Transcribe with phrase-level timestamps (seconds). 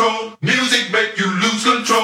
[0.00, 0.32] control.
[0.40, 2.00] Music make you lose control.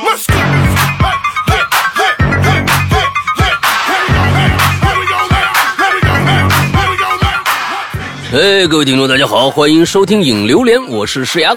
[8.32, 11.56] 哎，各位听众，大家好，欢迎收听影榴莲，我是石阳。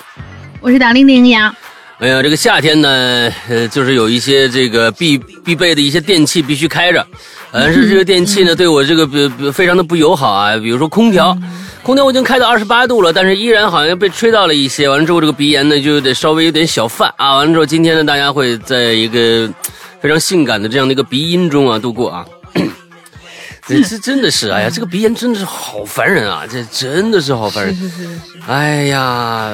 [0.62, 1.54] 我是大玲玲呀。
[2.00, 7.06] 哎呀，这个夏天呢，呃，就是有一些这个必必备的一些电器必须开着，
[7.52, 10.56] 但是这个电器呢， 对我这个比比非常的不友好啊。
[10.58, 11.36] 比如说空调，
[11.82, 14.88] 空调我已经开到二十八度了，但是依然好像被吹到了一些。
[14.88, 17.38] 完了之后，这个鼻炎呢就得稍微有点小犯啊。
[17.38, 19.50] 完了之后，今天呢，大家会在一个
[20.00, 22.26] 非常性感的这样的一个鼻音中啊度过啊。
[23.66, 26.44] 这 这真的是，哎呀，这个鼻炎真的是好烦人啊！
[26.50, 27.76] 这真的是好烦人。
[27.76, 28.10] 是是是。
[28.48, 29.52] 哎呀，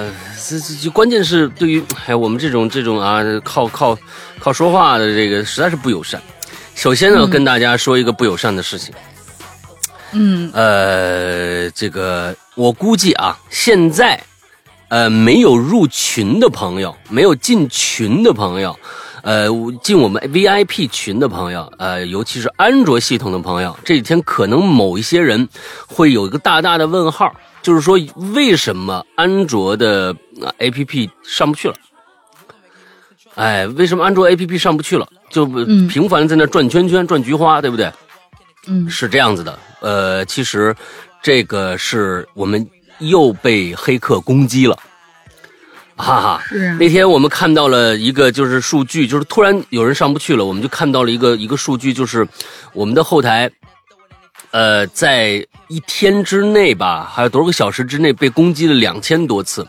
[0.48, 3.98] 这这就关键是对于哎我们这种这种啊靠靠
[4.40, 6.22] 靠说话的这个实在是不友善。
[6.76, 8.94] 首先呢，跟大家说一个不友善的事情。
[10.12, 14.22] 嗯呃，这个我估计啊，现在
[14.90, 18.78] 呃没有入群的朋友，没有进群的朋友。
[19.24, 19.48] 呃，
[19.82, 25.50] 进我们 VIP 群的朋友，呃，尤其是安卓系统的朋友，这几天可能某一些人
[25.88, 27.98] 会有一个大大的问号，就是说
[28.36, 30.14] 为什么安卓的
[30.60, 31.76] APP 上不去了？
[33.34, 35.08] 哎，为什么安卓 APP 上不去了？
[35.30, 35.46] 就
[35.88, 37.92] 频繁在那转圈圈、转菊花，对不对？
[38.68, 39.60] 嗯，是这样子的。
[39.82, 40.76] 呃，其实
[41.22, 42.68] 这个是我们
[43.00, 44.78] 又被黑客攻击了。
[45.98, 46.44] 哈哈，
[46.78, 52.28] 那天我们看到了一个就是数据，就是突然有人上不去了，我们就看到了一个一个数据，就是
[52.74, 53.50] 我们的后台，
[54.52, 59.66] 呃，在一天之内吧，还有多少个小时之内被攻击了两千多次。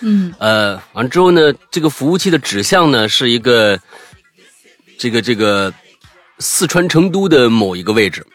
[0.00, 3.78] 嗯，呃，完了之后呢，这个服务器的指向呢是一个
[4.98, 5.72] 这个这个
[6.40, 8.26] 四川成都的某一个位置。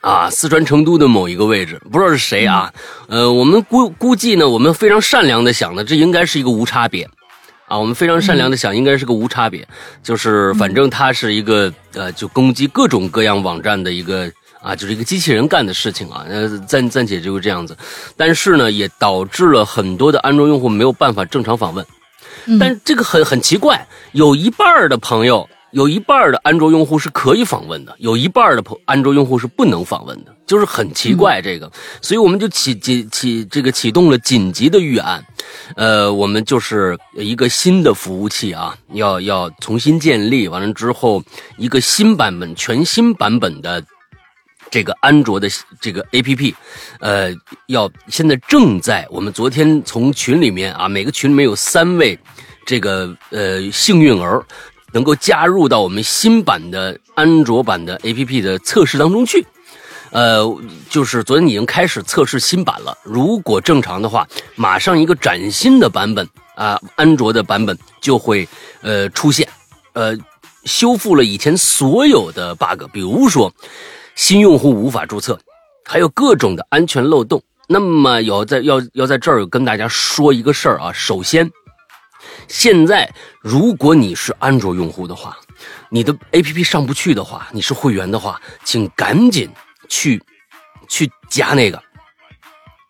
[0.00, 2.70] 啊，四川成都的某一个位置，不知道是谁啊？
[3.08, 7.08] 呃，我们估估计呢，我们非常善良的想呢，这应该是一个无差别，
[7.68, 9.66] 啊，我们非常善良的想，应该是个无差别，
[10.02, 14.30] 就是反正它是一个呃，就攻击各种各样网站的一个
[14.60, 16.26] 啊，就是一个机器人干的事情啊。
[16.28, 17.74] 呃，暂暂且就是这样子，
[18.14, 21.82] 但是呢，也导致了很多的安卓用户没有办法正常访问，
[22.58, 25.48] 但这个很很奇怪，有一半的朋友。
[25.74, 31.68] 有一半的安卓用户是可以访问的，有一半的朋安卓用户是不能访问的，就是很奇怪这个，
[32.00, 35.26] 所以我们就启启启这个启动了紧急的预案，
[35.74, 41.20] 呃，我们就是一个新的服务器啊，要要重新建立，完了之后
[41.58, 43.82] 一个新版本、全新版本的
[44.74, 45.48] 这个安卓的
[45.80, 46.52] 这个 APP，
[46.98, 47.32] 呃，
[47.68, 52.18] 要现在正在我们昨天从群里面啊，每个群里面有三位
[52.66, 54.44] 这个呃幸运儿。
[54.92, 59.44] 能够加入到我们新版的安卓版的 APP 的测试当中去，
[60.10, 60.40] 呃，
[60.88, 62.96] 就是昨天已经开始测试新版了。
[63.02, 64.24] 如果正常的话，
[64.54, 68.48] 马上一个崭新的版本啊，安卓的版本就会
[68.82, 69.48] 呃出现，
[69.94, 70.16] 呃，
[70.64, 73.52] 修复了以前所有的 bug，比如说
[74.14, 75.38] 新用户无法注册，
[75.84, 77.42] 还有各种的安全漏洞。
[77.66, 81.50] 那么有在要要在这儿跟大家说一个事儿啊，首先。
[82.48, 83.10] 现在，
[83.40, 85.36] 如果你是安卓用户的话，
[85.88, 89.48] 你的 APP 上不去的话，你是会员的话，请赶紧
[89.88, 90.22] 去
[90.88, 91.82] 去加那个，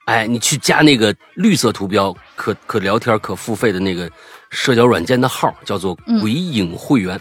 [0.06, 4.10] 哎，你去加那个绿色图标可可聊天可付费的那个
[4.50, 7.20] 社交软件的号，叫做“鬼影会员”。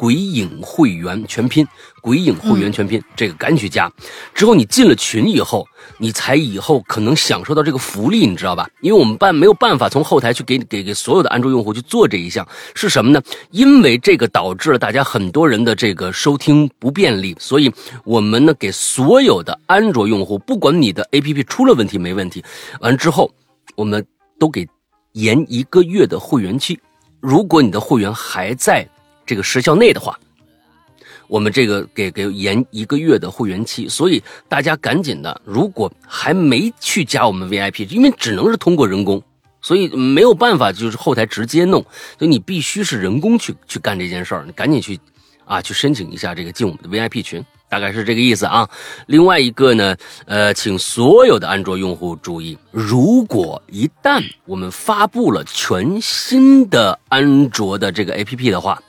[0.00, 1.66] 鬼影会员全拼，
[2.00, 3.92] 鬼影会员全拼，这个赶紧去加。
[4.32, 5.68] 之后你进了群以后，
[5.98, 8.66] 你才以后可能享受到这个福利，你知道吧？
[8.80, 13.20] 因为我们办没有办法从后台去给给给所有的安卓用户去做这一项，是什么呢？
[13.50, 17.70] 因为这个导致了大家很多人的这个收听不便利，所以
[18.02, 22.42] 我们呢给所有的安卓用户，不管你的 APP 出了问题没问题，
[22.80, 23.30] 完之后
[23.76, 24.02] 我们
[24.38, 24.66] 都给
[25.12, 26.80] 延一个月的会员期。
[27.20, 28.88] 如果你的会员还在。
[29.30, 30.18] 这个时效内的话，
[31.28, 39.22] 我们这个给给延一个月的会员期，所以大家赶紧的，如果还没去加我们 VIP，因为只能是通过人工，
[39.62, 41.80] 所以没有办法就是后台直接弄，
[42.18, 44.98] 所以你必须是人工去去干这件事儿，你赶紧去
[45.44, 48.68] 啊去申请一下这个进我们的 VIP 群，大概是这个意思啊。
[49.06, 49.96] 另外一个呢，
[50.26, 58.82] 呃，请所有的安卓用户注意，如果一旦我们发布了全新的安卓的这个 APP 的话，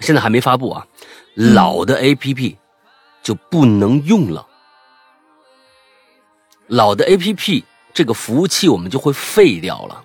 [0.00, 0.86] 现在还没发布啊，
[1.34, 2.56] 老的 A P P
[3.22, 4.46] 就不能用了。
[6.66, 10.04] 老的 A P P 这个服务器我们就会废掉了。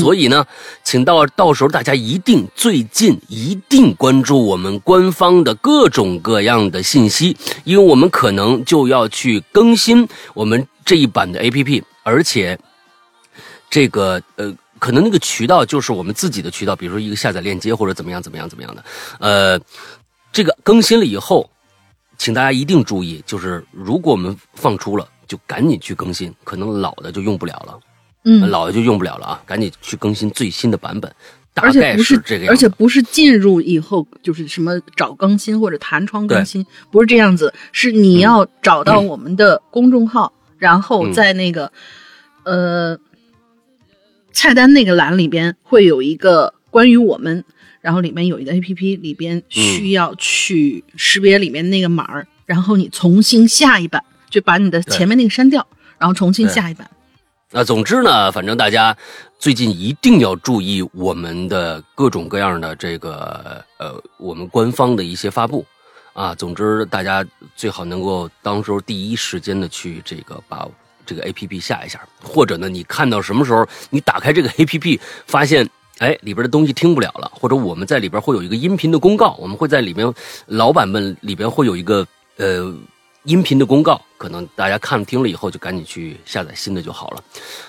[0.00, 0.46] 所以呢，
[0.84, 12.58] 请到到时候大家一定最近一定关注我们官方的各种各样的信息，因为我们可能就要去更新我们这一版的 A P P，而且
[13.68, 14.54] 这个呃。
[14.80, 18.84] 可能那个渠道就是我们自己的渠道，比如说一个下载链接或者怎么样怎么样怎么样的。
[19.20, 19.60] 呃，
[20.32, 21.48] 这个更新了以后，
[22.18, 27.78] 请大家一定注意，就是如果我们放出了，就赶紧去更新，可能老的就用不了了，
[28.24, 31.14] 嗯，老的就用不了了啊，赶紧去更新最新的版本。
[31.52, 41.12] 大而且概不是这个样子，而且不是进入以后就是什么找更新或者弹窗更新，不是这样子，是你要找到我们的公众号，然后嗯。
[41.12, 41.72] 在那个、
[42.44, 42.96] 呃
[44.32, 47.44] 菜单那个栏里边会有一个关于我们，
[47.80, 55.66] 然后里面有一个 A P P 里边需要去识别里面那个码儿，然后你重新下一版，就把你的前面那个删掉，
[55.98, 56.88] 然后重新下一版。
[57.52, 58.96] 那总之呢，反正大家
[59.36, 65.66] 最近一定要注意我们的各种各样的这个呃，我们官方的一些发布
[66.12, 66.32] 啊。
[66.36, 70.64] 总之，大家最好能够当时候第一时间的去这个把
[71.10, 75.68] 这个 A P P 下一下，或者呢，你看到什么时候你打开这个 A P P，发现
[75.98, 80.14] 哎里边的东西听不了了，或者我们在里边会有一个音频的公告，我们会在里边
[80.46, 82.72] 老版本里边会有一个呃。
[83.24, 87.22] 音频的公告，可能大家看听了以后就赶紧去下载新的就好了。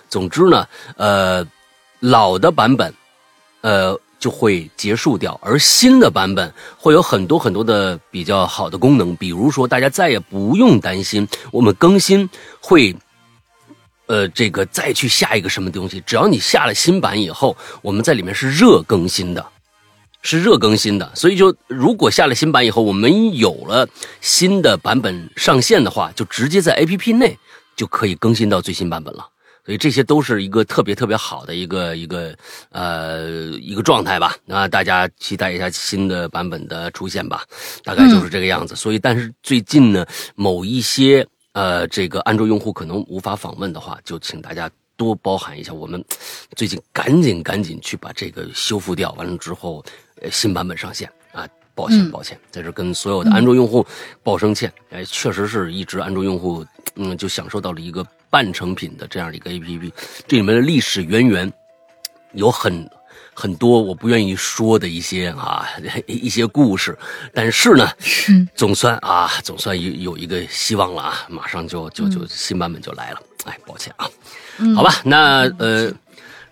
[0.08, 0.66] 总之呢，
[0.96, 1.46] 呃，
[2.00, 2.94] 老的版本，
[3.60, 12.30] 呃，就会结束掉，而新的版本会有很多很多的比较好的功能，比如说大家再也不用担心我们更新
[12.62, 12.96] 会。
[14.12, 19.46] 呃，这个再去下一个什么东西，只要你下了新版以后，我们在里面是热更新的，
[20.22, 23.88] 是热更新的，所以就如果下了新版以后，我们有了
[24.20, 27.38] 新的版本上线的话，就直接在 APP 内
[27.78, 29.26] 就可以更新到最新版本了。
[29.66, 32.36] 所以这些都是一个特别特别好的一个一个
[32.72, 33.30] 呃
[33.62, 34.36] 一个状态吧。
[34.44, 37.46] 那大家期待一下新的版本的出现吧，
[37.86, 38.76] 大概就是这个样子。
[38.76, 40.06] 所以，但是最近呢，
[40.36, 44.70] 某一些呃这个安卓用户可能无法访问的话，就请大家。
[44.98, 46.04] 多包涵一下，我们
[46.56, 49.84] 最近赶紧赶紧去把这个修复掉，完了之后，
[50.22, 51.48] 呃，新版本上线啊！
[51.74, 53.84] 抱歉嗯抱歉，在这跟所有的安卓用户
[54.22, 54.72] 报声歉。
[54.92, 56.64] 哎，确实是一直安卓用户，
[56.98, 59.92] 嗯，就享受到了一个半成品的这样的一个 APP，
[60.28, 61.52] 这里面的历史渊源
[62.34, 62.88] 有很
[63.34, 65.68] 很多我不愿意说的一些啊
[66.06, 66.98] 一些故事，
[67.34, 67.90] 但是呢，
[68.56, 73.22] 总算啊总算有有一个希望了啊，马上就就就新版本就来了。
[73.46, 74.08] 哎，抱歉啊。
[74.76, 75.92] 好吧，那呃，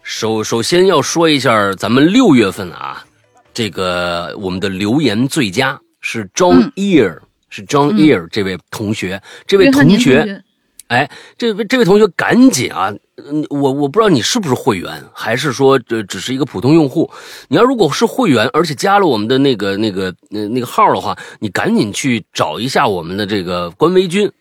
[0.01, 3.05] 首首先要说一下，咱们六月份啊，
[3.53, 10.43] 这个我们的留言最佳是 John Ear，、是 John Ear 这位同学，这位同学，学。
[10.87, 12.91] 哎，这位这位同学赶紧啊！
[13.29, 17.09] 嗯我我不知道你是不是会员，还是说这只是一个普通用户。
[17.47, 24.31] 你要如果是会员，而且加了我们的那个那个那那个号的话，你赶紧去找一下我们的这个官微君，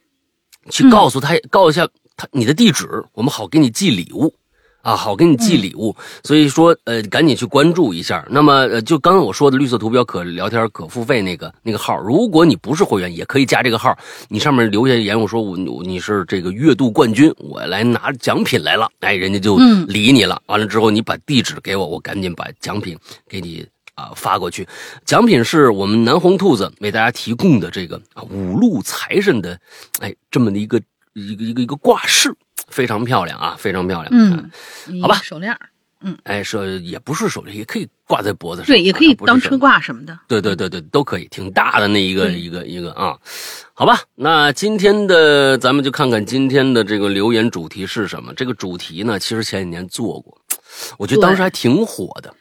[0.70, 4.34] 去告诉他，告一下他你的地址，我们好给你寄礼物。
[4.82, 8.26] 啊，好，给你寄礼物，所以说，呃，赶紧去关注一下。
[8.30, 13.96] 那么，呃，就刚刚我说的绿色图标可聊天可付费那个那个号，如果你不是会员，也可以加这个号。
[14.28, 20.40] 你上面留下言，我说我你是这个月度冠军，我来拿奖品来了，哎，人家就嗯理你了。
[20.46, 22.96] 完了之后，你把地址给我，我赶紧把奖品
[23.28, 24.66] 给你啊发过去。
[25.04, 29.58] 奖品是我们南红兔子为大家提供的这个啊五路财神的，
[29.98, 30.80] 哎，这么的一个
[31.14, 32.32] 一个一个一个挂饰，
[32.66, 34.08] 非常漂亮啊，非常漂亮。
[34.10, 34.50] 嗯，
[35.00, 35.56] 好吧手链
[36.00, 40.16] 嗯，哎，说也不是手链，也可以挂在脖子上，对，也可以当车挂什么的。
[40.28, 43.18] 对对对对，都可以，挺大的那一个一个一个啊，
[43.74, 48.32] 好吧，那今天的咱们就看看今天的这个留言主题是什么。
[48.34, 50.40] 这个主题呢，其实前几年做过，
[50.98, 52.32] 我觉得当时还挺火的。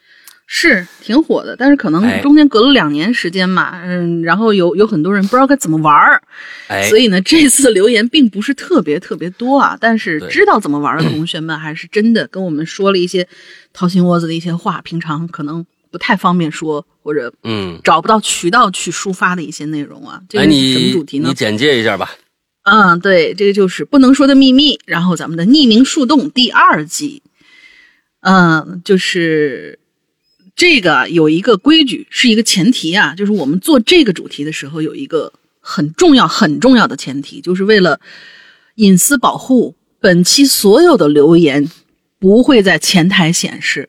[0.49, 6.21] 是挺火的，但是可哎能中间隔了两年时间嘛，嗯，然后有有很多人不知道该怎么玩儿，
[6.69, 13.27] 哎，所以呢，这次留言并不是特别特别多啊，但是知道怎么玩的同学们还是真的跟我们说了一些
[13.73, 20.21] 掏心窝子的一些话，平常可能不太方便说或者嗯，找不到渠道去抒发的一些内容啊。
[20.29, 21.33] 这哎，个是什么主题呢你？
[21.33, 22.09] 简介一下吧。
[22.63, 27.21] 嗯，对，这个就是不能说的秘密，然后咱们的匿名树洞第二季，
[28.21, 29.79] 嗯，就是
[30.57, 38.01] 这个有一个规矩，是一个前提啊，就是我们做这个主题的时候有一个很重要很重要的前提，就是为了
[38.75, 41.69] 隐私保护，本期所有的留言
[42.17, 43.87] 不会在前台显示。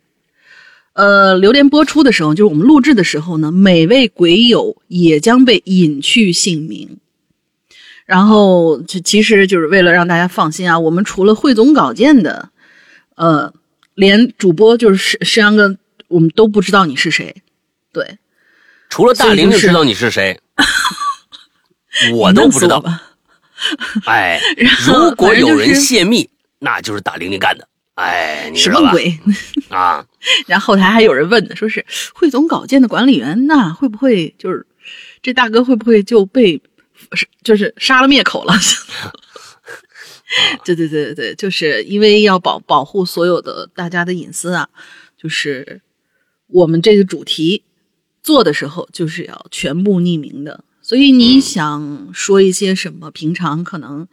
[0.93, 6.99] 呃，榴莲播出的时候，就是我们录制的时候呢，每位鬼友也将被隐去姓名。
[8.05, 12.51] 然后，这其实就是为了让大家放心啊，我们除了汇总稿件的，
[13.15, 13.55] 呃，
[13.95, 15.77] 连主播就是石石阳哥，
[16.09, 17.43] 我们都不知道你是谁。
[17.93, 18.19] 对，
[18.89, 20.39] 除了大玲玲知道你是谁，
[22.15, 22.81] 我都不知道。
[22.81, 23.03] 吧。
[24.05, 24.41] 哎，
[24.87, 28.53] 后如果有人泄密，那就是大玲玲干的哎？
[28.55, 29.19] 什么鬼？
[29.69, 30.07] 啊？
[30.47, 31.85] 然后后台还有人问呢，说是
[32.15, 34.67] 汇总稿件的管理员，那会不会就是
[35.23, 36.63] 这大哥会不会就被
[37.13, 38.55] 是就是杀了灭口了？
[40.65, 44.69] 对对对对对，就是因为要保保护所有的大家的隐私啊，
[45.21, 45.81] 就是
[46.49, 47.63] 我们这个主题
[48.23, 54.07] 做的时候就是要全部匿名的，所以你想说一些什么平常可能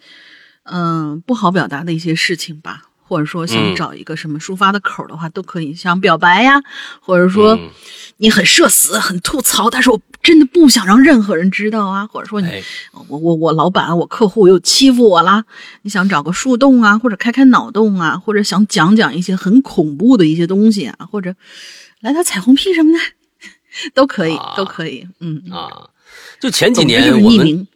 [0.63, 3.75] 嗯、不好表达的一些事情吧，或者说想嗯。
[3.75, 6.60] 找一个什么抒发的口的话，都可以想表白呀，
[7.00, 7.70] 或者说嗯。
[8.18, 12.63] 你很社死、很吐槽，但是我真的不想让任何人知道啊，或者说你哎，
[13.10, 15.44] 我我我老板我客户又欺负我啦，
[15.84, 21.36] 你想找个树洞啊，或者开开脑洞啊，或者想讲讲一些很恐怖的一些东西啊，或者
[22.05, 23.00] 来点彩虹屁什么的，
[23.95, 24.53] 都可以，啊。
[24.55, 25.89] 都可以，嗯，啊，
[26.39, 27.67] 就前几年我们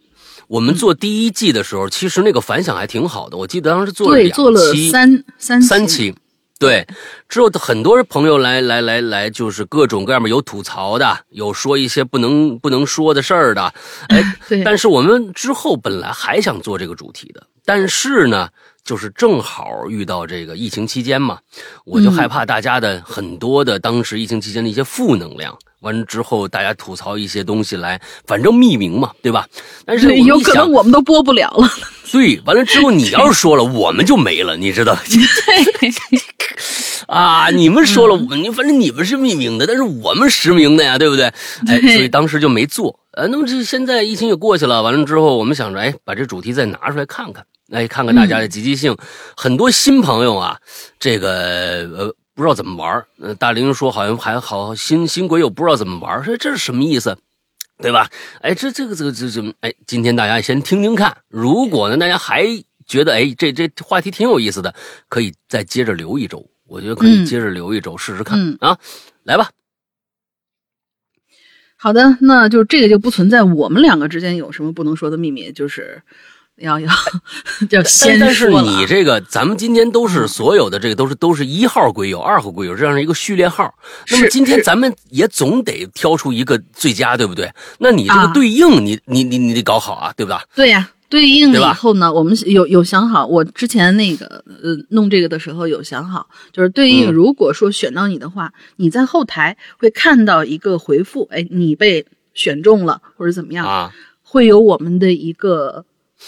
[0.47, 3.35] 我们做第一季的时候，其实那个反响还挺好的。
[3.35, 6.15] 我记得当时做了对，两做了期三三期，三期，
[6.59, 6.87] 对，
[7.27, 13.73] 之后很多朋友来来来来，就是各种各样的，有吐槽的，有说一些不能不能说的事儿的，
[14.09, 18.49] 哎， 对，但是我们之后本来还想做这个主题的，但是呢，
[18.83, 21.37] 就是正好遇到这个疫情期间嘛，
[21.85, 29.45] 我就嗯害怕大家的很多的当时疫情期间的一些负能量，完之后大家吐槽一些东西来，反正匿名嘛，对吧？
[29.85, 31.69] 但是有可能，我们都播不了了，
[32.11, 34.97] 对，完了之后你要是说了，我们就没了， 你知道。
[35.05, 35.91] 对，
[37.05, 41.25] 啊，你们说了，我们反正你们是匿名的，但是我们实名的呀，对不对？
[41.67, 42.99] 哎，所以当时就没做。
[43.11, 48.95] 呃，那么这现在疫情也过去了，完了之后，我们想着，哎，把这主题再拿出来看看，哎，看看大家的积极性。
[49.35, 50.59] 很多新朋友啊，
[50.99, 53.05] 这个呃不知道怎么玩
[53.37, 57.17] 大玲说好像还好新新鬼友不知道怎么玩说这是什么意思？
[57.81, 58.09] 对吧？
[58.41, 61.15] 哎，这这个这个这这，哎，今天大家先听听看。
[61.29, 62.45] 如果呢，大家还
[62.85, 64.75] 觉得哎，这这话题挺有意思的，
[65.07, 66.45] 可以再接着留一周。
[66.67, 68.77] 我觉得可以嗯接着留一周、试试看、嗯啊。
[69.23, 69.49] 来吧，
[71.77, 76.03] 好的，那就这个就不存在我们两个之间有什么不能说的秘密，就是
[76.61, 76.89] 要要
[77.71, 83.73] 要先但但是你这个，咱们今天都是所有的这个都是都是一号鬼友、二号鬼友这样的一个序列号。
[84.11, 87.51] 那么今天咱们也总得挑出一个最佳，对不对？
[87.79, 90.43] 那你这个啊对应，你你你你得搞好啊，对吧？
[90.55, 103.91] 对呀、对应了以后呢，我们有有想好，我之前那个呃弄这个的时候有想好，就是对应，嗯如果说选到你的话，你在后台会看到一个回复，哎，你被选中了或者怎么样，啊，
[104.23, 105.85] 会有我们的一个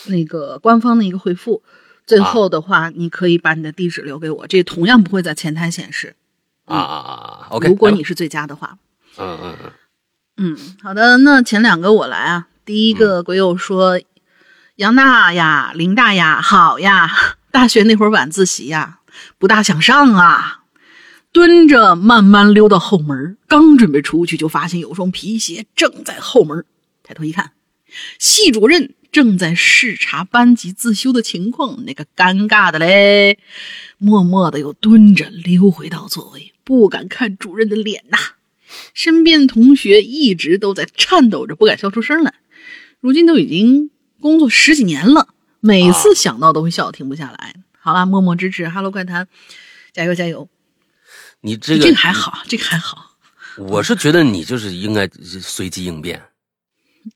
[0.08, 1.64] 那个官方的一个回复。
[2.06, 6.16] 最啊后的话，你可以把你的地址留给我，这同样不会在前台显示。
[6.66, 8.78] 啊啊啊啊！OK，如果你是最佳的话，
[9.18, 9.72] 嗯嗯嗯，
[10.38, 12.48] 嗯，好的，那前两个我来啊。
[12.66, 14.00] 第一个鬼友说
[14.78, 17.10] ：“杨娜呀，林大呀，好呀，
[17.52, 19.00] 大学那会儿晚自习呀，
[19.38, 20.60] 不大想上啊。”
[21.34, 26.66] 蹲着慢慢溜到后门，刚准备出去，就发现有双皮鞋正在后门。
[27.04, 27.52] 抬头一看，
[28.20, 33.38] 系主任正在视察班级自修的情况，那个尴尬的嘞，
[33.98, 38.18] 默默的又蹲着溜回到座位，不敢看主任的脸呐。
[38.94, 42.36] 身边的同学一直都在颤抖着，不敢笑出声来。
[43.02, 43.92] 如今都已经
[44.22, 45.28] 工作十几年了，
[45.60, 47.56] 每次想到都会笑，停不下来。
[47.78, 49.28] 好啦，默默支持，Hello 怪谈，
[49.92, 50.48] 加油加油！
[51.42, 53.18] 你这个这个还好，这个还好。
[53.58, 56.22] 我是觉得你就是应该随机应变，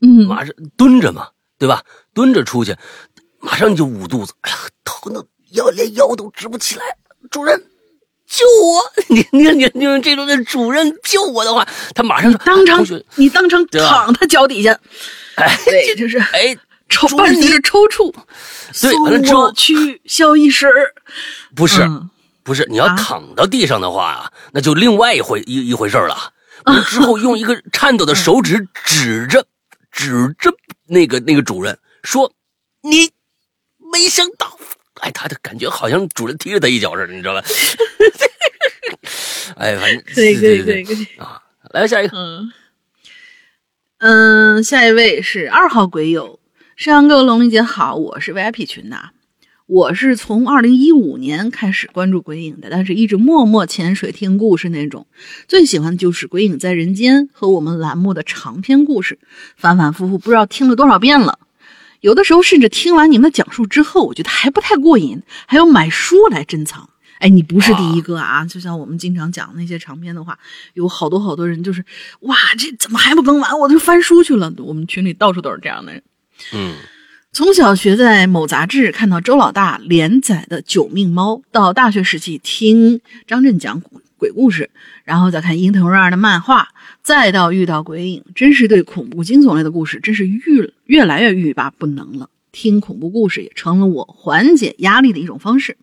[0.02, 1.82] 嗯，马上蹲着嘛，对吧？
[2.14, 2.76] 蹲着出去，
[3.40, 6.84] 马上你就捂肚子，哎呀，疼的腰连腰都直不起来。
[7.32, 7.58] 主任，
[8.28, 8.82] 救我！
[9.10, 12.86] 你你你你这种的主任救我的话，他马上说当场
[13.16, 14.78] 你当场躺他脚底下，
[15.36, 16.56] 哎对，就是哎，
[16.90, 18.14] 抽主任你伴随着抽搐，
[18.82, 20.68] 对完了之送后我去消医室。
[21.56, 22.10] 不是、嗯
[22.44, 26.32] 不是，你要啊躺到地上的话啊，那就另外一回一一回事了
[26.88, 29.44] 之后用一个颤抖的手指指着
[29.92, 30.54] 指着
[30.88, 32.32] 那个那个主任说
[32.82, 33.12] ：“你
[33.92, 34.58] 没想到。”
[35.02, 37.44] 哎，他的感觉好像主任踢了他一脚似的，你知道吧？
[39.58, 41.06] 哎，反正可以可以对对对可以可以。
[41.18, 42.52] 啊，来下一个，嗯
[43.98, 46.40] 嗯，下一位是二号鬼友，
[46.78, 49.10] 山羊哥、龙玲姐好，我是 VIP 群的，
[49.68, 55.08] 我是从二零一五年开始关注鬼影的，但是一直默默潜水听故事那种，
[55.48, 59.18] 最喜欢的就是《鬼影在人间》和我们栏目的长篇故事，
[59.58, 61.40] 反反复复不知道听了多少遍了。
[62.02, 66.88] 有的时候甚至听完你们的讲述之后，我觉得还不太过瘾，还要买书来珍藏。
[67.18, 68.46] 哎，你不是第一个啊！
[68.46, 70.38] 就像我们经常讲那些长篇的话，
[70.76, 71.84] 有好多好多人就是，
[72.20, 73.58] 哇，这怎么还不更完？
[73.58, 74.54] 我就翻书去了。
[74.58, 76.04] 我们群里到处都是这样的人。
[76.54, 76.76] 嗯
[77.36, 83.82] 从小学在某杂志看到周老大连载的《九命猫》，到大学时期听张震讲
[84.16, 84.70] 鬼故事，
[85.04, 86.70] 然后再看英藤润二的漫画，
[87.04, 92.30] 再到遇到鬼影，真是对恐怖惊悚类的故事真是越越来越欲罢不能了。
[92.54, 95.76] 听恐怖故事也成了我缓解压力的一种方式。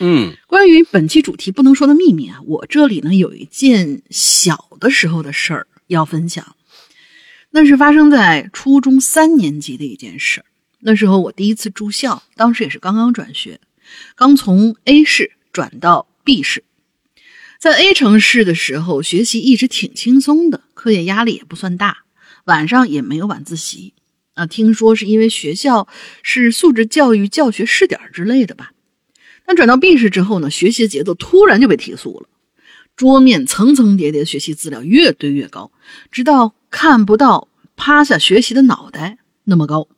[0.00, 6.56] 嗯关于本期主题不能说的秘密啊，我这里呢有一件小的时候的事儿要分享，
[7.50, 10.46] 那是发生在初中三年级的一件事儿。
[10.86, 13.58] 那时候我第一次住校，当时也是刚刚转学，
[14.14, 16.62] 刚从 A 市转到 B 市。
[17.58, 22.04] 在 A 城市的时候，学习一直挺轻松的，课业压力也不算大，
[22.44, 23.94] 晚上也没有晚自习。
[24.34, 25.88] 啊，听说是因为学校
[26.22, 28.72] 是素质教育教学试点之类的吧。
[29.46, 32.28] 但转到 B 市之后呢，学习节奏突然就被提速了，
[32.94, 35.72] 桌面层层叠叠学习资料越堆越高，
[36.10, 39.88] 直到看不到趴下学习的脑袋那么高。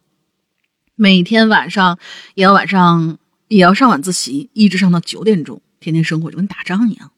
[0.96, 1.98] 每天晚上
[2.34, 7.12] 也要晚上也要上晚自习，一直上到九点钟，天天生活就跟打仗一样。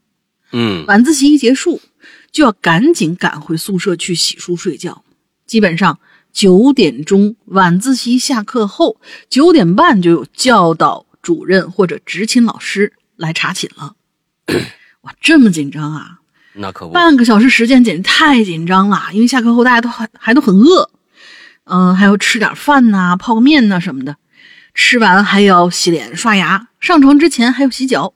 [0.50, 1.80] 嗯晚自习一结束，
[2.32, 5.04] 就要赶紧赶回宿舍去洗漱睡觉。
[5.46, 6.00] 基本上
[6.32, 13.94] 九点钟晚自习下课后，九点半就有教导主任或者执勤老师来查寝了。
[15.02, 16.18] 哇，这么紧张啊！
[16.54, 20.90] 那可不，半个小时时间简直太紧张了，因为下课后大家都还还都很饿，
[21.68, 24.16] 嗯、还要吃点饭呐、泡个面呐、什么的。
[24.74, 28.14] 吃完还要洗脸刷牙，上床之前还要洗脚。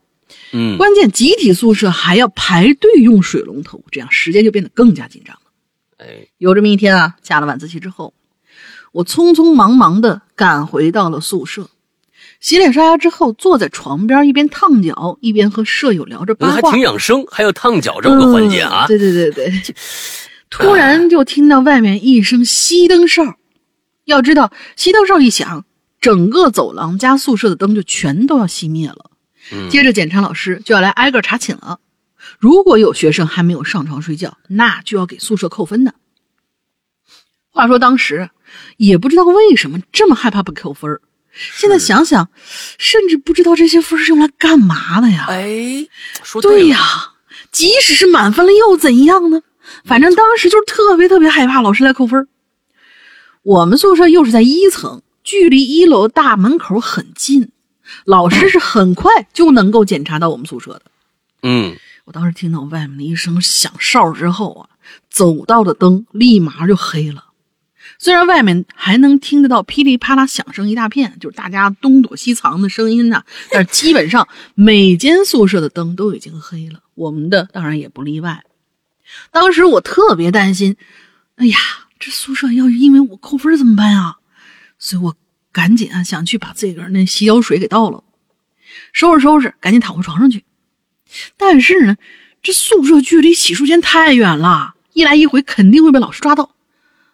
[0.53, 5.41] 嗯关键集体宿舍还要排队用水龙头，这样时间就变得更加紧张了。
[5.97, 8.13] 哎有这么一天啊，下了晚自习之后，
[8.91, 11.69] 我匆匆忙忙的赶回到了宿舍，
[12.39, 16.81] 洗脸刷牙之后，坐在床边一边烫脚，一边和舍友聊着八卦还挺。
[16.81, 18.87] 养生，还有烫脚这么个环节啊嗯。
[18.87, 19.75] 对对对对。
[20.49, 23.37] 突然就听到外面一声熄灯哨，
[24.05, 25.65] 要知道熄灯哨一响，
[26.01, 29.11] 整个走廊加宿舍的灯就全都要熄灭了。
[29.51, 31.79] 嗯接着检查老师就要来挨个查寝了。
[32.39, 35.93] 如果有学生还没有上床睡觉，那就要给宿舍扣分的。
[37.49, 38.29] 话说当时
[38.77, 41.01] 也不知道为什么这么害怕被扣分儿
[41.33, 42.29] 现在想想，
[42.77, 45.25] 甚至不知道这些分是用来干嘛的呀？
[45.27, 45.87] 哎，
[46.23, 46.77] 说了对呀，
[47.51, 49.41] 即使是满分了又怎样呢？
[49.83, 52.27] 反正当时就是特别特别害怕老师来扣分儿。
[53.43, 57.51] 我们宿舍又是在一层，距离一楼大门口很近，
[58.05, 60.83] 老师是很快就能够检查到我们宿舍的。
[61.41, 61.75] 嗯
[62.05, 64.69] 我当时听到外面的一声响哨之后啊，
[65.09, 67.25] 走道的灯立马就黑了。
[67.99, 78.43] 虽然外面还能听得到噼里啪啦响声一大片，就是大家东躲西藏的声音呐、但是基本上每间宿舍的灯都已经黑了，我们的当然也不例外。
[79.31, 80.77] 当时我特别担心，
[81.35, 81.57] 哎呀，
[82.05, 84.17] 这宿舍要是因为我扣分怎么办啊？
[84.77, 85.15] 所以我
[85.53, 88.03] 赶紧啊想去把自个儿那洗脚水给倒了，
[88.91, 90.43] 收拾收拾，赶紧躺回床上去。
[91.37, 91.95] 但是呢，
[92.41, 96.53] 这宿舍距离洗漱间太远了，一来一回肯定会被老师抓到。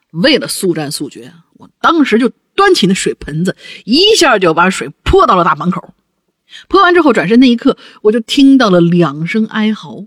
[0.10, 5.94] 为了速战速决，我当时就端起那水盆子，一下就把水泼到了大门口。
[6.68, 10.06] 泼完之后，转身那一刻，我就听到了两声哀嚎。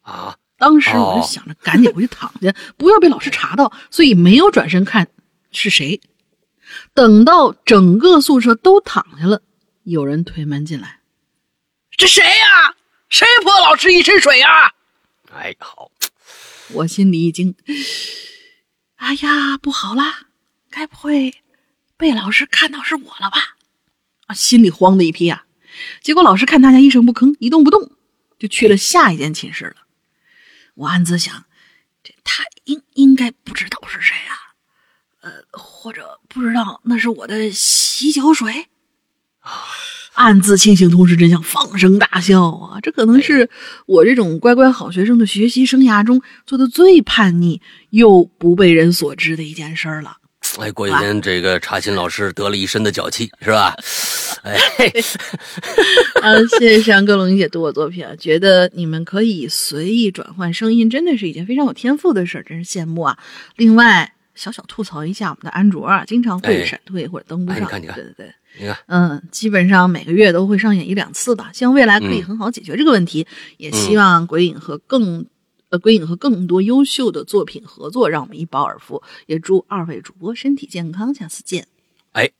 [0.00, 5.08] 啊，当时我就想着赶紧回去躺下，不要被老师查到，所以没有转身看
[5.50, 6.00] 是谁。
[6.94, 9.42] 等到整个宿舍都躺下了，
[9.82, 11.00] 有人推门进来
[11.96, 12.74] ：“这谁呀、
[13.08, 14.72] 谁泼老师一身水啊？”
[15.34, 15.90] 哎，好，
[16.72, 17.54] 我心里一惊，
[18.96, 20.28] 哎呀，不好啦，
[20.70, 21.34] 该不会
[21.96, 23.56] 被老师看到是我了吧？
[24.26, 25.44] 啊，心里慌的一批啊。
[26.00, 27.90] 结果老师看大家一声不吭，一动不动，
[28.38, 29.76] 就去了下一间寝室了。
[30.74, 31.44] 我暗自想，
[32.02, 34.34] 这他应应该不知道是谁啊，
[35.20, 38.66] 呃，或者不知道那是我的洗脚水。
[40.14, 42.80] 暗自庆幸，同时真想放声大笑啊！
[42.80, 43.50] 这可能是
[43.84, 47.60] 我这种乖乖好学生的学习生涯中做的最叛逆
[47.90, 50.18] 又不被人所知的一件事儿了。
[50.58, 53.74] 哎，过几天这个查琴老师得了一身的脚气，是吧？
[54.42, 54.88] 哎，嘿
[56.22, 63.18] 啊，谢谢山歌龙姐读我作品啊，觉得你们可以随意转换声音，真的是一件非常有天赋的事儿，真是羡慕啊！
[63.56, 67.60] 另外，小小吐槽一下我们的安卓啊，经常会哎闪退或者登不上。
[67.60, 68.34] 哎你看你看对对对。
[68.60, 71.50] 你看，嗯，基本上每个月都会上演一两次吧。
[71.52, 75.24] 希望未来可以嗯很好解决这个问题，也希望鬼影和更
[75.74, 79.02] 呃鬼影和更多优秀的作品合作，让我们一饱耳福。
[79.26, 81.66] 也祝二位主播身体健康，下次见。
[82.12, 82.30] 哎，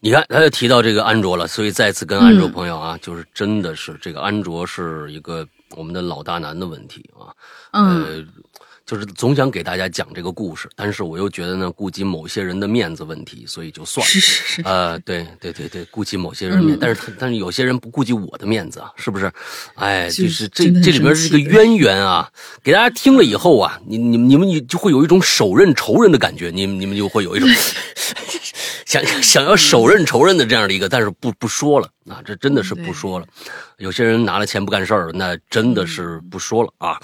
[0.00, 7.32] 你看，他又提到这个安卓了，所以再次跟安卓嗯朋友啊，就是真的是这个安卓是一个我们的老大难的问题啊。
[7.70, 8.24] 嗯，呃，
[8.92, 14.10] 就是总想给大家讲这个故事，但是我又觉得呢，顾及某些人的面子问题，所以就算了。
[14.10, 19.32] 是是是，呃，对对对对，顾及某些人面，嗯但是但是有些人不顾及我的面子啊，是不是？
[19.76, 22.30] 哎，就就是这这里面是这个渊源啊，
[22.62, 27.48] 给大家听了以后啊，你你你们你就会有一种手刃仇人的感觉，你们你们就会有一种
[28.84, 33.26] 想想要手刃仇人的这样的一个，但是不不说了啊，这真的是不说了。
[33.78, 37.00] 有些人拿了钱不干事儿，那真的是不说了啊。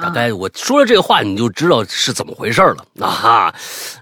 [0.00, 3.54] 大概我说了这个话，你就知道是怎么回事了啊哈。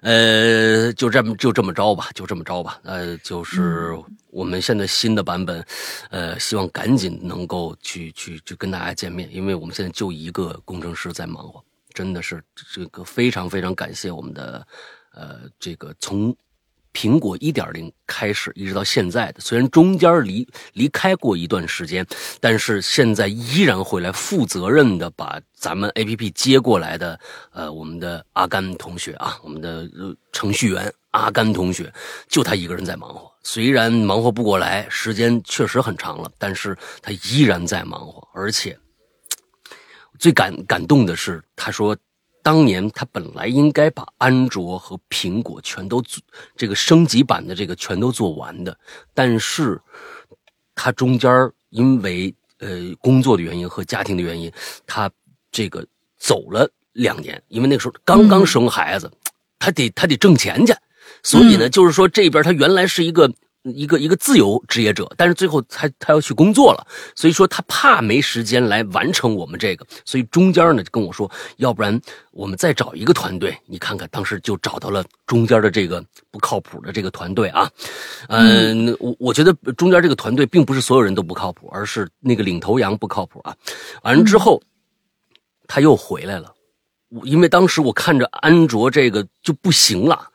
[0.03, 2.79] 呃，就这么就这么着吧，就这么着吧。
[2.83, 3.97] 呃，就是
[4.31, 5.65] 我们现在新的版本，
[6.11, 14.67] 呃，希望赶紧能够去去去跟大家见面，因为我们现在就一个工程师在忙活，真的是这个非常非常感谢我们的
[15.15, 16.35] 呃这个从。
[16.95, 22.07] 苹果一点零开始一直到现在的，虽然中间离离开过一段时间，
[22.41, 27.19] 但是现在依然会来负责任的把咱们 A P P 接过来的，
[27.51, 29.91] 呃，我们的阿甘同学啊，我们的、
[30.33, 31.93] 程序员阿甘同学，
[32.29, 33.31] 就他一个人在忙活。
[33.43, 38.79] 虽然忙活不过来，时间确实很长了，但是他依然在忙活，而且
[40.21, 41.97] 最感感动的是，他说。
[42.45, 46.23] 当年他本来应该把安卓和苹果全都做
[46.55, 48.79] 这个升级版的这个全都做完的，
[49.15, 49.81] 但是
[50.75, 54.53] 他中间因为呃工作的原因和家庭的原因，
[54.87, 55.11] 他
[55.51, 55.85] 这个
[56.19, 59.11] 走了两年，因为那个时候刚刚生孩子，
[59.59, 60.75] 他得他得挣钱去，
[61.23, 63.33] 所以呢，就是说这边他原来是一个。
[63.65, 71.99] 一个一个自由职业者，但是最后他他要去工作了，所以说他怕没时间来完成我们这个，所以中间呢就跟我说，要不然
[72.31, 77.71] 我们再找一个团队，你看看，当时就找到了中间的这个不靠谱的这个团队啊，
[78.29, 83.57] 嗯，我我觉得中间这个团队并不是所有人都不靠谱，而是那个领头羊不靠谱啊，
[84.03, 84.63] 完了之后
[85.67, 86.53] 他又回来了，
[87.09, 90.29] 我因为当时我看着安卓这个就不行了。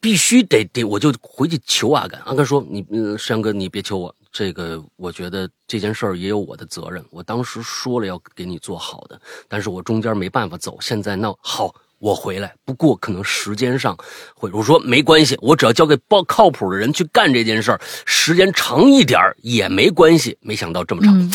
[0.00, 2.20] 必须得得，我就回去求阿甘。
[2.24, 7.04] 阿甘说：“你，嗯，山哥，你别求我，这个我觉得这件事儿也有我的责任。
[7.10, 10.78] 我当时说了要给你做好的，但是我中间没办法走。
[10.80, 13.96] 现在那好，我回来，不过可能时间上
[14.34, 14.50] 会。
[14.52, 20.38] 我说没关系，我只要交给报靠谱的人去干这件事儿，时间长一点儿也没关系。
[20.40, 21.18] 没想到这么长。
[21.18, 21.30] 嗯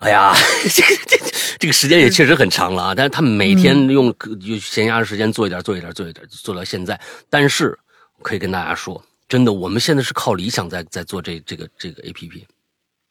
[0.00, 0.34] 哎呀，
[0.72, 1.24] 这个这个
[1.58, 2.94] 这个时间也确实很长了啊！
[2.94, 6.98] 但是他们每天用就闲暇的时间做一点，做一点，做一点，做到现在。
[7.28, 7.78] 但是
[8.22, 12.46] 可以跟大家说，真的，我们现在是靠理想在在做这这个这个 A P P。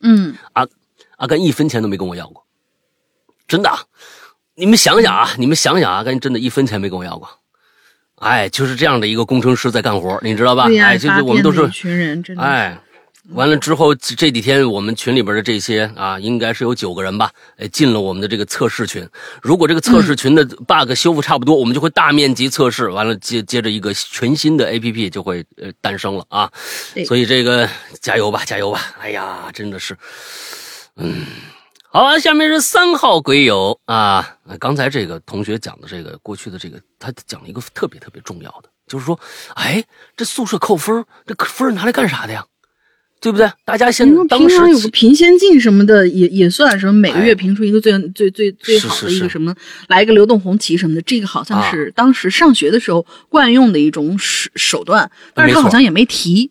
[0.02, 0.68] 嗯，阿
[1.18, 2.46] 阿甘一分钱都没跟我要过，
[3.48, 3.84] 真的啊。
[4.56, 7.30] 你们想想啊，你们想想啊，阿甘真的一分钱没跟我要过。
[8.16, 10.68] 哎，就是这样的一个工程师在干活，你知道吧？
[10.82, 12.82] 哎，就是我们都是群人，真的，哎，
[13.32, 19.08] 完了之后，这这几天我们群里边的这些啊，应该是有九个人吧，哎，进了我们的这个测试群。
[19.42, 26.52] 如果这个测试群的 bug 修复差不多，我们就会大面积测试，完了接接着一个全新的 APP 就会呃诞生了啊。
[27.06, 27.70] 所以这个
[28.02, 28.96] 加油吧，加油吧！
[29.00, 29.96] 哎呀，真的是，
[30.96, 31.26] 嗯。
[31.92, 34.38] 好啊，下面是三号鬼友啊。
[34.48, 39.20] 呃刚才这个同学讲的这个过去的这个，他讲了一个特别特别重要的，就是说，
[39.56, 39.84] 哎，
[40.16, 42.46] 这宿舍扣分儿，这分拿来干啥的呀？
[43.22, 43.52] 对不对？
[43.66, 49.54] 大家现你说当时有个评先进什么的，也也算什么每个哎月评出一个最最最最好的一个什么，
[49.88, 56.50] 来一个流动红旗什么的，这个好像啊是当时上学的时候惯用的一种手手段，但是他好像也没提，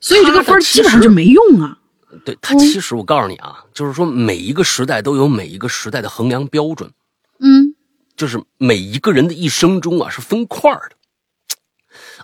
[0.00, 1.78] 所以这个分基本上就没用啊。
[2.24, 6.90] 对他其实我告诉你啊，就是说每一个时代都有每一个时代的衡量标准，
[7.38, 7.74] 嗯
[8.16, 10.96] 就是每一个人的一生中啊是分块的。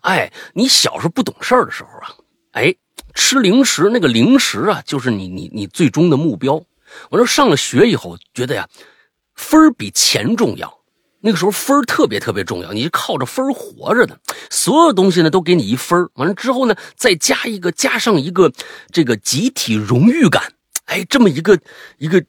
[0.03, 2.13] 哎，你小时候不懂事儿的时候啊，
[2.57, 2.75] 哎，
[3.13, 6.55] 吃零食那个零食啊，就是你你你最终的目标。
[7.11, 8.67] 我说上了学以后，觉得呀，
[9.35, 10.73] 分儿比钱重要。
[11.21, 18.51] 那个时候分儿特别特别重要，你是靠着分儿活着的，所有东西呢都给你一分儿完了之后呢，再加一个加上一个
[18.91, 20.55] 这个集体荣誉感，
[20.87, 21.59] 哎，这么一个
[21.99, 22.25] 一个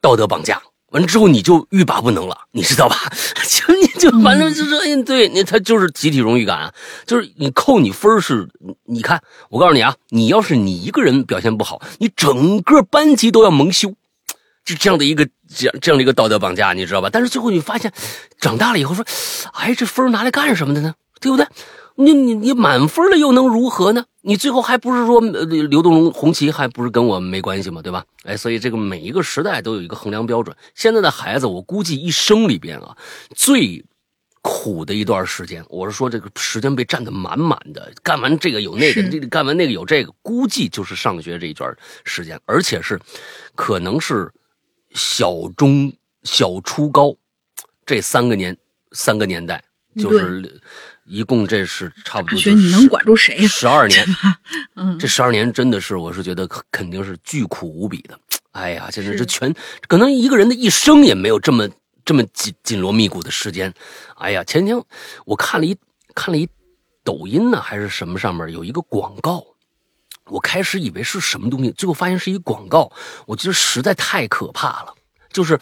[0.00, 0.62] 道德绑架。
[0.92, 2.96] 完了之后你就欲罢不能了，你知道吧？
[3.48, 6.72] 就你就反正，就是哎，对你他就是集体荣誉感，
[7.06, 8.48] 就是你扣你分是，
[8.84, 13.94] 你看我告诉你啊，你要是你一个人表现不好，你整个班级都要蒙羞，
[14.64, 17.08] 就这样的一个这样这样的一个道德绑架，你知道吧？
[17.12, 17.92] 但是最后你发现，
[18.38, 19.04] 长大了以后说，
[19.54, 20.94] 哎，这分拿来干什么的呢？
[21.20, 21.46] 对不对？
[21.96, 24.04] 你你你满分了又能如何呢？
[24.22, 27.82] 你最后还不是说呃流动红旗还不是跟我没关系吗？
[27.82, 28.04] 对吧？
[28.24, 30.56] 哎，所以这个每一个时代都有一个衡量标准。
[30.74, 32.96] 现在的孩子，我估计一生里边啊，
[33.34, 33.84] 最
[34.40, 43.00] 苦的一段时间，我是说这个时间被占得满满的，干完这个有那个，这个干完那个有这个，估计就是上学这一段时间，而且是
[43.54, 44.32] 可能是
[44.94, 47.14] 小中小初高
[47.84, 48.56] 这三个年
[48.92, 49.62] 三个年代，
[49.96, 50.60] 就是
[51.04, 52.36] 一共这是差不多。
[52.36, 53.48] 大学你能管住谁呀？
[53.48, 54.06] 十二年，
[54.76, 58.18] 嗯，这十二年真的是，我是觉得肯定是巨苦无比的。
[58.52, 59.54] 哎呀，现在这全
[59.88, 61.68] 可能一个人的一生也没有这么
[62.04, 63.72] 这么紧紧锣密鼓的时间。
[64.16, 64.80] 哎呀，前天
[65.24, 65.76] 我看了一
[66.14, 66.48] 看了一
[67.02, 69.44] 抖音呢，还是什么上面有一个广告，
[70.26, 72.92] 我开始以为是什么东西，最后发现是一广告，
[73.26, 74.94] 我觉得实在太可怕了。
[75.32, 75.58] 就是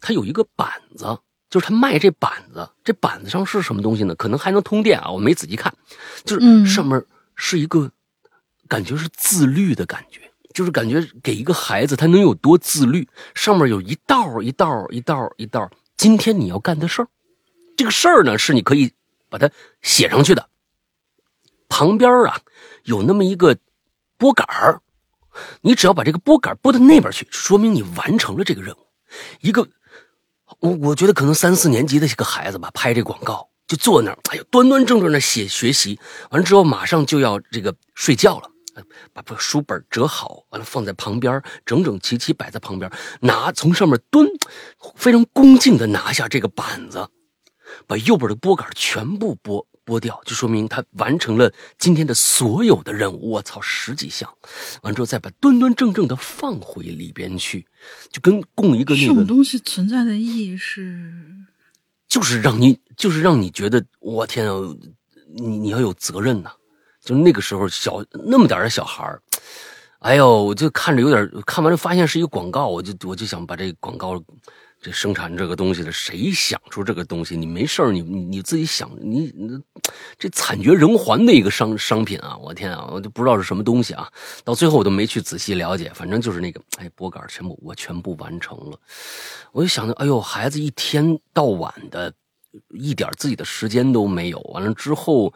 [0.00, 1.04] 它有一个板子，
[1.50, 4.14] 就是他卖这板子，这板子上是什么东西呢？
[4.14, 5.74] 可能还能通电啊，我没仔细看，
[6.24, 7.90] 就是上面是一个
[8.68, 10.20] 感觉是自律的感觉。
[10.52, 17.08] 就是感觉给一个孩子他能有多自律，上面有一道一道一道一道，今天你要干的事儿，
[17.76, 18.92] 这个事儿呢是你可以
[19.28, 19.48] 把它
[19.80, 20.48] 写上去的。
[21.68, 22.40] 旁边啊
[22.82, 23.56] 有那么一个
[24.18, 24.80] 拨杆儿，
[25.60, 28.88] 你只要把这个拨杆拨到那边去，说明你完成了这个任务。
[29.42, 29.68] 一个
[30.60, 35.98] 我我觉得可能三四年级的这个孩子吧，拍这广告就坐那儿，哎呀端端正正的写学习，
[36.30, 38.50] 完了之后马上就要这个睡觉了。
[39.12, 42.90] 把把书本折好，完了放在旁边，整整齐齐摆在旁边。
[43.20, 44.26] 拿从上面蹲，
[44.94, 47.06] 非常恭敬的拿下这个板子，
[47.86, 53.32] 把右边的拨杆全部拨拨掉，就说明他完成了今天的所有的任务。
[53.32, 54.32] 我操，十几项，
[54.82, 57.66] 完之后再把端端正正的放回里边去，
[58.12, 59.06] 就跟供一个那个。
[59.08, 61.12] 这种东西存在的意义是，
[62.06, 64.54] 就是让你，就是让你觉得，我天啊，
[65.34, 66.52] 你你要有责任呐。
[67.02, 69.18] 就那个时候小那么点的小孩
[69.98, 74.22] 哎呦，我就看着有点看完了，发现是一个广告，我就我就想把这广告，
[74.80, 77.36] 这生产这个东西的谁想出这个东西？
[77.36, 79.30] 你没事你你自己想，你
[80.18, 82.36] 这惨绝人寰的一个商商品啊！
[82.36, 84.08] 我天啊，我就不知道是什么东西啊！
[84.44, 88.78] 到最后我都没去仔细了解，反正就是那个哎，拨杆全部我全部完成了，
[89.52, 92.12] 我就想着，哎呦，孩子一天到晚的，
[92.70, 95.32] 一点自己的时间都没有，完了之后。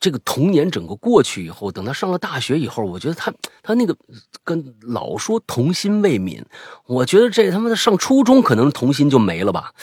[0.00, 3.30] 这个童年整个过去以后，等他上了大学以后，我觉得他
[3.62, 3.94] 他那个
[4.42, 6.42] 跟老说童心未泯，
[6.86, 9.74] 我觉得这他妈的上初中可能童心就没了吧，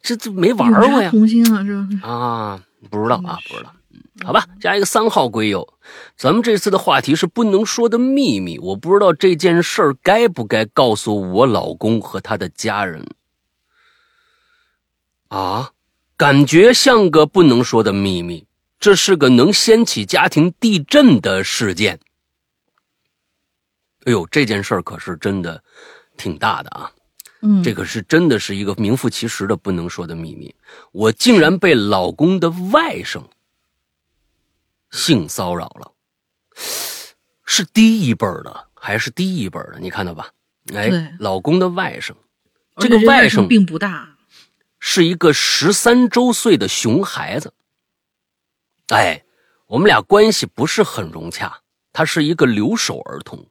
[0.00, 1.10] 这这没玩过呀。
[1.10, 3.72] 童心啊，这啊，不知道啊，不知道。
[3.90, 5.74] 嗯，好吧，加一个三号龟友，
[6.16, 13.06] 咱们这次的话题是不能说的秘密，我不知道这件事儿该不该告诉我老公和他的家人。
[15.28, 15.72] 啊，
[16.16, 18.46] 感觉像个不能说的秘密。
[18.78, 21.98] 这是个能掀起家庭地震的事件。
[24.04, 25.64] 哎呦，这件事儿可是真的
[26.18, 26.92] 挺大的啊！
[27.46, 30.52] 嗯，这可是真的是一个名副其实的不能说的秘密。
[30.90, 33.22] 我竟然被老公的外甥
[34.90, 35.92] 性骚扰了，
[37.44, 39.78] 是低一辈的还是低一辈的？
[39.80, 40.30] 你看到吧？
[40.74, 42.12] 哎，老公的外甥，
[42.78, 44.16] 这个外甥并不大，
[44.80, 47.52] 是一个十三周岁的熊孩子。
[48.88, 49.22] 哎，
[49.66, 51.60] 我们俩关系不是很融洽。
[51.92, 53.48] 他是一个留守儿童，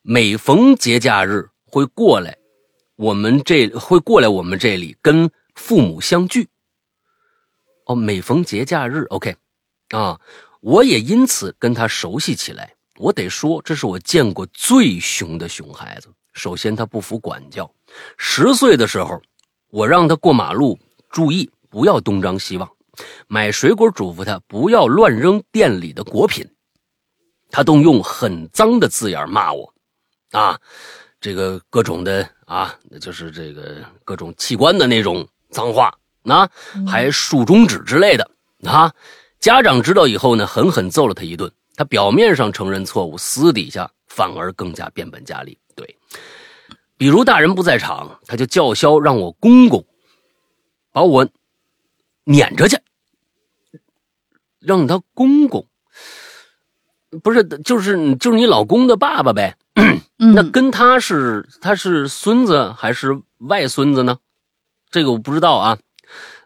[0.00, 2.38] 每逢节假日会过来，
[2.96, 6.48] 我们这会过来我们这里跟父母相聚。
[7.84, 9.36] 哦，每逢节假日，OK，
[9.90, 10.18] 啊，
[10.60, 12.74] 我也因此跟他熟悉起来。
[12.98, 16.08] 我得说，这是我见过最熊的熊孩子。
[16.32, 17.70] 首先，他不服管教。
[18.16, 19.20] 十岁的时候，
[19.68, 20.78] 我让他过马路，
[21.10, 22.68] 注意不要东张西望。
[23.28, 26.50] 买水果嘱咐他不要乱扔店里的果品，
[27.50, 29.74] 他动用很脏的字眼骂我，
[30.30, 30.58] 啊，
[31.20, 36.48] 这个各种的啊，就是这个各种器官的那种脏话，那
[36.86, 38.30] 还竖中指之类的
[38.64, 38.92] 啊。
[39.38, 41.52] 家长知道以后呢，狠狠揍了他一顿。
[41.76, 45.58] 他表面上承认错误，私底下反而更加变本加厉。
[45.74, 45.98] 对，
[46.96, 49.84] 比如大人不在场，他就叫嚣让我公公
[50.90, 51.28] 把我
[52.24, 52.78] 撵着去。
[54.58, 55.66] 让他公公，
[57.22, 59.56] 不是，就是就是你老公的爸爸呗。
[60.16, 64.18] 那跟他是他是孙子还是外孙子呢？
[64.90, 65.78] 这个我不知道啊。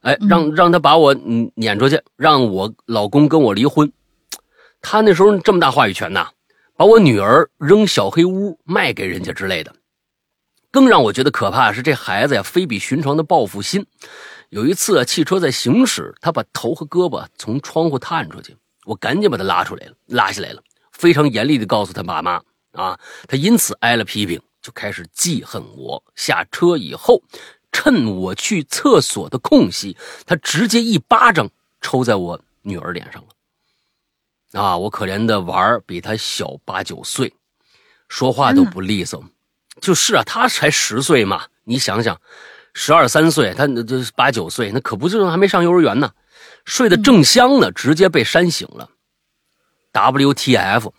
[0.02, 1.14] 哎，让让他把我
[1.56, 3.92] 撵出去，让我老公跟我离婚。
[4.80, 6.30] 他那时候这么大话语权呐，
[6.74, 9.74] 把我女儿扔小黑屋卖给人家之类的。
[10.72, 13.86] 更让我觉得可怕是这孩子呀，非比寻常的报复心。
[14.48, 20.62] 有一次啊，汽车在行驶，他把头和胳膊从窗户探出去，我赶紧把他拉出来了，拉下来了，
[20.92, 22.40] 非常严厉的告诉他爸妈
[22.72, 26.02] 啊，他因此挨了批评，就开始记恨我。
[26.14, 27.22] 下车以后，
[27.72, 34.60] 趁我去厕所的空隙，他直接一巴掌抽在我女儿脸上了。
[34.60, 37.32] 啊，我可怜的娃儿比他小八九岁，
[38.08, 39.24] 说话都不利索。
[39.80, 42.20] 就是啊，他才十岁嘛，你想想。
[42.72, 46.12] 十二三岁，他那这八九岁，那可不就是还没上幼儿园呢，
[46.64, 48.88] 睡得正香呢，直接被扇醒了。
[49.92, 50.92] WTF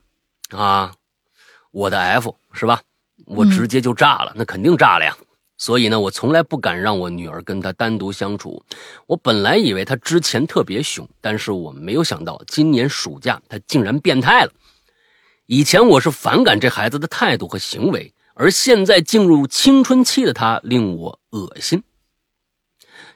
[0.49, 0.93] 啊，
[1.71, 2.81] 我的 F 是吧？
[3.25, 5.15] 我直接就炸了，那肯定炸了呀。
[5.57, 8.63] 所以呢，我从来不敢让我女儿跟他单独相处。
[9.05, 14.51] 我本来以为他之前特别凶，但是我没有想到今年暑假他竟然变态了。
[15.45, 21.83] 以前我是反感这孩子的态度和行为，而现在进入青春期的他令我恶心。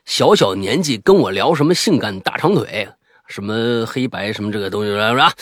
[0.06, 2.88] 小小年纪跟我聊什么性感大长腿，
[3.28, 5.34] 什么黑白什么这个东西是吧？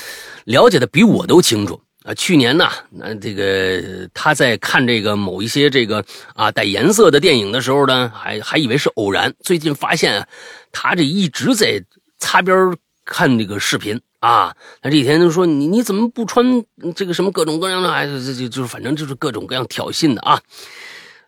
[0.46, 2.14] 了解的比我都清楚啊。
[2.14, 6.04] 去年呢，那这个他在看这个某一些这个
[6.36, 9.34] 啊带颜色的电影的时候呢，还还以为是偶然。
[9.42, 10.28] 最近发现
[10.72, 11.84] 他这一直在
[12.20, 14.56] 擦边看这个视频啊。
[14.82, 16.64] 他这几天就说你你怎么不穿
[16.96, 17.92] 这个什么各种各样的？
[17.92, 20.40] 哎，这这就是反正就是各种各样挑衅的啊。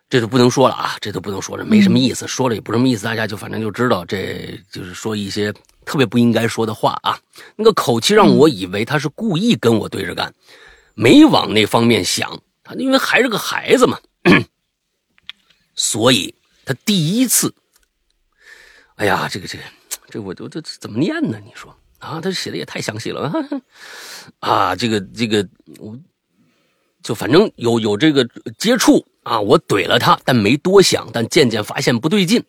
[0.08, 5.52] 这都不能说了啊，这都不能说了，没什么意思，说了也不什么意思，大家就反正就知道，这就是说一些
[5.84, 7.18] 特别不应该说的话啊。
[7.56, 10.32] 那个口气让我以为他是故意跟我对着干，
[10.96, 14.00] 没往那方面想，他因为还是个孩子嘛，
[15.76, 17.54] 所以他第一次，
[18.96, 19.64] 哎呀，这个这个
[20.10, 21.38] 这我都这怎么念呢？
[21.44, 23.30] 你说啊，他写的也太详细了
[24.40, 25.96] 啊，这个这个我。
[27.02, 28.28] 就反正有有这个
[28.58, 32.42] 接触啊，我怼了他，但没多想，但渐渐发现不对劲，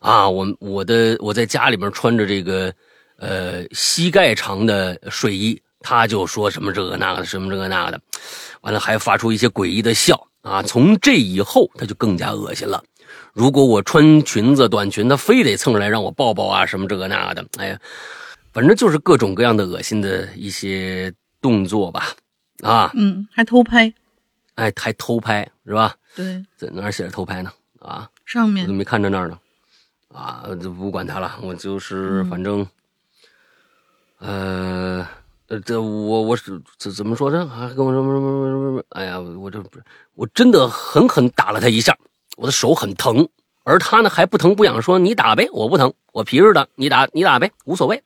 [0.00, 2.72] 啊，我我的我在家里面穿着这个
[3.18, 8.00] 呃膝盖长的睡衣，他就说什么这个那个的什么这个那个的，
[8.60, 10.62] 完了还发出一些诡异的笑啊。
[10.62, 12.84] 从这以后他就更加恶心了。
[13.32, 17.80] 如果我穿裙子短裙，他非得蹭上来让我抱抱啊什么这个那个的，哎呀，
[18.52, 22.08] 反正就是各种各样的恶心的一些动作吧。
[22.62, 23.90] 啊，嗯，还偷拍，
[24.56, 25.94] 哎，还偷拍是吧？
[26.14, 27.50] 对，在哪写着偷拍呢？
[27.78, 29.38] 啊，上面我都没看着那儿呢。
[30.12, 32.66] 啊，就不管他了，我就是反正，
[34.18, 35.06] 呃，
[35.48, 37.50] 呃，这我我是怎怎么说呢？
[37.50, 38.84] 啊，跟我说什么什么什么什么？
[38.90, 39.84] 哎呀，我这不是，
[40.14, 41.96] 我真的狠狠打了他一下，
[42.36, 43.26] 我的手很疼，
[43.64, 48.02] 而他呢还不疼不痒，说你打呗，我不疼，我皮实的，你打你打呗，无所谓。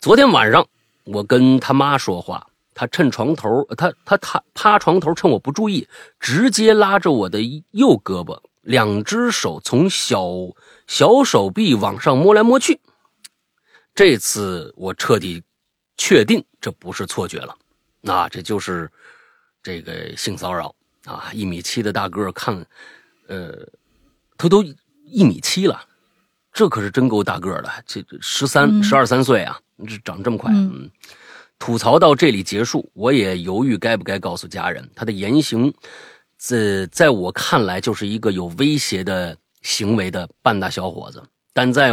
[0.00, 0.66] 昨天晚上
[1.04, 2.46] 我跟他妈说话。
[2.78, 5.88] 他趁床头，他他他趴床头，趁我不注意，
[6.20, 10.28] 直接拉着我的右胳膊，两只手从小
[10.86, 12.78] 小手臂往上摸来摸去。
[13.94, 15.42] 这次我彻底
[15.96, 17.56] 确定这不是错觉了，
[18.00, 18.90] 那这就是
[19.62, 21.30] 这个性骚扰啊！
[21.32, 22.66] 一米七的大个看，
[23.28, 23.66] 呃，
[24.36, 24.62] 他都
[25.04, 25.82] 一米七了，
[26.52, 30.90] 这可是真够大个的，这十三十二三岁啊，这长这么快，嗯。
[31.58, 34.86] 吐槽到这里结束，我也犹豫该不该告诉家人。
[34.94, 35.72] 他的言行，
[36.36, 41.22] 在在我看来就是一个有威胁的行为的半大小伙子，
[41.54, 41.92] 但在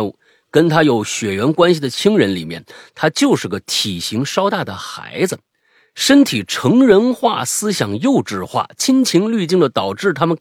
[0.54, 2.64] 跟他有血缘关系的亲人里面，
[2.94, 5.40] 他就是个体型稍大的孩子，
[5.96, 10.38] 身体成人化，思想幼稚化，亲情滤镜的导致他们，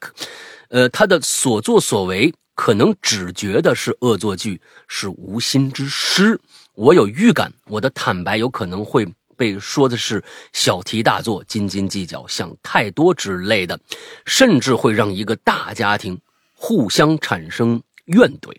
[0.68, 6.38] 呃，他的所作所为可能只觉得是恶作剧，是无心之失。
[6.74, 10.22] 我有预感，我的坦白有可能会被说的是
[10.52, 13.80] 小题大做、斤斤计较、想太多之类的，
[14.26, 16.20] 甚至会让一个大家庭
[16.54, 18.54] 互相产生怨怼。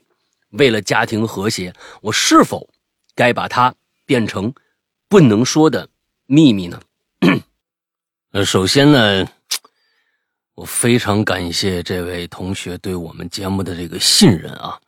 [0.53, 2.67] 为了家庭和谐，我是否
[3.13, 4.53] 该把它变成
[5.07, 5.87] 不能说的
[6.25, 6.81] 秘密呢？
[8.43, 9.27] 首先呢，
[10.55, 14.79] 我非常感谢这位同学对我们节目的这个信任啊。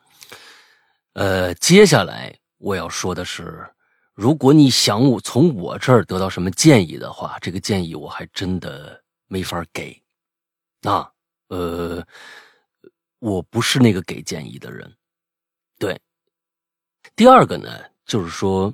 [1.13, 2.35] 呃，接下来。
[2.57, 3.69] 我要说的是，
[4.13, 10.01] 如果你想我从我这儿得到什么建议的话，这个建议我还真的没法给。
[10.81, 11.07] 那，
[11.49, 12.03] 呃，
[13.19, 14.91] 我不是那个给建议的人。
[15.77, 16.01] 对。
[17.15, 17.69] 第二个呢，
[18.05, 18.73] 就是说，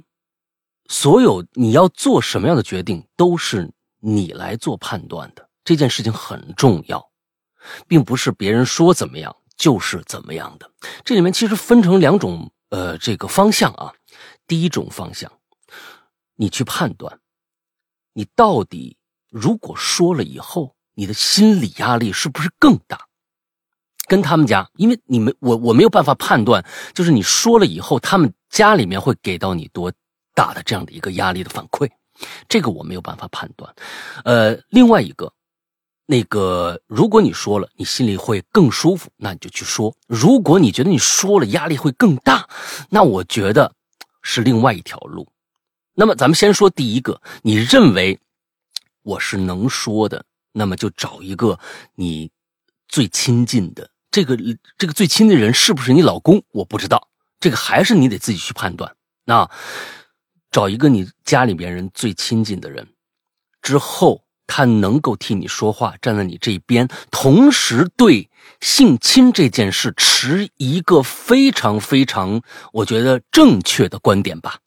[0.87, 5.49] 所有你要做什么样的决定，都是你来做判断的。
[5.63, 7.11] 这件事情很重要，
[7.87, 10.71] 并不是别人说怎么样就是怎么样的。
[11.03, 12.51] 这里面其实分成两种。
[12.71, 13.93] 呃，这个方向啊，
[14.47, 15.29] 第一种方向，
[16.37, 17.19] 你去判断，
[18.13, 18.95] 你到底
[19.29, 23.09] 如果说了以后，你的心理压力是不是更大？
[24.11, 26.61] 跟他们家，因为你们我我没有办法判断，
[26.93, 29.89] 就是你说了以后，他们家里面会给到你多
[30.33, 31.89] 大的这样的一个压力的反馈，
[32.49, 33.73] 这个我没有办法判断。
[34.25, 35.31] 呃，另外一个。
[36.07, 42.45] 那个，如果你说了，你心里会更舒服，那你就去说；如果你觉得你说了压力会更大，
[42.89, 43.73] 那我觉得
[44.21, 45.25] 是另外一条路。
[45.93, 48.19] 那么，咱们先说第一个，你认为
[49.03, 51.57] 我是能说的，那么就找一个
[51.95, 52.29] 你
[52.89, 54.37] 最亲近的、这个
[54.77, 56.43] 这个最亲的人是不是你老公？
[56.51, 57.07] 我不知道，
[57.39, 58.93] 这个还是你得自己去判断。
[59.25, 59.49] 那
[60.51, 62.89] 找一个你家里边人最亲近的人，
[63.61, 72.41] 之后他能够替你说话，站在你这边，同时对性侵这件事持一个非常非常
[72.73, 74.59] 我觉得正确的观点吧。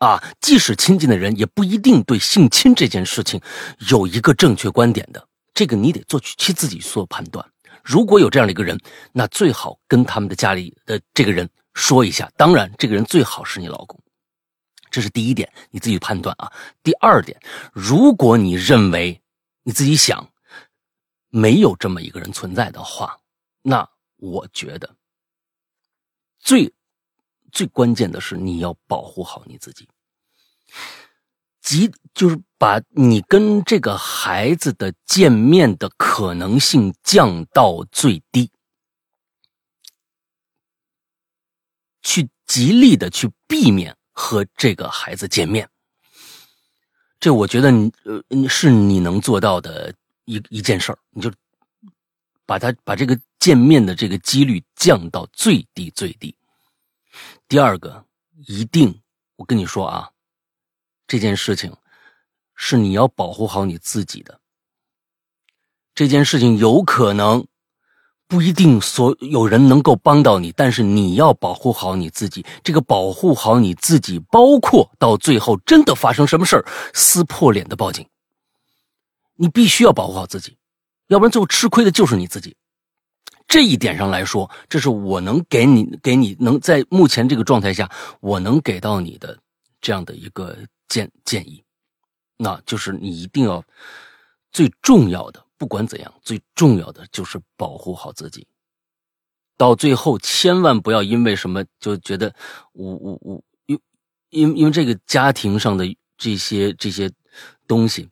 [0.00, 3.40] 啊，即使亲近的人，也不一定对性侵这件事情
[3.88, 5.26] 有一个正确观点的。
[5.54, 7.46] 这个你得做去自己做判断。
[7.82, 8.78] 如果有这样的一个人，
[9.12, 12.30] 那最好跟他们的家里的这个人说一下。
[12.36, 14.00] 当然，这个人最好是你老公，
[14.90, 16.52] 这是第一点，你自己判断啊。
[16.82, 17.40] 第二点，
[17.72, 19.20] 如果你认为
[19.62, 20.30] 你自己想
[21.28, 23.18] 没有这么一个人存在的话，
[23.62, 24.96] 那我觉得
[26.38, 26.72] 最
[27.52, 29.88] 最关键的是你要保护好你自己。
[31.70, 38.50] 即就是把你跟这个孩子的见面的可能性降到最低，
[42.02, 45.70] 去极力的去避免和这个孩子见面。
[47.20, 49.94] 这我觉得你呃是你能做到的
[50.24, 51.32] 一一件事儿，你就
[52.46, 56.34] 把他把这个见面的这个几率降到最低最低。
[57.46, 58.04] 第二个，
[58.48, 59.00] 一定
[59.36, 60.10] 我跟你说啊。
[61.10, 61.74] 这件事情
[62.54, 64.38] 是你要保护好你自己的。
[65.92, 67.44] 这件事情有可能
[68.28, 72.46] 不一定所有人能够帮到你，但是你要保护好你自己。
[72.62, 78.06] 这个保护好你自己，包括到最后真的发生什么事儿，撕破脸的报警，
[79.34, 80.56] 你必须要保护好自己，
[81.08, 82.56] 要不然最后吃亏的就是你自己。
[83.48, 87.90] 这一点上来说，这是我能给你给你能在目前这个状态下，
[88.20, 89.36] 我能给到你的
[89.80, 90.56] 这样的一个。
[90.90, 91.64] 建建议，
[92.36, 93.64] 那就是你一定要
[94.52, 98.46] 最重要的，不管怎样，最重要的就是保护好自己。
[99.56, 102.34] 到最后，千万不要因为什么就觉得
[102.72, 103.80] 我我我因
[104.30, 105.84] 因因为这个家庭上的
[106.18, 107.10] 这些这些
[107.66, 108.08] 东西，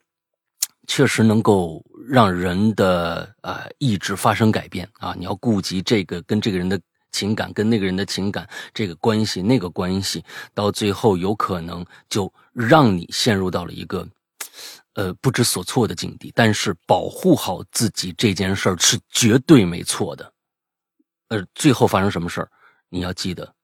[0.87, 5.15] 确实能够让人的啊意志发生改变啊。
[5.19, 6.81] 你要顾及这个跟这个人的。
[7.11, 14.07] 情感跟那个人的情感，这个关系，那个关系，到最后有可能就让你陷入到了一个，
[14.95, 16.33] 呃，不知所措的境地。
[16.35, 20.33] 但是保护好自己这件事儿是绝对没错的。
[21.29, 22.51] 呃，最后发生什么事儿，
[22.89, 23.55] 你要记得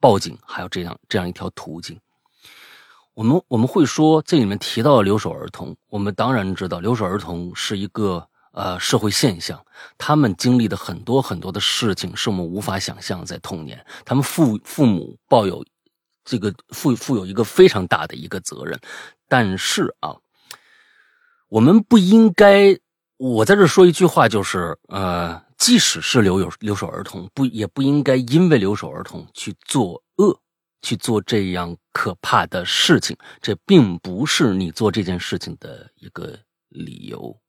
[0.00, 1.98] 报警，还有这样这样一条途径。
[3.14, 8.26] 我们我们会说，这里面提到留守儿童，我们当然知道留守儿童是一个。
[8.52, 9.64] 呃，社会现象，
[9.96, 13.24] 他们经历的很多很多的事情，是我们无法想象。
[13.24, 15.64] 在童年，他们父父母抱有
[16.24, 18.78] 这个负负有一个非常大的一个责任。
[19.28, 20.16] 但是啊，
[21.48, 22.76] 我们不应该，
[23.18, 30.40] 我在这说一句话，就是呃，即使是留有留守儿童，不也不应该因为留守儿童去做恶，
[30.82, 33.16] 去做这样可怕的事情。
[33.40, 36.36] 这并不是你做这件事情的一个
[36.68, 37.40] 理由。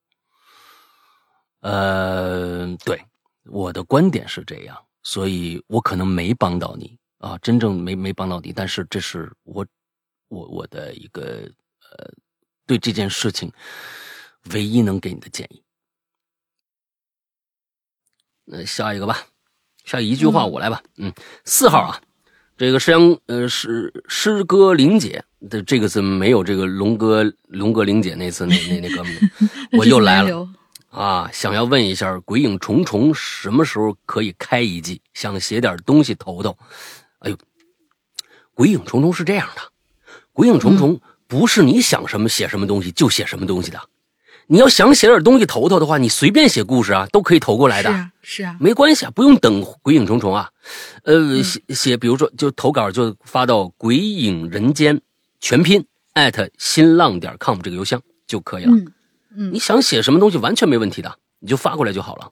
[1.62, 3.00] 呃，对，
[3.46, 9.66] 我的观点是这样，所以我可能没帮到你啊，真正没没帮到你，但是这是我
[10.28, 11.24] 我我的一个
[11.92, 12.12] 呃，
[12.66, 13.52] 对这件事情
[14.54, 15.62] 唯一能给你的建议。
[18.44, 19.18] 那下一个吧，
[19.86, 21.14] 下一句话我来吧，嗯，
[21.46, 22.02] 四号啊，
[22.58, 29.32] 这个诗阳呃诗诗歌玲姐的这个字没有这个龙哥龙哥玲姐那次那那那哥们，
[29.78, 30.50] 我又来了。
[30.92, 35.02] 啊，想要问一下《鬼影重重》什么时候可以开一季？
[35.14, 36.58] 想写点东西投投。
[37.20, 37.36] 哎呦，
[38.54, 39.62] 《鬼影重重》是这样的，
[40.34, 43.80] 《鬼影重重》不是你想什么写什么东西就写什么东西的。
[44.48, 47.90] 你要想写点东西投投的话，你随便写故事啊，都可以投过来的。
[47.90, 50.50] 是啊，是啊，没关系啊，不用等《鬼影重重》啊。
[51.04, 54.98] 呃，写写，比如说就投稿就发到《鬼影人间》
[55.40, 58.74] 全拼艾特新浪点 com 这个邮箱就可以了。
[59.36, 62.32] 嗯，你想写什么东西完全没问题的，你就发过来就好了，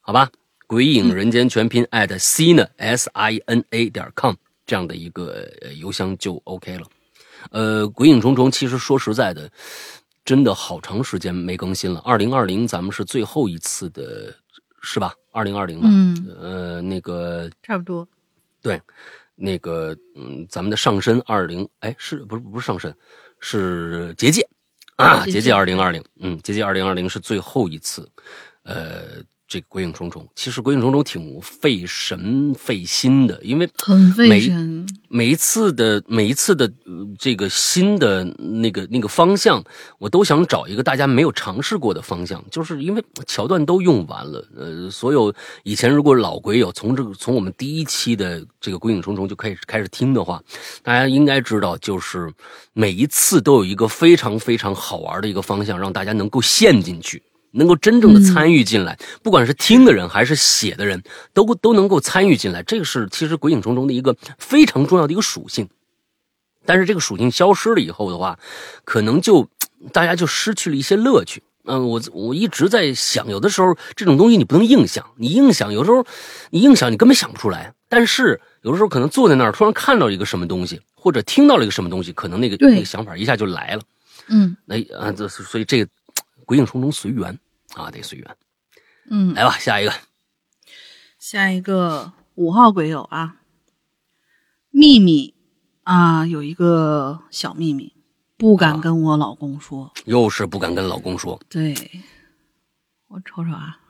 [0.00, 0.30] 好吧？
[0.66, 4.34] 鬼影人间全拼 at sina s i n a 点 com
[4.64, 5.46] 这样的一个
[5.76, 6.86] 邮箱就 OK 了。
[7.50, 9.50] 呃，鬼影重重其实说实在的，
[10.24, 12.00] 真的好长时间没更新了。
[12.06, 14.34] 二零二零咱们是最后一次的，
[14.80, 15.12] 是吧？
[15.30, 15.88] 二零二零吧？
[15.90, 18.06] 嗯，呃，那个差不多。
[18.62, 18.80] 对，
[19.34, 22.94] 那个嗯，咱们的上身二零，哎，是不是不是上身？
[23.40, 24.48] 是结界。
[25.02, 28.08] 啊，杰杰二零二零，嗯，杰杰二零二零是最后一次，
[28.62, 29.22] 呃，
[29.52, 30.22] 这个《鬼影重重》。
[30.34, 34.86] 其实《鬼影重重》挺费神费心的，因为很费每神。
[35.08, 39.62] 每一次的每一次的、呃这个新的那个那个方向，
[39.98, 44.42] 我都想找一个大家没有尝试过的方向，就是因为桥段都用完了。
[44.56, 45.30] 呃，所有
[45.64, 50.42] 以前如果老鬼友从这个从我们第一期的这个《鬼影重重》就开始开始听的话，
[50.82, 52.32] 大家应该知道，就是
[52.72, 57.22] 每一次都有一个非常非常好玩的一个方向，让大家能够陷进去。
[57.52, 62.62] 能够真正的参与进来，不管是听的人还是写的人，都都能够参与进来。
[62.62, 65.68] 这个是其实《鬼影重重》的一个非常重要的一个属性。
[66.64, 68.38] 但是这个属性消失了以后的话，
[68.84, 69.48] 可能就
[69.92, 71.42] 大家就失去了一些乐趣。
[71.64, 76.04] 嗯，我我一直在想，有的时候这种东西你不能硬想，你硬想有时候
[76.50, 77.72] 你硬想你根本想不出来。
[77.88, 83.82] 但是有的时候可能坐在那儿突然看到一个什么东西，或者听到了一个什么东西，可能那个那个想法一下就来了。
[84.28, 85.90] 嗯那啊，这所以这个
[86.52, 87.38] 鬼影重重随缘
[87.76, 88.36] 啊，得随缘。
[89.08, 89.92] 嗯，来吧，下一个
[91.18, 93.36] 下一个五号鬼友啊，
[94.70, 95.32] 秘密
[95.84, 97.94] 啊，有一个小秘密，
[98.36, 99.94] 不敢跟我老公说。
[100.04, 101.74] 又是不敢跟老公说对，
[103.08, 103.80] 我瞅瞅啊，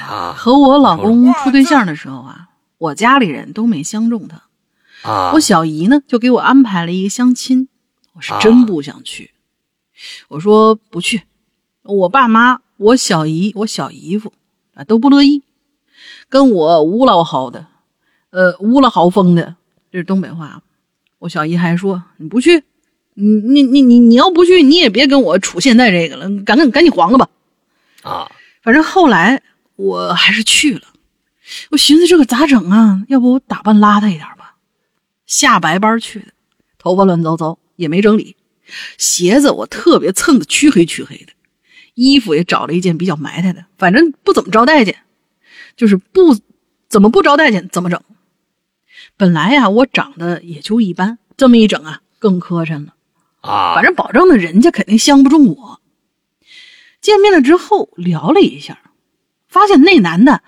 [0.00, 2.48] 啊和我老公处对象的时候啊，
[2.78, 4.44] 我家里人都没相中他。
[5.02, 7.68] 啊我小姨呢就给我安排了一个相亲，
[8.14, 9.34] 我是真不想去。
[10.28, 11.24] 我说不去，
[11.86, 14.32] 我爸妈、我小姨、我小姨夫
[14.74, 15.42] 啊都不乐意，
[16.28, 17.66] 跟我乌老嚎的，
[18.30, 19.56] 呃乌了嚎风的，
[19.90, 20.62] 这是东北话。
[21.18, 22.64] 我小姨还说你不去，
[23.14, 27.28] 你你你你你要不去，你也别跟我处现在这个了，赶紧赶紧黄了吧。
[28.02, 28.30] 啊
[28.62, 29.42] 反正后来
[29.76, 30.82] 我还是去了，
[31.70, 33.02] 我寻思这个咋整啊？
[33.08, 34.56] 要不我打扮邋遢一点吧？
[35.26, 36.26] 下白班去的，
[36.78, 38.36] 头发乱糟糟，也没整理，
[38.98, 41.32] 鞋子我特别蹭的黢黑黢黑的，
[41.96, 44.98] 衣服也找了一件比较埋汰的，反正不怎么招待见，
[45.76, 46.38] 就是不
[46.88, 48.00] 怎么不招待见怎么整。
[49.16, 52.94] 本来呀、我长得也就一般，这么一整啊，更磕碜了。
[53.40, 55.80] 啊，反正保证的人家肯定相不中我。
[57.00, 58.78] 见面了之后聊了一下，
[59.48, 60.42] 发现那男的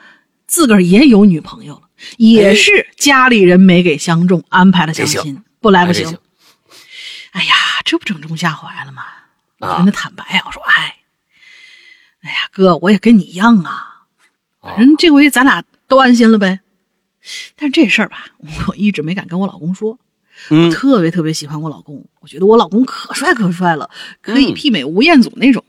[0.46, 1.88] 自个儿也有女朋友了，
[2.18, 6.18] 也是家里人没给相中，安排了相亲，不来不行
[7.30, 9.05] 哎呀，这不正中下怀了吗？
[9.61, 10.97] 我啊跟他坦白啊，我说，哎，
[12.28, 14.04] 哎呀，哥，我也跟你一样啊，
[14.60, 16.60] 啊反正这回咱俩都安心了呗。
[17.56, 18.26] 但这事儿吧，
[18.68, 19.98] 我一直没敢跟我老公说。
[20.50, 25.64] 嗯特别特别喜欢我老公，我觉得我老公可帅可帅了，可以嗯媲美吴彦祖那种。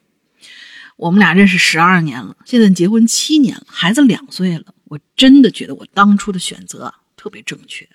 [0.97, 4.65] 我们俩认识十二年了，现在结婚七年了，孩子两岁了。
[4.83, 7.87] 我真的觉得我当初的选择啊特别正确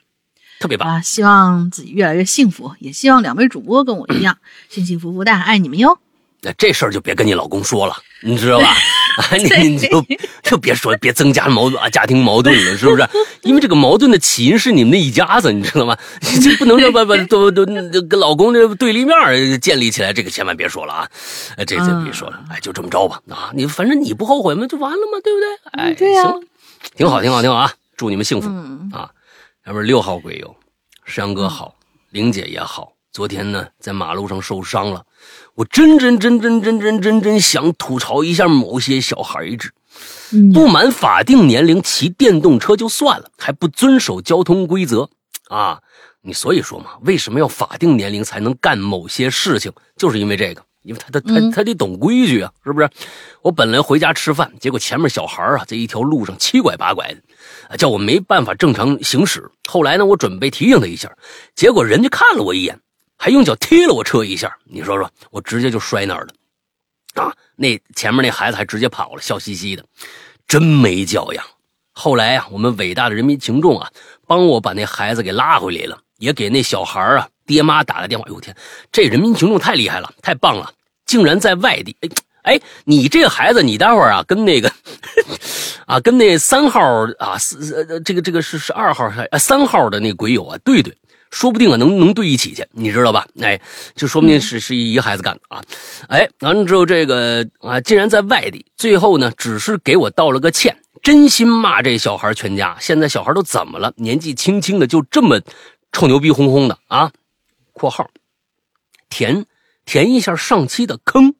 [0.58, 1.00] 特别棒啊！
[1.00, 4.38] 希望自己越来越幸福，也希望两位主播跟我一样
[4.70, 5.98] 幸幸福福的，爱你们哟。
[6.44, 8.76] 那这事儿就别跟你老公说了，你知道吧？
[9.16, 10.04] 啊， 你你就
[10.42, 13.08] 就别说，别增加矛盾啊，家庭矛盾了，是不是？
[13.42, 15.96] 因为这个矛盾的起因是你们那一家子，你知道吗？
[16.20, 21.08] 你这不能说把把都都都跟老公这对立面儿建立起来，这个千万别说了啊！
[21.56, 23.50] 哎，这这别说了，哎，就这么着吧啊！
[23.54, 24.66] 你反正你不后悔吗？
[24.66, 25.18] 就完了吗？
[25.24, 25.46] 对不对？
[25.72, 26.42] 哎，对呀行，
[26.96, 27.72] 挺好，挺好，挺好啊！
[27.96, 28.48] 祝你们幸福。
[28.48, 29.08] 嗯啊，
[29.66, 30.54] 要不是六号鬼友，
[31.06, 31.74] 山哥好，
[32.10, 32.92] 玲姐也好。
[33.12, 35.00] 昨天呢，在马路上受伤了，
[35.54, 39.70] 我真真真真真真真真想吐槽一下某些小孩子，
[40.32, 45.08] 嗯不满法定年龄骑电动车就算了，还不遵守交通规则
[45.48, 45.80] 啊！
[46.22, 49.70] 你所以说嘛，为什么要法定年龄才能干某些事情？
[49.96, 52.88] 就是因为这个，因为他他他他得懂规矩啊，是不是？
[53.42, 57.20] 我本来回家吃饭，结果前面小孩啊，在一条路上七拐八拐的，
[57.68, 59.48] 啊，叫我没办法正常行驶。
[59.68, 61.14] 后来呢，我准备提醒他一下，
[61.54, 62.80] 结果人家看了我一眼，
[63.24, 64.54] 还用脚踢了我车一下。
[64.64, 67.22] 你说说，我直接就摔那儿了。
[67.22, 69.82] 啊，那前面那孩子还直接跑了，笑嘻嘻的，
[70.46, 71.42] 真没教养。
[71.92, 73.90] 后来啊，我们伟大的人民群众啊，
[74.26, 78.28] 帮我把那孩子给拉回来了，也给那小孩啊爹妈打了电话。
[78.28, 78.54] 哟天，
[78.92, 80.70] 这人民群众太厉害了，太棒了，
[81.06, 81.96] 竟然在外地。
[82.02, 82.08] 哎
[82.42, 84.70] 哎，你这孩子，你待会儿啊，跟那个
[85.88, 86.78] 啊，跟那三号
[87.18, 90.94] 啊，四呃这个这个是是二号还呃三号的那鬼友啊，对对。
[91.34, 93.26] 说不定啊，能能对一起去，你知道吧？
[93.40, 93.60] 哎，
[93.96, 95.60] 就说不定是是一个孩子干的啊。
[96.08, 102.76] 哎，完了之后这个啊，竟然在外地，最后呢，只是给我道了个歉，真心骂这小孩全家。
[102.80, 103.92] 现在小孩都怎么了？
[103.96, 105.40] 年纪轻轻的就这么
[105.90, 107.10] 臭牛逼哄哄的啊
[107.74, 108.08] ！（括号
[109.08, 109.44] 填
[109.84, 111.34] 填一下上期的坑。）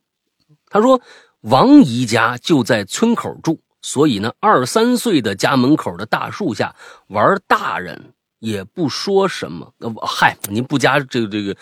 [0.69, 1.01] 他说
[1.43, 6.75] 王姨家就在村口住，所以呢，二三岁的家门口的大树下
[7.07, 8.14] 玩大人。
[8.45, 9.73] 也不说什么。
[9.79, 11.57] 呃，嗨，您不加这个这个，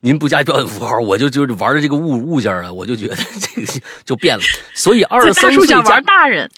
[0.00, 4.42] 您不加标点符号，我就就是玩的这个物物件啊，我就觉得 这个就变了。
[4.74, 6.50] 所以二十三想玩大人，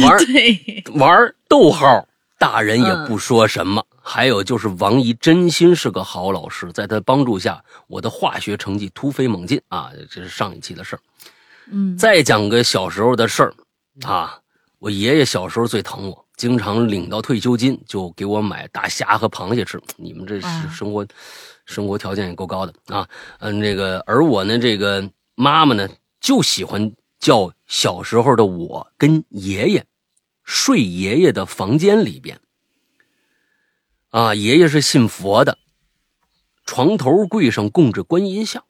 [0.00, 2.06] 玩 对，玩逗号，
[2.38, 3.84] 大人也不说什么。
[4.06, 9.90] 还有就是王姨真心是个好老师，在她帮助下，我的化学成绩突飞猛进啊！
[10.10, 11.00] 这是上一期的事儿。
[11.72, 13.54] 嗯，再讲个小时候的事儿
[14.02, 14.38] 啊，
[14.78, 19.80] 我爷爷小时候最疼我，经常领到退休金就给我买大虾和螃蟹吃。
[19.96, 21.06] 你们这生活，
[21.64, 23.08] 生活条件也够高的啊。
[23.38, 25.88] 嗯，这个而我呢，这个妈妈呢
[26.20, 29.86] 就喜欢叫小时候的我跟爷爷
[30.42, 32.40] 睡爷爷的房间里边。
[34.10, 35.58] 啊，爷爷是信佛的，
[36.64, 38.64] 床头柜上供着观音像，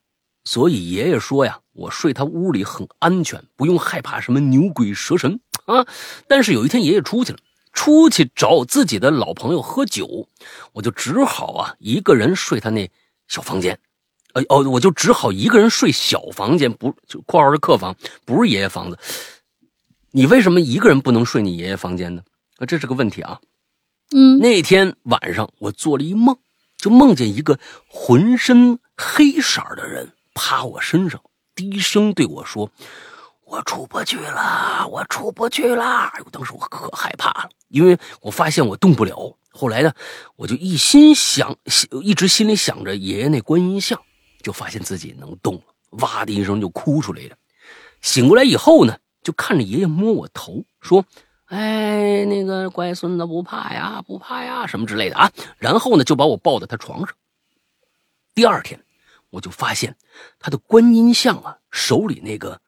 [0.44, 5.86] 所以爷爷说呀，我睡他屋里很安全，不用害怕什么牛鬼蛇神啊。
[6.26, 7.38] 但是有一天爷爷出去了，
[7.74, 10.28] 出去找自己的老朋友喝酒，
[10.72, 12.88] 我就只好啊一个人睡他那
[13.28, 13.78] 小房间，
[14.32, 17.94] 呃哦，我就只好一个人睡小房间，不就（括号是客房，
[18.24, 18.98] 不是爷爷房子）。
[20.12, 22.22] 你为什么一个人不能睡你爷爷房间呢？
[22.58, 23.40] 啊，这是个问题啊。
[24.12, 26.36] 嗯，那天晚上我做了一梦，
[26.76, 27.58] 就梦见一个
[27.88, 31.20] 浑身黑色的人趴我身上，
[31.56, 32.70] 低声对我说
[33.46, 35.84] ：“我出不去了，我出不去了。”
[36.14, 39.36] 哎呦，当时我可害怕了，因为我发现我动不了。
[39.50, 39.92] 后来呢，
[40.36, 41.56] 我就一心想，
[42.02, 44.00] 一直心里想着爷爷那观音像，
[44.42, 45.62] 就发现自己能动了，
[46.00, 47.36] 哇的一声就哭出来了。
[48.00, 51.04] 醒过来以后呢，就看着爷爷摸我头，说。
[51.46, 55.30] 哎，那个乖孙子不怕呀，不怕呀，什么之类的啊。
[55.58, 57.14] 然后呢，就把我抱到他床上。
[58.34, 58.82] 第二天，
[59.30, 59.94] 我就发现
[60.40, 62.60] 他的观音像啊，手里那个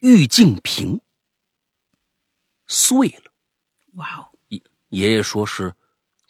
[0.00, 1.00] 玉净瓶
[2.66, 3.32] 碎了。
[3.94, 4.28] 哇哦，
[4.88, 5.72] 爷爷说是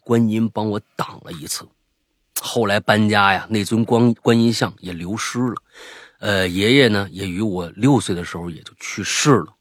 [0.02, 1.68] 观音帮我挡了一次。
[2.40, 5.54] 后来搬家呀，那尊观观音像也流失了。
[6.20, 9.54] 呃，爷爷呢，也于我六岁的时候也就去世了。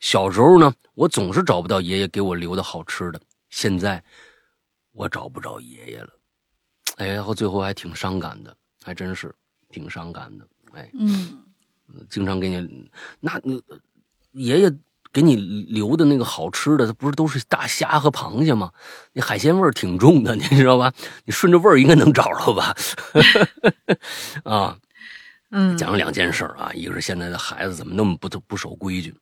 [0.00, 3.20] 小时候呢，我总是找不到爷爷给我留的好吃的。
[3.50, 4.02] 现在
[4.92, 6.10] 我找不着爷爷了，
[6.96, 9.34] 哎，然后最后还挺伤感的，还真是
[9.70, 10.46] 挺伤感的。
[10.72, 11.43] 哎，嗯，
[12.08, 13.54] 经常给你那那
[14.32, 14.72] 爷爷
[15.12, 18.72] 给你留的那个好吃的，它不是都是大虾和螃蟹吗？
[19.12, 20.92] 那海鲜味儿挺重的，你知道吧？
[21.24, 22.74] 你顺着味儿应该能找着吧？
[24.42, 24.76] 啊，
[25.50, 29.14] 嗯，讲了两件事啊，一个是现在的孩子怎么那么不不守规矩。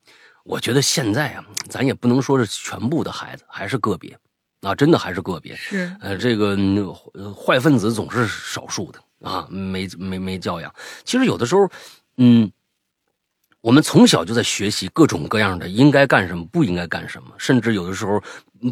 [0.45, 4.19] 我觉得现在啊，咱也不能说是全部的孩子，还是个别，
[4.63, 5.55] 啊，真的还是个别。
[5.55, 6.57] 是，呃，这个
[7.13, 10.75] 呃坏分子总是少数的啊，没没没教养。
[11.05, 11.71] 其实有的时候，
[12.17, 12.53] 嗯，
[13.61, 18.23] 我们从小就在学习各种各样的应该干什么，不应该干什么，甚至有的时候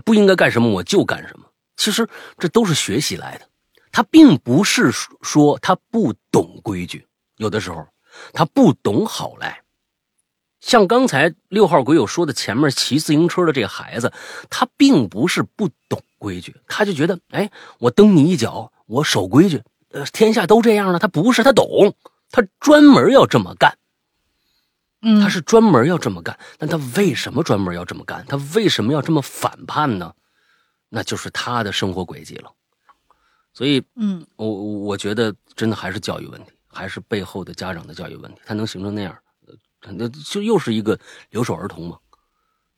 [0.04, 1.46] 不应该干什么我就干什么。
[1.76, 3.46] 其实这都是学习来的，
[3.90, 7.86] 他并不是说他不懂规矩，有的时候
[8.32, 9.62] 他不懂好赖。
[10.60, 14.12] 像刚才六号鬼友说的，前面骑自行车的这个孩子，
[14.50, 19.62] 他并不是不懂规矩，他就觉得，哎，我蹬你一脚，我守规矩，
[19.92, 20.98] 呃，天下都这样了。
[20.98, 21.94] 他不是，他懂，
[22.30, 23.76] 他专门要这么干，
[25.02, 26.38] 嗯，他是专门要这么干。
[26.58, 28.24] 但他为什么专门要这么干？
[28.26, 30.14] 他为什么要这么反叛呢？
[30.88, 32.52] 那就是他的生活轨迹了。
[33.52, 39.16] 所以，嗯，我我觉得真的还是教育问题，还是背后的家长的教育问题，他能形成那样。
[39.82, 40.98] 那就又是一个
[41.30, 41.98] 留守儿童嘛。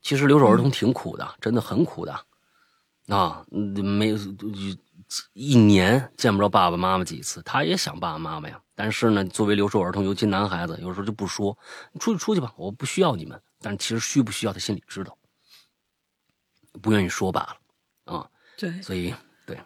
[0.00, 2.12] 其实留守儿童挺苦的，真的很苦的
[3.08, 3.44] 啊！
[3.50, 4.14] 没
[5.34, 8.61] 一年见不着爸爸妈妈几次，他也想爸爸妈妈呀。
[8.74, 11.56] 但是呢，作为留守儿童，尤其男孩子，有时候就不说，
[11.92, 13.40] 你出去出去吧，我不需要你们。
[13.60, 15.16] 但其实需不需要，他心里知道，
[16.80, 18.26] 不愿意说罢了啊。
[18.56, 19.14] 对，所以
[19.46, 19.56] 对。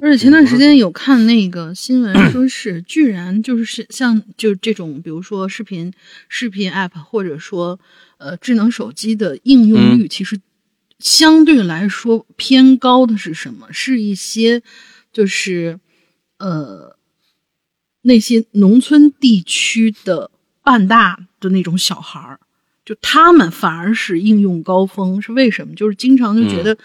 [0.00, 5.92] 而且前段时间有看那个新闻，说是居然就是像就这种，比如说视频
[6.28, 7.78] 视频 app 或者说
[8.16, 10.40] 呃智能手机的应用率，其实
[10.98, 13.70] 相对来说偏高的是什么？
[13.72, 14.62] 是一些
[15.12, 15.78] 就是
[16.38, 16.98] 呃
[18.04, 20.30] 那些农村地区的
[20.62, 22.38] 半大的那种小孩儿，
[22.84, 25.74] 就他们反而是应用高峰，是为什么？
[25.74, 26.78] 就是经常就觉得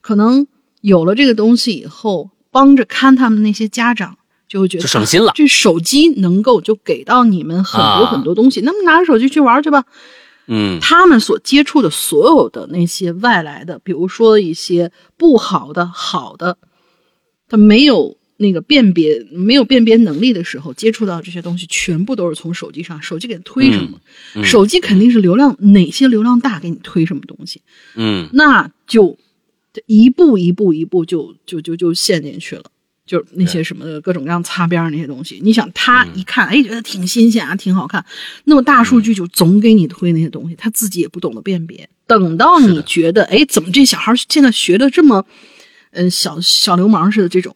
[0.00, 0.46] 可能
[0.80, 2.30] 有了这个东西以后。
[2.50, 4.16] 帮着看他们那些家长
[4.48, 9.84] 就会觉得就省心了，这手机能够就给到你们很多很多东西，那么拿着手机去玩去吧。
[10.46, 16.56] 嗯，他们所接触的所有的那些外来的，比如说一些不好的、好的，
[17.48, 24.00] 他没有那个辨别、没有辨别能力的时候，接触到这些东西，全部都是从手机上，手机给他推什么，
[24.34, 27.60] 嗯嗯、手机肯定是流量哪些流量大，给你推什么东西，
[27.94, 29.18] 嗯，那就。
[29.86, 32.64] 一步一步一步就就就就陷进去了。
[33.06, 38.04] 就是那些什么各种各样擦边儿那些东西，你想他一看，哎，觉得挺新鲜啊，挺好看，
[38.44, 41.88] 那么大数据就总给你推那些东西，他自己也不懂得辨别。
[42.08, 45.24] 等到你觉得，哎，怎么这小孩现在学的这么，
[45.92, 47.54] 嗯，小小流氓似的这种，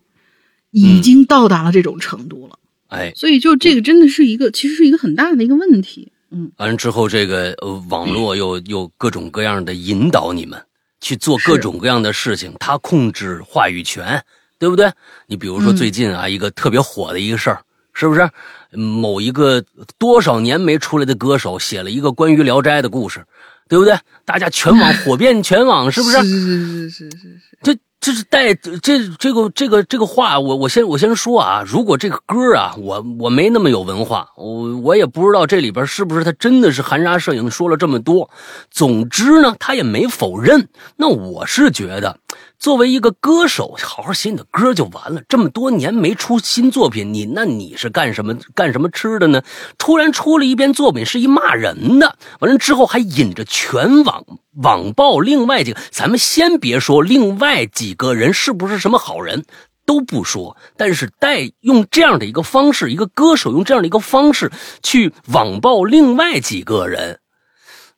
[0.73, 2.59] 已经到达了这种程度了，
[2.89, 6.11] 哎，所以就这个真的是一个，其实是一个很大的一个问题。
[6.31, 10.61] 嗯，完了之后，这个呃，网络又又各种各样的引导你们
[11.01, 14.21] 去做各种各样的事情，他控制话语权。
[14.59, 14.89] 对不对？
[15.27, 18.31] 你比如说最近啊，一个特别火的一个事儿，是不是？
[18.71, 19.61] 某一个
[19.99, 23.25] 多少年没出来的歌手写了一个关于《聊斋》的故事，
[23.69, 23.99] 对不对？
[24.25, 26.17] 大家全网 火遍全网，是不是？
[26.19, 27.59] 是是是是是是。
[27.61, 38.29] 这这是带这这个这个这个话，我我先我先说啊，如果这个歌啊，我我没那么有文化，我我也不知道这里边是不是他真的是含沙射影说了这么多。
[38.73, 40.69] 总之呢，他也没否认。
[40.97, 42.19] 那我是觉得。
[42.63, 45.21] 作为一个歌手，好好写你的歌就完了。
[45.29, 49.43] 这么多年没出新作品，你那你是干什么干什么吃的呢？
[49.79, 54.25] 突然出了一篇作品，是一骂人的，完了之后还引着全网
[54.63, 55.81] 网暴另外几个。
[55.91, 59.45] 咱们先别说另外几个人是不是什么好人，
[59.85, 60.57] 都不说。
[60.77, 64.53] 但是带用这样的一个方式，一个歌手用这样的一个方式
[64.85, 67.19] 去网暴另外几个人，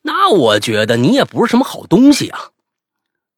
[0.00, 2.48] 那我觉得你也不是什么好东西啊。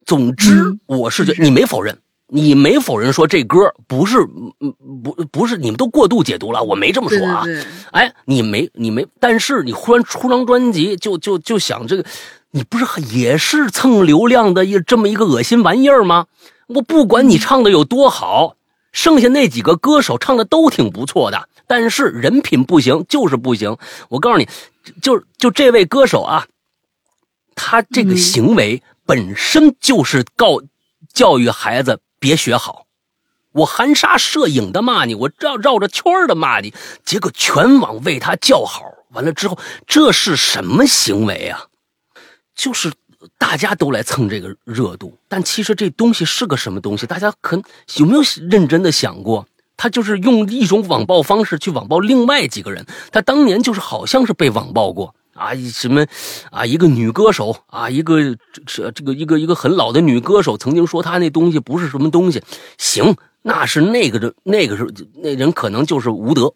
[0.06, 1.98] 总之，我是觉得你没否认，
[2.28, 4.18] 你没否认说这歌不是，
[4.60, 7.44] 嗯，不，不是，你们都过度解读了，我没这么说啊。
[7.90, 12.04] 哎，你没，你没，但是你忽然出张专辑，就就就想这个，
[12.52, 12.86] 你不是
[13.16, 16.26] 也是蹭流量的一这么一个恶心玩意儿吗？
[16.68, 18.54] 我不管你唱的有多好，
[18.92, 23.76] 剩下那几个歌手唱的都挺不错的，但是人品不行，就是不行。
[24.08, 24.48] 我告诉你，
[25.02, 26.46] 就就这位歌手啊，
[27.56, 28.80] 他这个行为。
[29.06, 30.60] 本身就是告
[31.14, 32.86] 教育孩子别学好，
[33.52, 38.82] 我含沙射影的骂你，我绕绕着圈的骂你，结果全网为他叫好。
[39.12, 41.66] 完了之后，这是什么行为啊？
[42.54, 42.92] 就是
[43.38, 47.06] 大家都来蹭这个热度，但其实这东西是个什么东西？
[47.06, 47.62] 大家可
[47.96, 49.46] 有没有认真的想过？
[49.76, 55.14] 他就是用一种网暴方式去网暴另外几个人，他当年就是好像是被网暴过。
[55.36, 56.04] 啊，什么
[56.50, 56.64] 啊？
[56.64, 62.42] 一个女歌手啊，一个这这个一个一个很老的女歌手，曾经说她那东西不是什么东西。
[62.78, 66.54] 行，那是那个的，那个是那人可能就是无德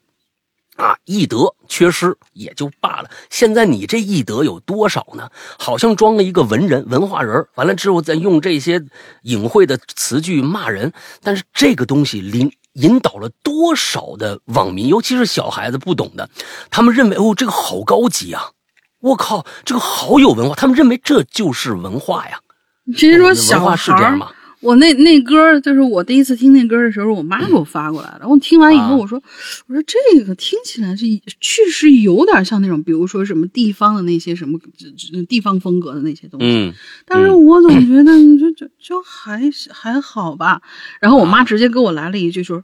[0.76, 3.10] 啊，艺德缺失也就罢了。
[3.28, 5.28] 现在你这艺德有多少呢？
[5.58, 8.82] 好像装了一个文人、文化人，完了之后再用这些
[9.22, 10.92] 隐晦的词句骂人。
[11.22, 16.30] 但是这个东西引引导了多少的网民，尤其是小孩子不懂的，
[16.70, 18.52] 他们认为哦，这个好高级啊。
[19.00, 22.38] 我靠，这个好有文化，他们认为这就是文化呀。
[22.94, 24.28] 其实说小孩吗，
[24.60, 28.18] 我那那歌就是我第一次听那歌的时候，我妈给我发过来的。
[28.20, 29.22] 然后听完以后，我说，
[29.68, 31.06] 我说这个听起来是
[31.40, 34.58] 确实有点像那种，比如说什么地方的那些什么
[35.28, 36.46] 地方风格的那些东西。
[36.46, 36.74] 嗯。
[37.06, 40.60] 但是我总觉得这这就还还好吧。
[41.00, 42.62] 然后我妈直接给我来了一句说，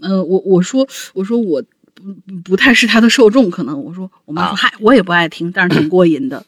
[0.00, 1.62] 呃，我我说我说我。
[2.02, 6.44] 不不太是他的受众，可能我说我妈说嗨，我也不爱听，但是挺 过瘾的。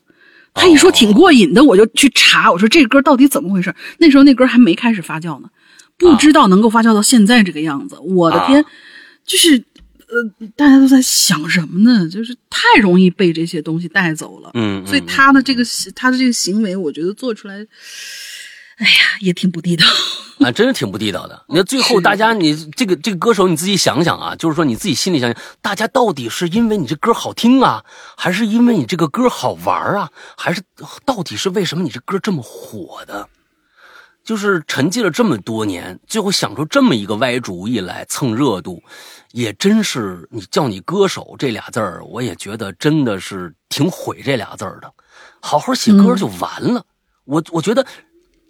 [0.53, 3.75] 他一说挺过瘾的，我就去查，我说这歌到底怎么回事？
[3.99, 5.51] 那时候那歌还没开始发酵呢，
[5.99, 7.99] 不知道能够发酵到现在这个样子。
[7.99, 8.65] 我的天，
[9.27, 9.57] 就是
[10.07, 12.09] 呃，大家都在想什么呢？
[12.09, 14.51] 就是太容易被这些东西带走了。
[14.55, 15.65] 嗯，所以他的这个
[15.97, 17.67] 他的这个行为，我觉得做出来。
[18.79, 19.87] 哎呀，也挺不地道
[20.45, 21.45] 啊，真是挺不地道的。
[21.49, 27.85] 那最后大家，你这个这个歌手，你自己想想啊，就是说你自己心里想想，大家到底是因为你这歌好听啊，
[28.17, 30.61] 还是因为你这个歌好玩啊，还是
[31.05, 33.29] 到底是为什么你这歌这么火的？
[34.25, 38.83] 就是沉寂了这么多年，最后想出这么一个歪主意来蹭热度，
[39.31, 44.93] 也真是你叫你歌手这俩字儿，我也觉得真的是挺毁这俩字儿的。
[45.41, 46.85] 好好写歌就完了。
[47.25, 47.87] 我我觉得。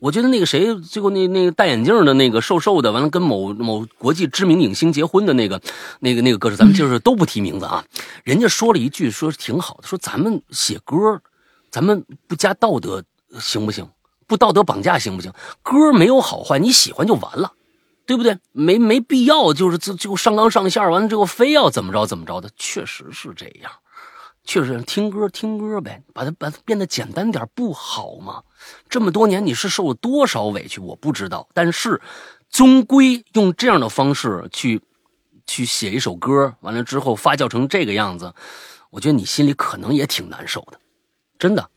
[0.01, 5.61] 我觉得那个谁，最后那那个戴眼镜的那个瘦瘦的，完了跟某某国际知名影星结婚的那个，
[6.01, 7.83] 那个那个歌手，咱们就是都不提名字啊。
[8.23, 11.23] 人家说了一句，说挺好的，说咱们写歌，
[11.71, 13.03] 咱们不加道德
[13.39, 13.89] 行不行？
[14.27, 15.33] 不道德绑架行不行？
[15.63, 17.53] 歌没有好坏，你喜欢就完了，
[18.05, 18.39] 对不对？
[18.53, 23.71] 没没必要，就是就上纲上线，完了之后非要怎么着怎么着的，确实是这样。
[24.45, 28.43] 确实听歌听歌呗，把它把它变得简单点不好吗？
[28.89, 31.49] 这么多年你是受了多少委屈，我不知道。
[31.55, 32.01] 但是，
[32.51, 34.81] 终归用这样的方式去
[35.47, 38.33] 去写一首歌，完了之后发酵成这个样子，
[38.91, 40.79] 我觉得你心里可能也挺难受的，
[41.39, 41.71] 真的。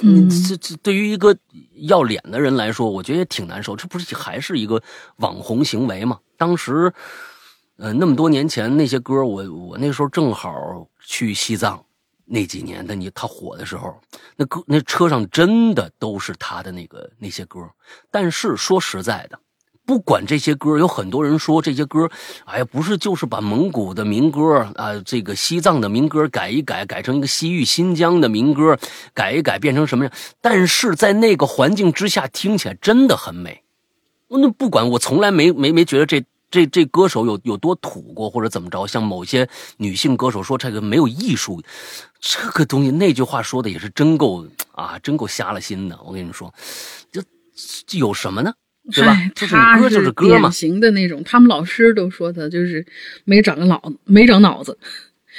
[0.00, 1.36] 嗯这这对于一个
[1.88, 3.74] 要脸的人来说，我觉得也挺难受。
[3.74, 4.80] 这不是还是一个
[5.16, 6.20] 网红行为吗？
[6.36, 6.92] 当时，
[7.76, 11.84] 呃，那么多年前那些歌，我我那时候正好去西藏，
[12.28, 13.98] 那几年的你他火的时候，
[14.36, 17.60] 那歌那车上真的都是他的那个那些歌。
[18.10, 19.38] 但是说实在的。
[19.86, 22.10] 不管这些歌，有很多人说这些歌，
[22.44, 28.78] 哎呀，不是就是把蒙古的民歌啊，这个西藏的民歌改一改，改成一个西域新疆的民歌，
[29.14, 30.12] 改一改变成什么样？
[30.42, 33.62] 但是在那个环境之下，听起来真的很美。
[34.28, 41.62] 那不管我从来没没没觉得这这这歌手有有多土过或者怎么着，像某些女性歌手说这个没有艺术，
[42.20, 45.98] 这个东西那句话说的也是真够啊，真够瞎了心的。
[46.04, 46.52] 我跟你说，
[47.12, 47.22] 这
[47.86, 48.52] 这有什么呢？
[48.90, 49.30] 对吧哎？
[49.34, 50.52] 就是他歌就是歌嘛典。
[50.52, 52.86] 型的那种，他们老师都说他就是
[53.24, 54.78] 没长个脑子，没长脑子。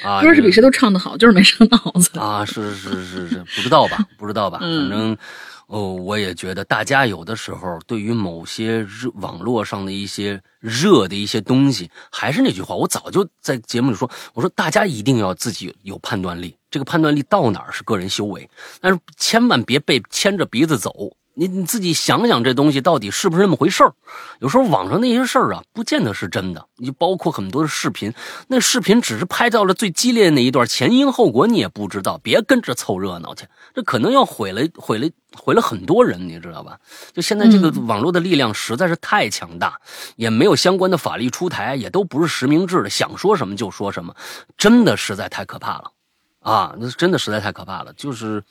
[0.03, 2.19] 啊，歌是比谁都唱得好，就是没长脑子。
[2.19, 3.97] 啊，是是是是是，不知道吧？
[4.17, 4.59] 不知道吧？
[4.61, 5.17] 嗯反正，
[5.65, 8.85] 哦，我也觉得大家有的时候对于某些
[9.15, 18.49] 网络上的一些热的一些东西，还是那句话，我早就在节目里说，我说大家一定要自己有判断力，这个判断力到哪儿是个人修为，
[18.81, 20.93] 但是千万别被牵着鼻子走。
[21.35, 23.93] 你你自己想想，这东西到底是不是那么回事儿？
[24.39, 26.67] 有时候网上那些事儿啊，不见得是真的。
[26.75, 28.13] 你就包括很多的视频，
[28.47, 36.77] 那视频只是拍到了最激烈的那一段，前因后果你也不知道，别跟着凑热闹去，这可能要毁了毁了毁了很多人，你知道吧？
[37.13, 39.79] 就现在这个网络的力量实在是太强大，
[40.17, 44.13] 也没有相关的法律出台，也都不是实名制的，想说什么就说什么，
[44.57, 45.91] 真的实在太可怕了
[46.41, 46.75] 啊！
[46.77, 48.43] 那真的实在太可怕了，就是。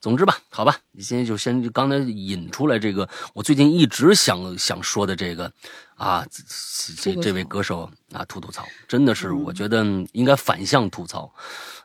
[0.00, 5.52] 总之吧，好吧，你现在就先就刚才引出来这个，我最近一直想想说的这个，
[5.94, 11.30] 啊，这这这位歌手啊，吐吐槽，真的是，我觉得应该反向吐槽，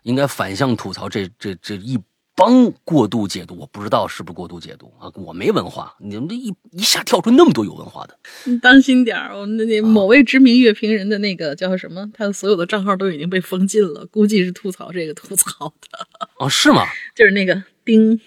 [0.04, 2.00] 应该反向吐槽这这这一
[2.38, 16.08] 帮过度解读，我不知道是不是过度解读啊，我没文化，你们这一一下跳出那么多有文化的，你当心点儿，我们的那某位知名乐评人的那个叫什么，他的所有的账号都已经被封禁了，估计是吐槽这个吐槽的，
[16.38, 16.86] 哦，是吗？
[17.14, 18.20] 就是那个丁，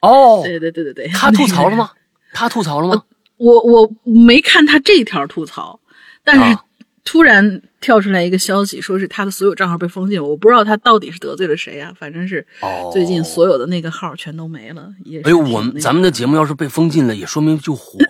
[0.00, 1.76] 哦，对对对对对，他吐槽了？
[1.76, 1.90] 吗？
[2.32, 3.02] 他吐槽了吗？
[3.38, 5.80] 我我没看他这条吐槽，
[6.22, 6.64] 但是啊
[7.04, 14.92] 突然跳出来一个消息，说是他的所有账号被封禁，我不知道他到底是得罪了谁啊，反正是哦最近所有的那个号全都没了。
[15.04, 18.06] 也是哎呦，我们咱们的节目要是被封禁了，也说明就火了，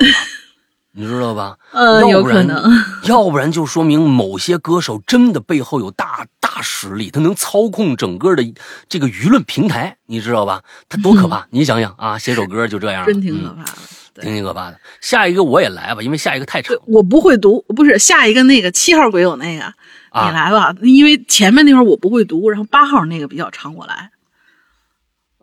[0.99, 1.57] 你知道吧？
[1.71, 2.61] 呃有可能，
[3.07, 8.43] 要不然就说明某些歌手真的背后有大大实力，他能操控整个的
[8.89, 10.61] 这个舆论平台，你知道吧？
[10.89, 11.47] 他多可怕！
[11.55, 13.79] 你想想啊，写首歌就这样，真挺可嗯怕的。
[14.15, 14.81] 对挺挺可怕的。
[15.01, 19.63] 下一个我也来吧，因为下一个太长，我不会读，不是下一个那个七号鬼友那个，
[20.11, 24.11] 啊你来吧，因为前面那会儿我不会读，然后八号那个比较长，我来。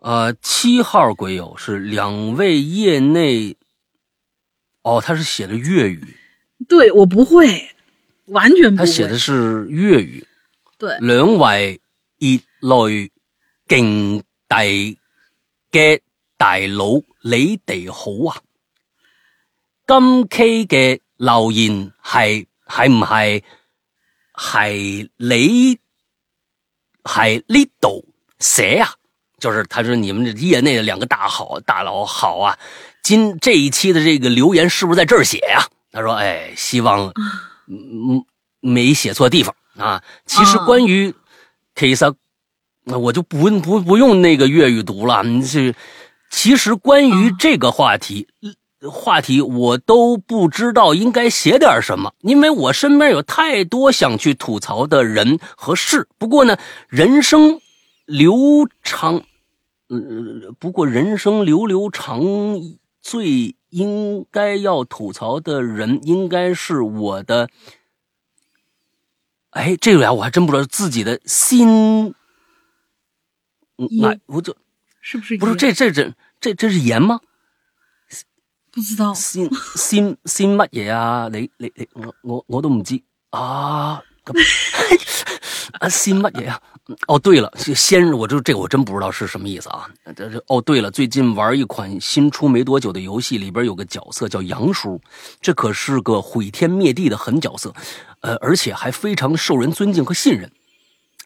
[0.02, 3.56] 呃，七号鬼友是两位业内，
[4.86, 6.00] 哦，他是写的粤语，
[6.68, 7.68] 对我不会，
[8.26, 8.86] 完全不会。
[8.86, 10.24] 他写的是粤语。
[10.78, 11.80] 对，两位
[12.20, 13.10] 業內
[13.66, 14.60] 勁大
[15.72, 16.00] 嘅
[16.36, 18.38] 大佬，你哋好啊！
[19.88, 23.42] 今期嘅留言係係唔係
[24.34, 25.78] 係你
[27.02, 28.04] 係呢度
[28.38, 28.94] 寫啊？
[29.40, 32.56] 就是他說你們這業內的兩個大好大佬好啊！
[33.06, 37.12] 今这一期的这个留言是不是在这儿写呀、他说：“哎，希望
[37.68, 38.24] 嗯
[38.58, 40.02] 没写错地方啊。
[40.24, 41.14] 其实关于
[41.76, 42.16] K 三
[42.82, 45.22] 那我就不不不用那个粤语读了。
[45.22, 45.76] 你是
[46.32, 48.26] 其实关于这个话题。
[48.90, 56.08] 话题我都不知道应该写点什么，因为我身边有太多想去吐槽的人和事。
[56.18, 57.60] 不过呢，人生
[58.04, 58.34] 流
[58.82, 59.22] 长，
[59.86, 59.98] 呃，
[60.58, 62.20] 不过人生流流長，
[63.08, 67.48] 最应该要吐槽的人应该是我的。
[69.50, 72.12] 哎，這俩我还真不知道自己的心。
[74.02, 74.56] 哎，我就
[75.00, 75.38] 是不是？
[75.38, 77.20] 不是这这这这这是盐吗？
[78.72, 79.14] 不知道。
[79.14, 81.28] 先先先乜嘢啊？
[81.32, 83.00] 你你你我我我都唔知
[83.30, 84.02] 啊！
[84.24, 84.34] 咁
[85.78, 86.60] 啊先乜嘢啊？
[87.08, 89.90] 哦，对了，先我就这个我真不知道是什么意思啊！
[90.14, 95.00] 这这哦，对了，最近玩一款新出没多久的游戏，里边有个角色叫杨叔，
[95.40, 97.74] 这可是个毁天灭地的狠角色，
[98.20, 100.50] 呃，而且还非常受人尊敬和信任。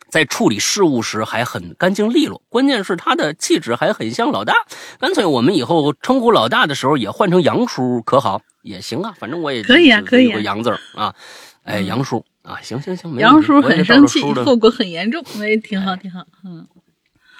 [0.08, 4.54] 在处理事务时还很干净利落，关键是他的气质还很像老大。
[4.98, 8.40] 干脆我们以后称呼老大的时候也换成杨叔，可好？
[8.62, 11.14] 也行啊，反正我也可以啊只可以啊有个杨字啊。
[11.62, 16.66] 哎，杨叔啊，行行行，杨叔很生气，后果很严重，哎，挺好，挺好，嗯。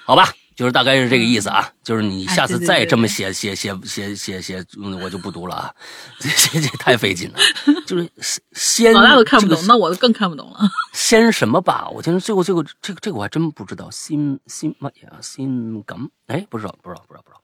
[0.03, 5.73] 好吧，就是大概是这个意思啊，就是你下次再这么写写写写写写，嗯，我就不读了啊，
[6.19, 6.27] 这
[6.59, 7.37] 这这太费劲了。
[7.85, 8.09] 就是
[8.53, 10.59] 先老大都看不懂，那我就更看不懂了。
[10.91, 11.87] 先什么吧？
[11.89, 15.17] 我听最后最后这个这个我还真不知道，心心乜嘢啊？
[15.21, 16.09] 心梗？
[16.27, 17.41] 哎，不知道不知道不知道不知道。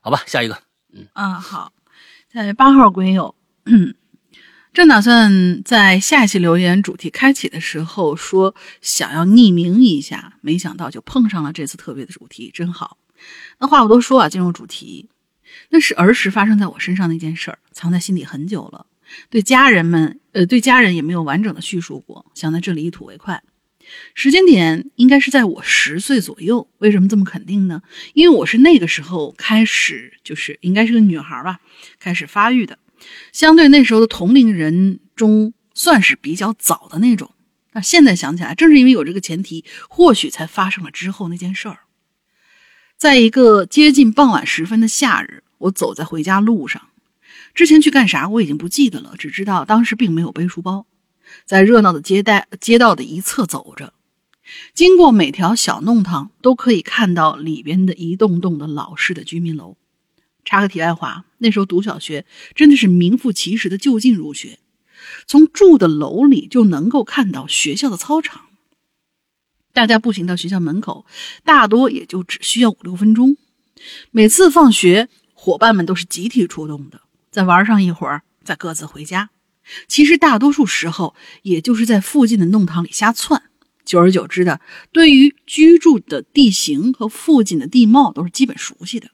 [0.00, 0.58] 好吧，下一个。
[0.92, 1.72] 嗯啊，好，
[2.32, 3.34] 在八号鬼友，
[4.76, 12.98] 正打算在下一期留言主题开启的时候说想要匿名一下，没想到就碰上了这次特别的主题，真好。
[13.58, 15.08] 那话不多说啊，进入主题，
[15.70, 18.84] 那是儿时发生在我身上的一件事儿，藏在心底很久了，
[19.30, 23.42] 对家人们，呃，对家人也没有完整的叙述过，想在这里一吐为快。
[24.12, 27.80] 时间点应该是在我十岁左右，为什么这么肯定呢？
[28.12, 31.60] 因为我是那个时候开始，就是应该是个女孩吧，
[31.98, 32.78] 开始发育的，
[33.32, 37.30] 相对那时候的同龄人中算是比较早的那种。
[37.72, 41.80] 那现在想起来，正是因为有这个前提，或许才发生了之后那件事儿。
[42.96, 46.80] 在一个接近傍晚时分的夏日，我走在回家路上，
[47.52, 50.86] 之前去干啥我已经不记得了，只知道当时并没有背书包。
[51.44, 53.92] 在热闹的街带街道的一侧走着，
[54.72, 59.76] 经过每条小弄堂，都可以看到里边的一栋栋的老式的居民楼。
[60.46, 62.24] 插个题外话，那时候读小学
[62.54, 64.58] 真的是名副其实的就近入学，
[65.26, 68.46] 从住的楼里就能够看到学校的操场。
[69.74, 71.04] 大家步行到学校门口，
[71.44, 73.36] 大多也就只需要五六分钟。
[74.10, 79.28] 每次放学，伙伴们都是集体出动的，再玩上一会儿，再各自回家。
[79.88, 83.42] 其实大多数时候，也就是在附近的弄堂里瞎窜。
[83.84, 84.60] 久而久之的，
[84.92, 89.10] 对于居住的地形和附近的地貌都是基本熟悉的。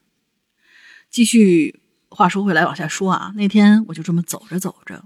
[1.12, 5.04] 继续话说回来，往下说啊，那天我就这么走着走着，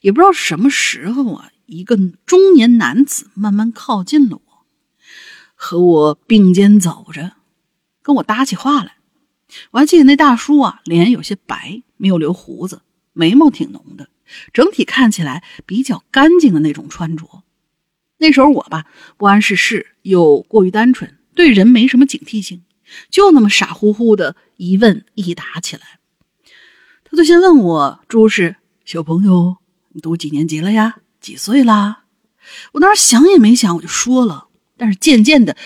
[0.00, 4.66] 也不知道什么时候啊，一个中年男子慢慢靠近了我，
[5.54, 7.34] 和我并肩走着，
[8.02, 8.96] 跟我搭起话来。
[9.70, 12.82] 我还记得那大叔啊，脸有些白，没有留胡子，
[13.12, 14.08] 眉毛挺浓的。
[14.52, 17.44] 整体看起来比较干净的那种穿着。
[18.18, 18.86] 那时候我吧，
[19.16, 22.64] 不谙世事，又过于单纯，对人没什么警惕性，
[23.10, 25.82] 就那么傻乎乎的一问一答起来。
[27.04, 29.56] 他就先问我：“朱氏小朋友，
[29.92, 30.96] 你读几年级了呀？
[31.20, 32.04] 几岁啦？”
[32.72, 34.46] 我当时想也没想，我就说了。
[34.76, 35.56] 但是渐渐的，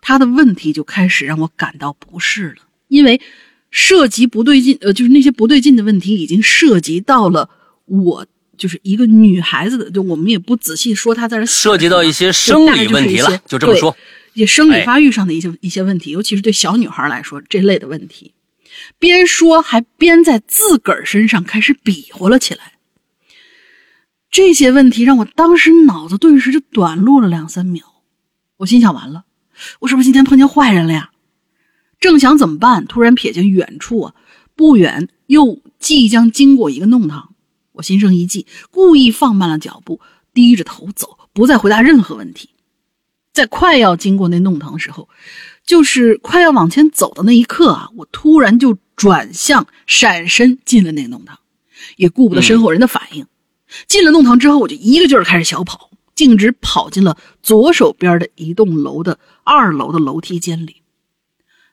[0.00, 3.20] 他的问题就开始让我感到不适了，因为
[3.70, 7.50] 涉及不对劲，呃，就是那些不对劲的问题，已经涉及到了。
[7.86, 13.96] 我就是一个女孩子的，就我们也不仔细说她在这涉及到一些生理问题了，就这么说，一
[14.40, 18.34] 些生理发育上的一些、哎、一些问题，尤其是对小女孩来说这类的问题，
[18.98, 22.72] 边说还边在自个儿身上开始比划了起来。
[24.30, 27.84] 这些问题让我当时脑子顿时就短路了两三秒，
[28.56, 29.24] 我心想完了，
[29.78, 31.10] 我是不是今天碰见坏人了呀？
[32.00, 34.14] 正想怎么办，突然瞥见远处啊，
[34.56, 37.34] 不远又即将经过一个弄堂。
[37.72, 40.00] 我心生一计，故意放慢了脚步，
[40.32, 42.50] 低着头走，不再回答任何问题。
[43.34, 45.08] 在快要经过那弄堂的时候，
[45.66, 51.40] 就是快要往前走的那一刻啊，我突然就转向，闪身进了那弄堂，
[51.96, 53.26] 也顾不得身后人的反应。
[53.88, 60.82] 进了弄堂之后，我就一个劲儿开始小跑，径直跑进了左手边的一栋楼的二楼的楼梯间里。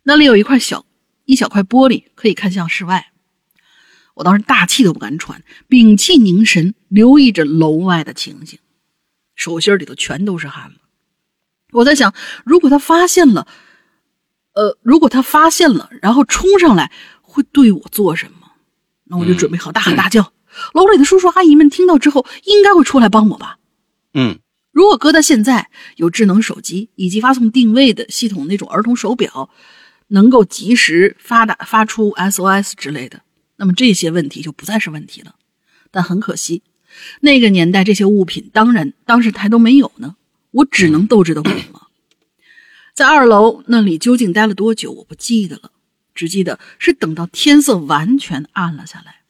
[0.02, 0.88] 那里有一块小
[1.26, 3.12] 一小块玻璃，可以看向室外。
[4.16, 8.58] 我当时大气都不敢喘，屏气凝神，留意着楼外的情形，
[9.36, 10.74] 手心里头全都是汗。
[11.72, 12.14] 我在想，
[12.46, 13.48] 如果他发现了，
[14.54, 16.92] 呃，如果他发现了，然后冲上来，
[17.22, 18.52] 会对我做什么？
[19.06, 20.34] 那我就准备好大喊大叫。
[20.74, 23.58] 楼里的叔叔阿姨们听到之后，应该会出来帮我吧？
[24.14, 24.40] 嗯，
[24.72, 29.50] 如果搁到现在，有智能手机以及发送定位的系统那种儿童手表，
[30.08, 33.22] 能够及时发打发出 SOS 之类的。
[33.56, 35.36] 那么这些问题就不再是问题了，
[35.90, 36.64] 但很可惜，
[37.22, 40.16] 那个年代这些物品当然当时还都没有呢，
[40.52, 41.88] 我只能斗智斗勇了。
[42.94, 45.72] 在二楼那里究竟待了多久，我不记得了，
[46.14, 49.22] 只记得是等到天色完全暗了下来，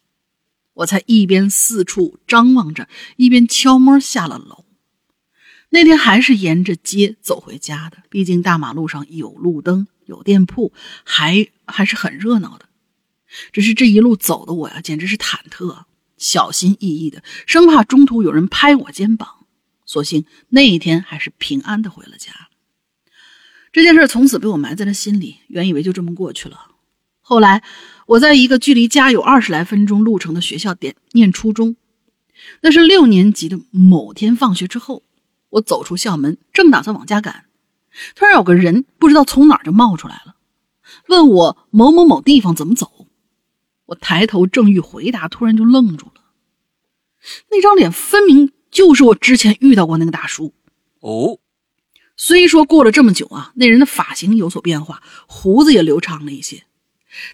[0.74, 4.66] 我才一边四处张望着，一边悄摸下了楼。
[5.70, 10.74] 那天还是沿着街走回家的，毕竟大马路上有路灯，有店铺，
[11.06, 12.66] 还还是很热闹的。
[13.54, 15.84] 只是这一路走的我呀，简直是忐忑，
[16.18, 19.41] 小心翼翼的，生怕中途有人拍我肩膀。
[19.92, 22.32] 所幸那一天还是平安的回了家。
[23.74, 26.68] 这件事从此被我埋在了心里，原以为就这么过去了。
[27.20, 27.62] 后来
[28.06, 31.76] 我在一个距离家有二十来分钟路程的学校点念初中，
[32.62, 35.04] 那是六年级的某天放学之后，
[35.50, 37.48] 我走出校门，正打算往家赶，
[38.16, 40.38] 突然有个人不知道从哪儿就冒出来了，
[41.10, 43.08] 问我某某某地方怎么走。
[43.88, 46.22] 我抬头正欲回答，突然就愣住了。
[47.50, 50.54] 那张脸分明就是我之前遇到过那个大叔。
[51.02, 51.40] 哦，
[52.16, 56.64] 虽说过了这么久啊，那人的发型有所变化，胡子也留长了一些，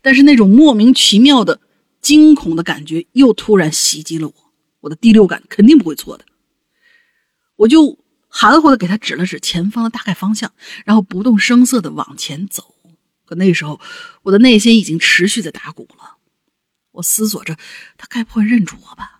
[0.02, 1.62] 但是那种莫名其妙的
[2.02, 4.34] 惊恐的感觉又突然袭击了我。
[4.82, 6.26] 我的第六感肯定不会错的，
[7.58, 10.54] 我就含糊的给他指了指前方的大概方向，
[10.86, 12.76] 然后不动声色的往前走。
[13.26, 13.82] 可那时候，
[14.24, 16.16] 我的内心已经持续在打鼓了。
[16.92, 17.58] 我思索着，
[17.98, 19.17] 他该不会认出我吧？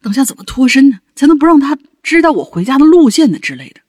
[0.00, 1.00] 等下怎么脱身呢？
[1.14, 3.80] 才能不让他知道我回家的路线呢之类的？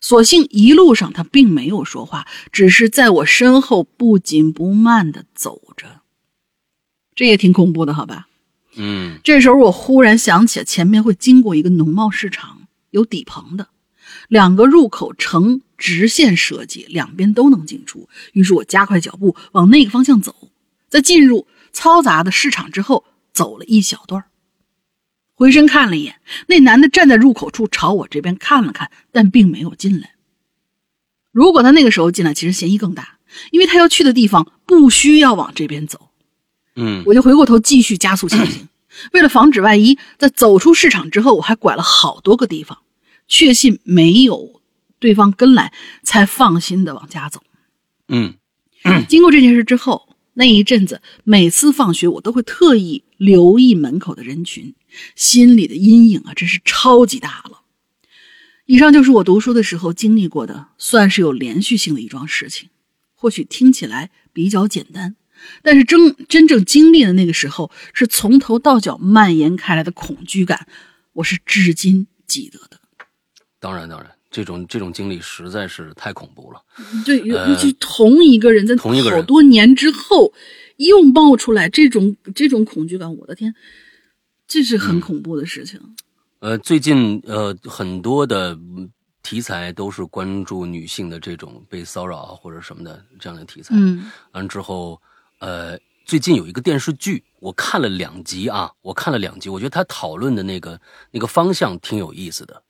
[0.00, 6.00] 所幸一路上他并没有说话，只是在我身后不紧不慢的走着。
[7.14, 8.28] 这也挺恐怖的，好吧？
[8.76, 13.68] 嗯这时候我忽然想起了前面会经过一个农贸市场，有底棚的，
[14.28, 18.08] 两个入口呈直线设计，两边都能进出。
[18.32, 20.50] 于是我加快脚步往那个方向走，
[20.88, 23.04] 在进入嘈杂的市场之后，
[23.34, 24.29] 走了一小段儿
[25.40, 26.16] 回身看了一眼，
[26.48, 30.10] 那男的站在入口处朝我这边看了看，但并没有进来。
[31.32, 33.16] 如果他那个时候进来，其实嫌疑更大，
[33.50, 36.10] 因为他要去的地方不需要往这边走。
[36.76, 38.68] 嗯我就回过头继续加速前行。
[39.14, 42.76] 为了防止万一，在走出市场之后，我还拐了好多个地方，
[43.26, 44.60] 确信没有
[44.98, 45.72] 对方跟来，
[46.02, 47.40] 才放心的往家走。
[48.08, 48.34] 嗯
[49.08, 54.74] 经过这件事之后，那一阵子每次放学，我都会特意留意门口的人群，
[55.14, 57.62] 心里的阴影啊，真是超级大了。
[58.66, 62.68] 以上就是我读书的时候经历过的，算是有连续性的一桩事情。
[63.14, 65.16] 或许听起来比较简单，
[65.62, 70.66] 但是真真正经历的那个时候，是从头到脚蔓延开来的恐惧感，
[71.12, 72.80] 我是至今记得的。
[73.58, 76.62] 当然当然，这种这种经历实在是太恐怖了。
[77.04, 80.32] 对，尤其同一个人在同一好多年之后
[80.76, 83.54] 又冒出来这种这种恐惧感，我的天，
[84.50, 85.80] 这是嗯很恐怖的事情。
[86.40, 88.90] 呃，最近呃很多的嗯
[89.22, 93.76] 题材都是关注女性的这种被骚扰啊或者什么的这样的题材。
[93.78, 95.00] 嗯完之后，
[95.38, 100.80] 呃，最近有一个电视剧，我看了两集啊，我看了两集，我觉得他讨论的那个
[101.12, 102.60] 那个方向挺有意思的，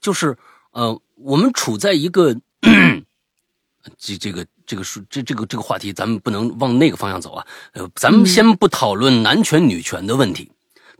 [0.00, 0.36] 就是
[0.70, 2.32] 呃，我们处在一个
[3.98, 10.52] 这这个这个是这这个这个话题，咱们不能往那个方向走啊，呃，咱们先不讨论男权女权的问题。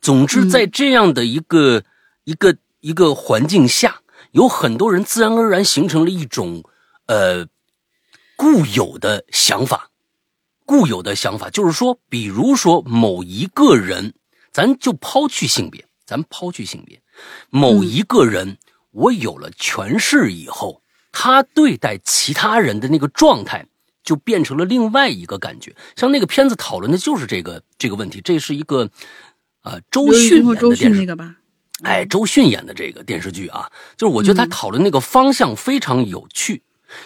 [0.04, 1.82] 总之，在这样的一个、
[2.24, 4.02] 一个一个环境下，
[4.32, 6.62] 有很多人自然而然形成了一种
[7.06, 7.46] 呃
[8.36, 9.88] 固有的想法，
[10.66, 14.12] 固有的想法就是说，比如说某一个人，
[14.52, 17.00] 咱就抛去性别，咱抛去性别，
[17.48, 18.58] 某一个人，
[18.90, 20.82] 我有了权势以后，
[21.12, 23.66] 他对待其他人的那个状态。
[24.04, 28.20] 就变成了另外一个感觉，像那个片子讨论的就是这个这个问题。
[28.20, 28.90] 这是一个，
[29.64, 31.36] 呃，周迅演的周电视迅那个吧，
[31.82, 36.62] 哎，周迅演的这个电视剧啊，就是我觉得他讨论那个方向非常有趣。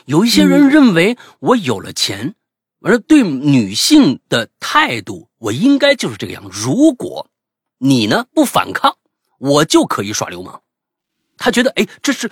[0.06, 2.34] 有一些人认为我有了钱，
[2.80, 6.50] 而对女性的态度，我应该就是这个样。
[6.52, 7.28] 如果
[7.78, 8.96] 你呢不反抗，
[9.38, 10.60] 我就可以耍流氓。
[11.36, 12.28] 他觉得，哎，这是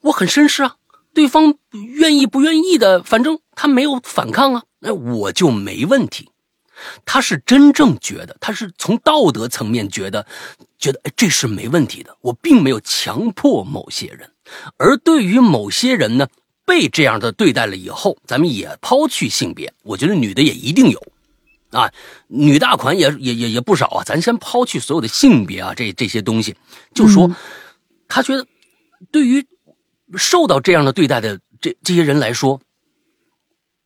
[0.00, 0.74] 我很绅士啊，
[1.14, 6.30] 对方愿意不愿意的，反正他没有反抗啊，那我就没问题。
[7.04, 10.26] 他是真正觉得，他是从道德层面觉得，
[10.78, 12.16] 觉得哎这是没问题的。
[12.20, 14.30] 我并没有强迫某些人，
[14.76, 16.28] 而对于某些人呢，
[16.64, 21.02] 被这样的对待了以后，咱们也抛去性别，我觉得女的也一定有，
[21.70, 21.92] 啊，
[22.28, 24.04] 女大款也也也也不少啊。
[24.04, 26.56] 咱先抛去所有的性别啊，这这些东西，
[26.94, 27.34] 就说、
[28.08, 28.46] 他觉得，
[29.10, 29.46] 对于
[30.16, 32.60] 受到这样的对待的这这些人来说，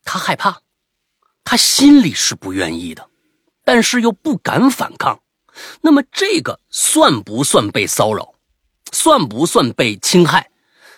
[0.04, 0.60] 他害怕，
[1.46, 3.08] 他心里是不愿意的，
[3.64, 5.20] 但是又不敢反抗。
[5.80, 8.34] 那么这个算不算被骚扰？
[8.92, 10.50] 算不算被侵害？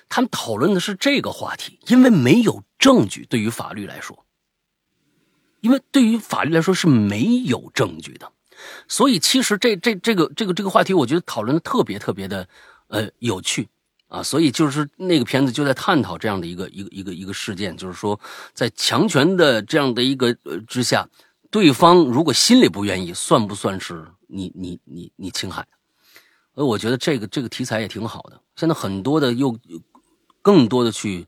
[0.08, 3.26] 他们讨论的是这个话题，因为没有证据。
[3.26, 4.24] 对于法律来说，
[5.60, 8.32] 因为对于法律来说是没有证据的，
[8.88, 12.48] 所以其实这这这个这个这个话题，我觉得讨论的特别特别的
[12.88, 13.68] 呃有趣
[14.08, 14.22] 啊。
[14.22, 18.18] 所以就是那个片子就在探讨这样的一个一个一个一个事件，就是说
[18.52, 21.08] 在强权的这样的一个呃之下，
[21.50, 25.66] 对方如果心里不愿意，算不算是你你你你侵害？
[26.54, 28.40] 呃，我觉得这个这个题材也挺好的。
[28.56, 29.56] 现在很多的又
[30.42, 31.24] 更多的去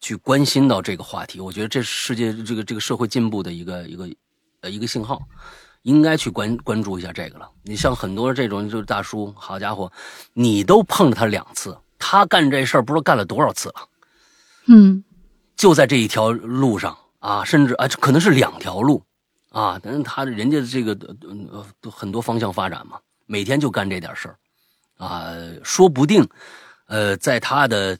[0.00, 4.08] 去关心到这个话题，我觉得这是世界这个这个社会进步的一个一个
[4.62, 5.20] 呃一个信号，
[5.82, 7.50] 应该去关关注一下这个了。
[7.62, 9.92] 你像很多这种就是大叔，好家伙，
[10.32, 13.88] 你都碰着他两次，他干这事儿不知道干了多少次了。
[14.66, 15.02] 嗯
[15.56, 19.02] 就在这一条路上啊，甚至啊，可能是两条路
[19.48, 20.92] 啊，但是他人家这个
[21.52, 24.36] 呃呃很多方向发展嘛，每天就干这点事儿
[24.98, 25.32] 啊，
[25.62, 26.28] 说不定
[26.88, 27.96] 呃，在他的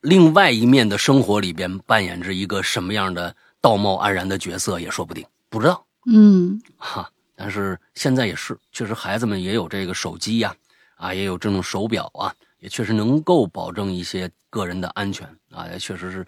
[0.00, 5.84] 另外一面的生活里边扮演着一个什么样的道貌岸然的角色也说不定，不知道。
[6.06, 10.54] 嗯哈，但是现在也是，确实孩子们也有这个手机呀，
[10.96, 12.32] 啊，也有这种手表啊，
[12.62, 16.26] 也确实能够保证一些个人的安全啊，也确实是，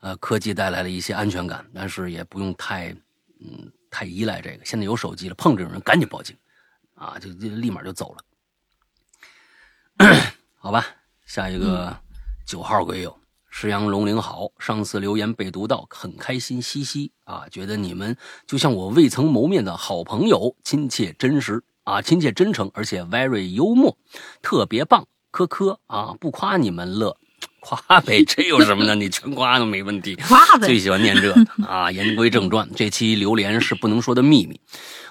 [0.00, 2.90] 呃，科技带来了一些安全感，但是也不用太，
[3.38, 4.64] 嗯，太依赖这个。
[4.64, 6.34] 现在有手机了，碰这种人赶紧报警，
[6.94, 8.16] 啊，就就立马就走
[9.98, 10.16] 了。
[10.56, 10.86] 好吧，
[11.26, 11.94] 下一个
[12.46, 13.14] 九号鬼友。
[13.50, 17.46] 石阳龙灵好，上次留言被读到，很开心，嘻嘻啊！
[17.50, 18.16] 觉得你们
[18.46, 23.96] 就像我未曾谋面的好朋友，亲切真实啊，亲切真诚，而且 very 幽默，
[24.42, 26.14] 特别棒，科科啊！
[26.20, 27.16] 不夸你们乐，
[27.58, 28.94] 夸呗，这有什么呢？
[28.94, 30.14] 你全夸都没问题。
[30.28, 31.90] 夸呗最喜欢念这个 啊！
[31.90, 34.60] 言归正传，这期榴莲是不能说的秘密。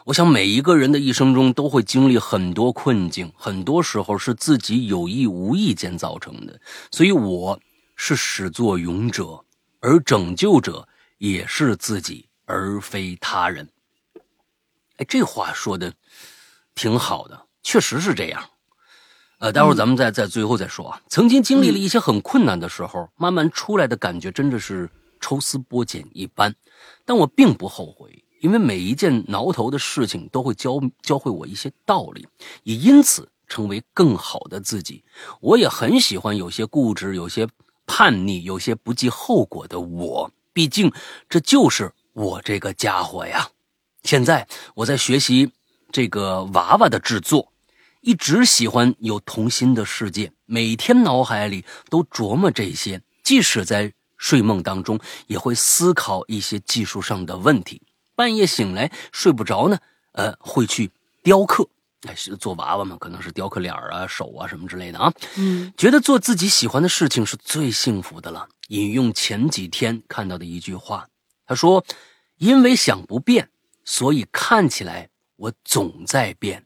[0.05, 6.57] 我想每一个人的一生中都会经历很多困境，很多时候是自己有意无意间造成的，
[6.89, 7.59] 所以我。
[7.95, 9.45] 是始作俑者，
[9.79, 10.87] 而拯救者
[11.19, 13.69] 也是自己，而非他人。
[14.97, 15.93] 哎，这话说的
[16.73, 18.43] 挺好的，确实是这样。
[19.43, 21.01] 呃，待会儿咱们再在最后再说啊。
[21.09, 24.89] 曾经经历了一些很困难的时候，慢慢出来的感觉真的是
[25.19, 26.55] 抽丝剥茧一般。
[27.03, 32.25] 但我并不后悔，因为每一件挠头的事情都会教教会我一些道理，
[32.63, 35.03] 也因此成为更好的自己。
[35.41, 37.45] 我也很喜欢有些固执，有些。
[37.85, 40.89] 叛逆、有些不计后果的我，毕竟
[41.27, 43.49] 这就是我这个家伙呀。
[44.03, 45.51] 现在我在学习
[45.91, 47.51] 这个娃娃的制作，
[48.03, 53.01] 一直喜欢有童心的世界，每天脑海里都琢磨这些。
[53.23, 57.81] 即使在睡梦当中，也会思考一些技术上的问题。
[58.13, 59.79] 半夜醒来睡不着呢，
[60.11, 60.91] 呃，会去
[61.23, 61.65] 雕刻。
[62.01, 62.97] 哎，是做娃娃嘛？
[62.99, 65.13] 可能是雕刻脸啊、手啊什么之类的啊。
[65.37, 68.49] 嗯，觉得做自己喜欢的事情是最幸福的了。
[68.67, 71.07] 引用前几天看到的一句话，
[71.45, 71.85] 他说
[72.37, 73.49] ：“因为想不变，
[73.85, 75.07] 所以看起来
[75.37, 76.65] 我总在变，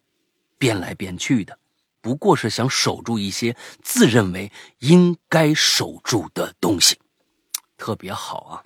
[0.58, 1.58] 变来变去的，
[2.02, 7.00] 不过是想守住一些自认为应该守住的东西。”
[7.78, 8.64] 特别好啊。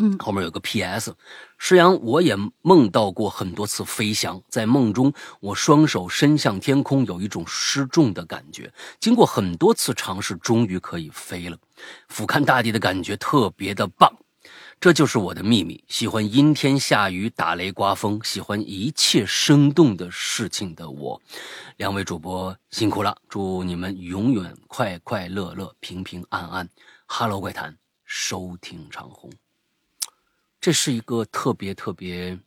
[0.00, 1.12] 嗯，后面有个 P.S.
[1.58, 8.72] 诗阳，我也梦到过很多次飞翔，在梦中我双手伸向天空，有一种失重的感觉。
[9.00, 11.58] 经过很多次尝试，终于可以飞了，
[12.08, 14.16] 俯瞰大地的感觉特别的棒。
[14.80, 21.20] 这就是我的秘密，喜欢阴天下雨、打雷刮风，喜欢一切生动的事情的我。
[21.78, 26.68] 两位主播辛苦了，祝你们永远快快乐乐、平平安安。
[27.06, 29.32] Hello 怪谈，收听长虹。
[30.60, 32.38] 这是一个特别特别，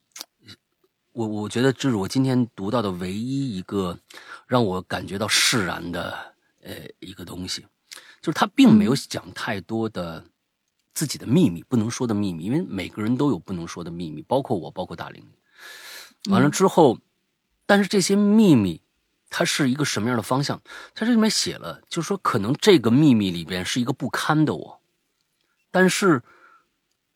[1.12, 3.99] 我我觉得这是我今天读到的唯一一个
[4.48, 6.34] 让我感觉到释然的
[6.64, 7.68] 呃一个东西，
[8.22, 10.24] 就是他并没有讲太多的
[10.94, 15.26] 自己的秘密，不能说的秘密，因为每个人都有不能说的秘密，包括我，包括大玲。
[16.30, 16.98] 完了之后，
[17.66, 18.82] 但是这些秘密，
[19.30, 20.62] 它是一个什么样的方向？
[20.94, 24.82] 它这里面写了，就是说可能这个秘密里边是一个不堪的我，
[25.70, 26.22] 但是。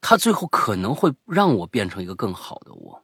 [0.07, 3.03] 它最后可能会让我变成一个更好的我，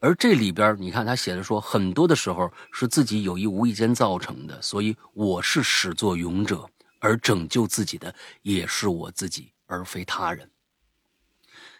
[0.00, 6.68] 而这里边你看他写的说，很多的时候是自己有意无意间造成的，所以我是始作俑者，
[6.98, 8.12] 而拯救自己的
[8.42, 10.50] 也是我自己，而非他人。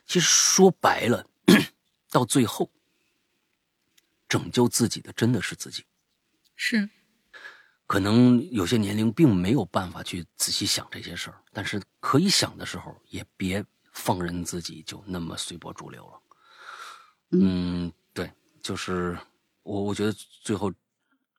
[0.06, 1.26] 其实说白了，
[2.10, 2.70] 到最后，
[4.28, 5.84] 拯救自己的真的是自己。
[6.56, 6.88] 是，
[7.86, 13.64] 可能有些年龄并没有办法去仔细想这些事儿，但是可以想的时候，也别。
[13.96, 16.20] 放任自己就那么随波逐流了，
[17.30, 18.28] 嗯，对，
[18.60, 19.16] 就是
[19.62, 20.12] 我，我觉得
[20.42, 20.74] 最后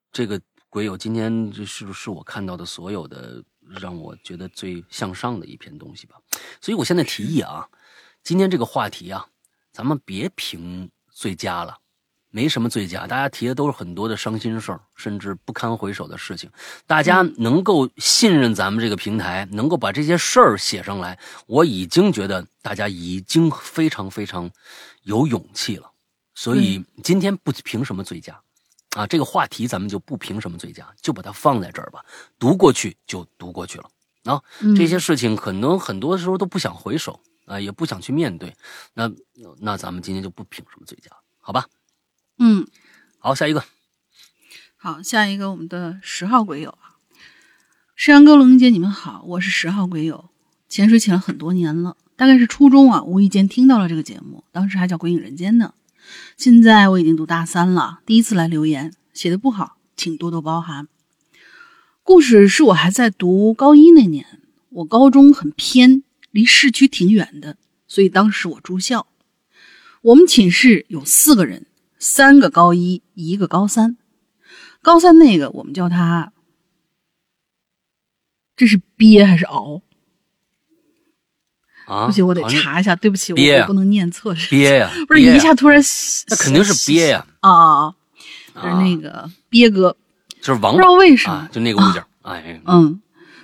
[0.09, 3.43] 这个鬼友今天这是不是我看到的所有的
[3.79, 6.15] 让我觉得最向上的一篇东西吧？
[6.61, 7.67] 所以我现在提议啊，
[8.23, 9.25] 今天这个话题啊，
[9.71, 11.77] 咱们别评最佳了。
[12.29, 16.51] 没什么最佳，大家提的都是很多的伤心事儿，甚至不堪回首的事情。
[16.85, 21.17] 大家能够信任咱们这个平台，能够把这些事儿写上来，
[21.47, 24.51] 我已经觉得大家已经非常非常
[25.03, 25.89] 有勇气了。
[26.33, 28.37] 所以今天不评什么最佳，
[28.95, 32.03] 啊，这个话题咱们就不评什么最佳，就把它放在这儿吧。
[32.39, 33.89] 读过去就读过去了
[34.23, 34.41] 啊。
[34.75, 38.55] 这些事情可能很多时候都不想回首啊，也不想去面对。
[38.93, 39.11] 那
[39.59, 41.11] 那咱们今天就不评什么最佳，
[41.41, 41.67] 好吧？
[42.39, 42.65] 嗯，
[43.19, 43.63] 好，下一个。
[44.77, 46.95] 好，下一个我们的十号鬼友啊，
[47.95, 50.29] 石阳哥、龙英姐，你们好，我是十号鬼友。
[50.69, 55.73] 潜水潜了很多年了，大概是初中啊，无意间听到了这个节目，当时还叫《鬼影人间》呢。
[56.37, 60.87] 现在我已经读大三了，第一次来留言，写的不好，请多多包涵。
[62.03, 67.57] 故事是我还在读高一那年，我高中很偏，离市区挺远的，
[67.87, 69.07] 所以当时我住校。
[70.01, 71.65] 我们寝室有四个人，
[71.97, 73.97] 三个高一，一个高三。
[74.81, 76.31] 高三那个我们叫他，
[78.55, 79.81] 这是憋还是熬？
[81.85, 82.95] 啊，不行，我得查一下。
[82.95, 84.33] 对不起，我不能念错。
[84.35, 85.81] 是憋呀， 不是一下突然，
[86.27, 87.93] 那肯定是憋呀，啊！
[88.55, 89.95] 就是啊那个憋哥，
[90.41, 93.01] 就是王不知道为什么啊，就那个物件儿，哎，嗯，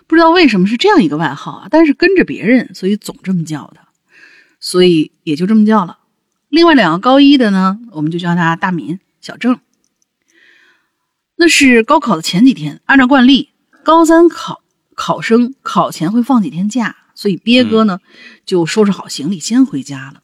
[0.07, 3.87] 不知道为什么是这样一个外号啊，但是跟着别人，所以总这么叫他，
[4.59, 5.97] 所以也就这么叫了。
[6.49, 9.59] 另外两个高一的呢，我们就叫他大敏、小郑。
[11.35, 13.49] 那是高考的前几天，按照惯例，
[13.83, 14.61] 高三考
[14.95, 17.99] 考生考前会放几天假，所以憋哥呢、
[18.47, 20.23] 就收拾好行李先回家了。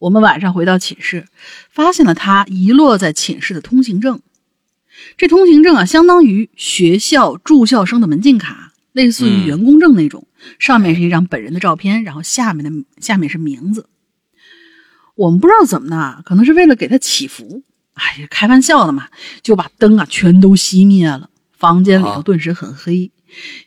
[0.00, 1.28] 我们晚上回到寝室，
[1.70, 4.20] 发现了他遗落在寝室的通行证。
[5.16, 10.26] 这通行证啊，相当于学校住校生的门禁卡，类似于嗯员工证那种，
[10.58, 13.88] 上面是一张本人的照片，然后下面的下面是名字。
[15.14, 17.62] 我们不知道怎么的，可能是为了给他祈福，
[17.92, 19.06] 哎呀，开玩笑的嘛，
[19.40, 23.12] 就把灯啊全都熄灭了，房间里头啊顿时很黑。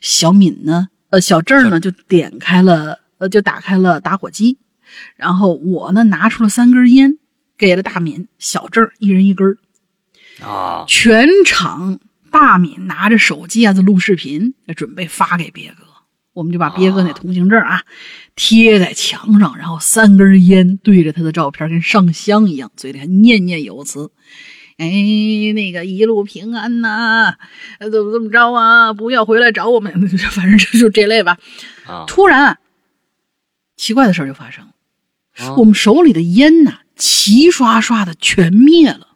[0.02, 4.58] 小敏呢，呃，小郑呢就点开了，呃，就打开了打火机，
[5.16, 7.18] 然后我呢拿出了三根烟，
[7.56, 9.56] 给了大敏、小郑一人一根儿。
[10.46, 11.98] 啊，全场
[12.30, 15.84] 大敏拿着手机啊在录视频，准备发给别哥。
[16.34, 17.82] 我们就把别哥那通行证啊
[18.36, 24.10] 贴在墙上，然后三根烟对着他的照片，跟上香一样，嘴里还念念有词。
[24.78, 24.86] 哎，
[25.54, 27.34] 那个一路平安呐、
[27.80, 28.92] 呃怎么怎么着啊？
[28.94, 29.92] 不要回来找我们，
[30.30, 31.36] 反正就就这类吧。
[31.86, 32.58] 啊，突然啊，
[33.76, 34.70] 奇怪的事儿就发生了，
[35.46, 39.08] 啊我们手里的烟呐、齐刷刷的全灭了。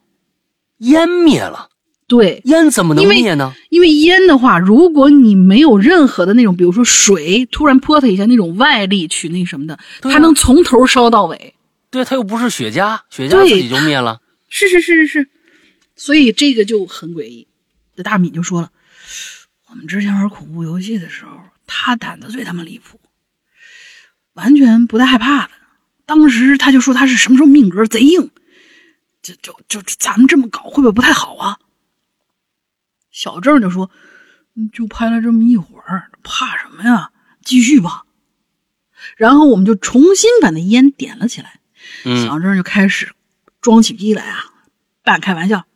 [0.78, 1.68] 烟灭了，
[2.08, 3.52] 对，烟怎么能灭呢？
[3.70, 11.54] 因为烟的话，如果你没有任何的那种，比如说水突然泼它一下那种外力去那什么的，啊它能从头烧到尾。
[11.88, 14.18] 对，它又不是雪茄，雪茄自己就灭了。
[14.48, 15.28] 是是是是是，
[15.96, 17.48] 所以这个就很诡异。
[17.94, 18.72] 这大米就说了，
[19.68, 23.00] 我们之前玩恐怖游戏的时候，他胆子最他妈离谱，
[24.32, 25.52] 完全不带害怕的。
[26.06, 28.30] 当时他就说他是什么时候命格贼硬，
[29.22, 31.58] 就就就咱们这么搞会不会不太好啊？
[33.10, 33.90] 小郑就说，
[34.54, 37.10] 嗯就拍了这么一会儿，怕什么呀？
[37.44, 38.04] 继续吧。
[39.16, 41.60] 然后我们就重新把那烟点了起来。
[42.04, 43.12] 嗯小郑就开始
[43.60, 44.44] 装起逼来啊，
[45.02, 45.66] 半开玩笑：“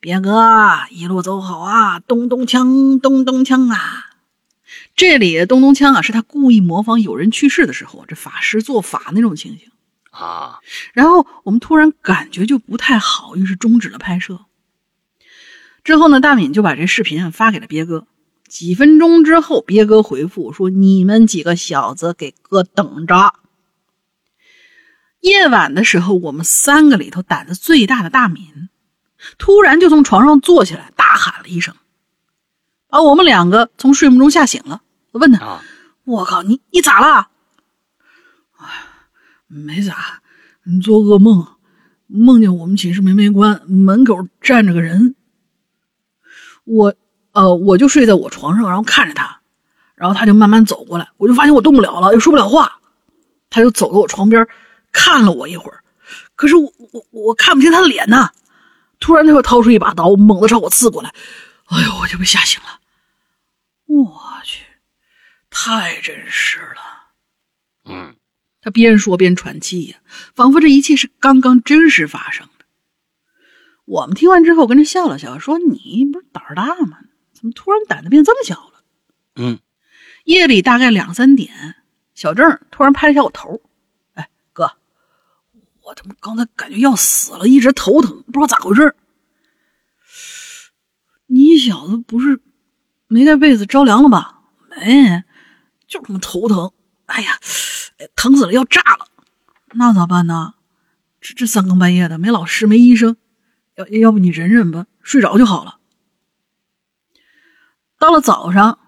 [0.00, 4.06] 别哥，一路走好啊，咚咚锵，咚咚锵啊！”
[4.96, 9.70] 这里的咚咚锵啊，是他故意模仿有人去世的时候，这法师做法那种情形。
[10.10, 10.60] 啊，
[10.94, 14.46] 然后我们突然感觉就不太好，于是终止了拍摄。
[15.84, 18.06] 之后呢，大敏就把这视频啊发给了别哥。
[18.48, 23.34] 几分钟之后，别哥回复说：“你们几个小子给哥等着。”
[25.20, 28.68] 夜晚的时候，我们三个里头胆子最大的大敏，
[29.38, 31.74] 突然就从床上坐起来，大喊了一声，
[32.88, 34.82] 把我们两个从睡梦中吓醒了。
[35.12, 35.62] 我问他啊
[36.04, 37.28] ：“我靠，你你咋了？”
[39.48, 40.20] 没咋，
[40.64, 41.46] 你做噩梦，
[42.06, 45.14] 梦见我们寝室门没关，门口站着个人。
[46.64, 46.94] 我，
[47.32, 49.40] 呃，我就睡在我床上，然后看着他，
[49.94, 52.80] 然后他就慢慢走过来，我就发现我动不了了，又说不了话，
[53.50, 54.46] 他就走到我床边，
[54.90, 55.80] 看了我一会儿，
[56.34, 58.30] 可是我我我看不清他的脸呐。
[58.98, 61.12] 突然他又掏出一把刀，猛地朝我刺过来，
[61.66, 62.80] 哎呦，我就被吓醒了。
[63.86, 64.64] 我去，
[65.50, 67.12] 太真实了。
[67.84, 68.16] 嗯，
[68.60, 69.98] 他边说边喘气呀，
[70.34, 72.64] 仿佛这一切是刚刚真实发生的。
[73.84, 76.98] 我们听完之后跟着笑了笑，说：“你不是胆儿大吗？
[77.32, 78.82] 怎么突然胆子变这么小了？”
[79.36, 79.60] 嗯，
[80.24, 81.76] 夜里大概两三点，
[82.14, 83.75] 小郑突然拍了一下我头：“哎，哥，
[85.86, 88.96] 我他妈刚才感觉要死了，一直头疼，不知道咋回事。
[91.26, 92.40] 你小子不是
[93.06, 94.42] 没盖被子着凉了吧？
[94.68, 95.22] 没，
[95.86, 96.72] 就他妈头疼。
[97.06, 97.38] 哎呀，
[97.98, 99.06] 哎疼死了，要炸了，
[99.74, 100.54] 那咋办呢？
[101.20, 103.16] 这这三更半夜的，没老师，没医生，
[103.76, 105.78] 要要不你忍忍吧，睡着就好了。
[107.96, 108.80] 到了早上，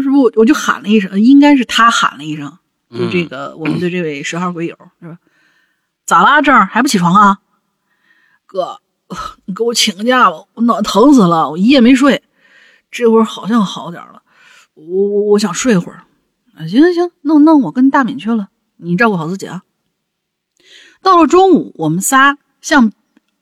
[0.00, 2.58] 是不我我就喊了一声，应该是他喊了一声，
[2.90, 5.18] 就这个、我们的这位十号鬼友是吧？
[6.10, 7.38] 咋啦，这儿还不起床啊？
[8.44, 8.80] 哥，
[9.46, 12.24] 你给我请个假吧，我脑袋疼死了，我一夜没睡，
[12.90, 14.20] 这会儿好像好点了，
[14.74, 16.02] 我我我想睡会儿。
[16.56, 19.62] 啊，行行行，那那我跟大敏去了，你照顾好自己啊。
[21.00, 22.90] 到了中午，我们仨像，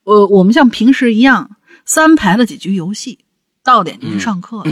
[0.05, 3.21] 呃，我们像平时一样三排了几局游戏，
[3.65, 4.67] 到点就去上课了。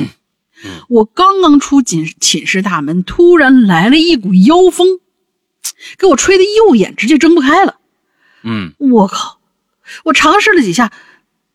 [0.91, 5.01] 我刚刚出寝寝室大门，突然来了一股妖风，
[5.97, 7.79] 给我吹的右眼直接睁不开了。
[8.49, 9.41] 嗯我靠！
[10.05, 10.93] 我尝试了几下，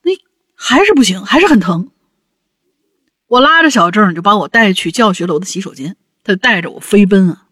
[0.04, 0.12] 那
[0.56, 1.90] 还是不行，还是很疼。
[3.28, 7.48] 我拉着小郑就把我带去教学楼的洗手间，他就带着我飞奔啊。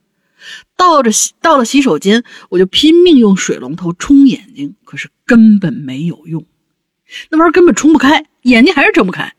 [0.75, 6.45] 到着洗到了洗手间，我就拼命用水龙头冲眼睛，可是根本没有用，
[7.29, 9.33] 那玩意儿根本冲不开，眼睛还是睁不开。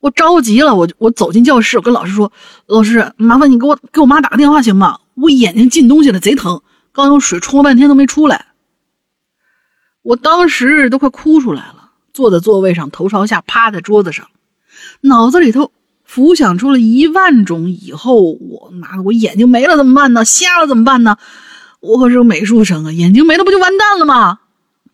[0.00, 2.32] 我着急了，我我走进教室，我跟老师说
[2.66, 4.98] ：“老师，麻烦你给我给我妈打个电话行吗？
[5.14, 8.46] 我眼睛进东西了，贼疼，刚用水冲了半天都没出来。”
[10.02, 14.28] 我当时都快哭出来了，坐在座位上，头朝下趴在桌子上，
[15.00, 15.72] 脑子里头
[16.04, 20.24] 浮想出了一万种以后我妈的我眼睛没了怎么办呢？
[20.24, 21.16] 瞎了怎么办呢？
[21.80, 24.40] 我可是个美术生啊，眼睛没了不就完蛋了吗？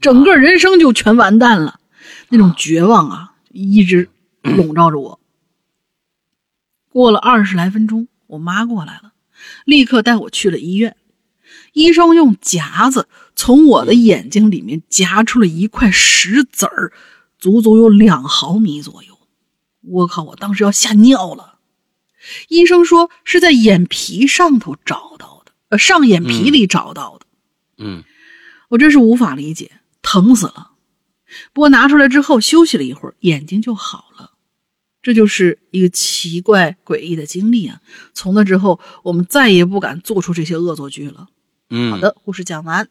[0.00, 1.80] 整个人生就全完蛋了，
[2.28, 4.08] 那种绝望啊，一直
[4.42, 5.20] 笼罩着我。
[6.90, 9.12] 过了二十来分钟，我妈过来了，
[9.64, 10.96] 立刻带我去了医院。
[11.72, 13.08] 医生用夹子
[13.38, 16.92] 从我的眼睛里面夹出了一块石子儿，
[17.38, 19.16] 足足有两毫米左右。
[19.82, 20.24] 我靠！
[20.24, 21.60] 我当时要吓尿了。
[22.48, 27.26] 医生说是在眼皮上头找到的，呃，上眼皮里找到的。
[27.78, 28.02] 嗯
[28.70, 29.70] 我真是无法理解，
[30.02, 30.72] 疼死了。
[31.52, 34.32] 不过拿出来之后休息了一会儿，眼睛就好了。
[35.00, 37.80] 这就是一个奇怪诡异的经历啊！
[38.12, 41.28] 从那之后，我们再也不敢做出这些恶作剧了。
[41.70, 42.88] 嗯，好的，故事讲完，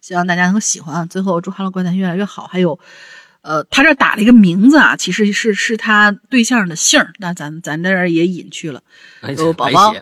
[0.00, 1.08] 希望大家能够喜欢。
[1.08, 2.46] 最后祝《哈喽怪谈》越来越好。
[2.46, 2.78] 还有，
[3.42, 8.82] 呃，他这打了一个名字啊，其实是是他对象的姓儿，那咱咱这儿也隐去了。
[9.20, 9.94] 哎有宝宝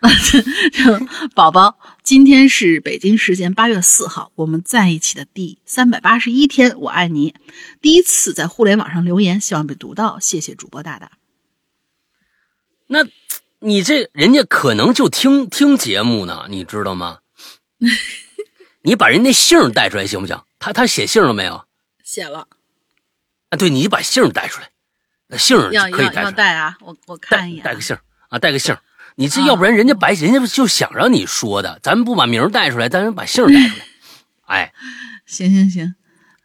[1.34, 7.34] 宝宝，今天是北京时间八月四号，我们在一起的第三百八十一天，我爱你。
[7.82, 11.10] 第一次在互联网上留言，希望被读到，谢谢主播大大。
[12.86, 13.04] 那
[13.58, 17.18] 你这人家可能就听听节目呢，你知道吗？
[18.82, 20.40] 你把人那姓带出来行不行？
[20.58, 21.64] 他他写姓了没有？
[22.02, 22.48] 写了，
[23.50, 24.70] 啊，对，你把姓带出来，
[25.28, 25.56] 那姓
[25.90, 26.76] 可以带出来，要带啊！
[26.80, 27.96] 我我看一眼啊，带个姓
[28.28, 28.76] 啊，带个姓。
[29.16, 33.84] 你这要不然人家白，人家就想让你说的，咱们不把名带出来，咱们把姓带出来。
[34.46, 34.72] 哎，
[35.26, 35.94] 行行行，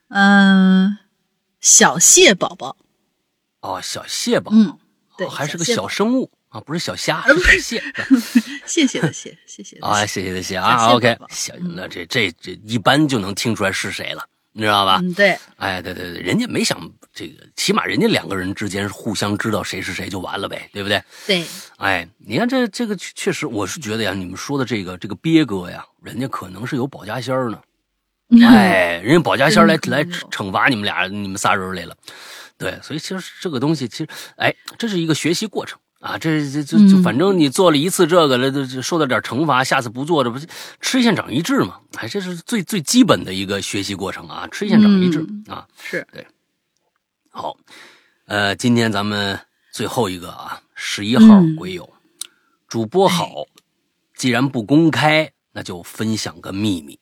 [0.09, 0.97] 嗯、
[1.61, 2.75] 小蟹宝宝，
[3.61, 4.77] 哦，小蟹宝，嗯，
[5.17, 7.83] 对，哦还是个小生物啊，不是小虾，呃是蟹。
[8.63, 14.99] 谢谢的谢，谢谢的啊，谢谢的谢谢啊，OK，行，那这这这一般就能听出来是谁了，你知道吧？
[15.01, 16.79] 嗯，对，哎，对对对，人家没想
[17.11, 21.03] 这个，起码人家两个人之间互相知道谁是谁就完了呗，对不对？
[21.25, 21.43] 对，
[21.77, 27.59] 哎，你看这这个确确实，我是觉得呀，你们说的这个这个鳖哥呀，人家可能是有保家仙儿呢。
[28.47, 31.97] 哎，人家保家仙儿来来惩罚你们俩你们仨人来了。
[32.57, 34.07] 对，所以其实这个东西，其实
[34.37, 36.17] 哎，这是一个学习过程啊。
[36.17, 40.45] 这这这就嗯反正你做了一次这个了，这这受到点惩罚，下次不做，这不是
[40.81, 41.79] 吃一堑长一智嘛？
[41.95, 45.67] 哎，这是最最基本的一个学习过程啊，吃一堑长一智、嗯啊。
[45.81, 46.27] 是对，
[47.29, 47.55] 好，
[48.25, 49.39] 呃，今天咱们
[49.71, 51.91] 最后一个啊，十一号嗯鬼友，
[52.67, 53.45] 主播好，
[54.15, 56.99] 既然不公开，那就分享个秘密。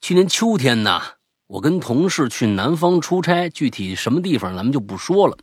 [0.00, 1.00] 去年秋天呢，
[1.46, 5.38] 我跟同事去南方出差，具体什么地方咱们就不说了。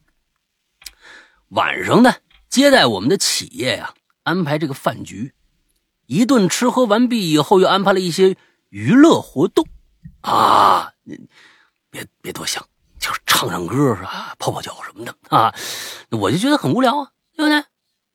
[1.49, 2.13] 晚上呢，
[2.51, 5.33] 接待我们的企业呀、安排这个饭局，
[6.05, 8.35] 一顿吃喝完毕以后，又安排了一些
[8.67, 9.65] 娱乐活动。
[10.19, 10.91] 啊，
[11.89, 12.61] 别别多想，
[12.99, 15.15] 就是唱唱歌啊、泡泡脚什么的。
[15.29, 15.55] 啊，
[16.09, 17.63] 我就觉得很无聊啊，对不对？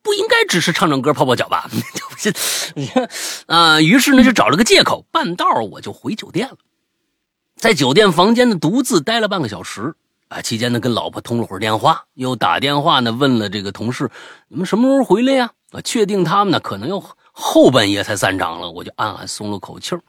[0.03, 1.69] 不应该只是唱唱歌、泡泡脚吧？
[2.21, 3.09] 就是你看
[3.47, 6.59] 啊，于是呢就找了个借口，半道我就回酒店了，
[7.57, 9.95] 在酒店房间呢独自待了半个小时。
[10.29, 14.11] 啊，期间呢跟老婆通了会儿电话，又打电话呢问了这个同事，
[14.49, 15.53] 你们什么时候回来呀？
[15.71, 17.01] 啊，确定他们呢可能要
[17.33, 20.03] 后半夜才散场了，我就暗暗松了口气儿。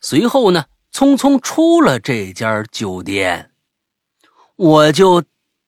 [0.00, 3.50] 随后呢，匆匆出了这家酒店，
[4.56, 5.24] 我就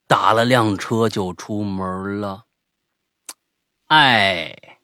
[0.07, 2.45] 打了辆车就出门了。
[3.87, 4.79] 哎，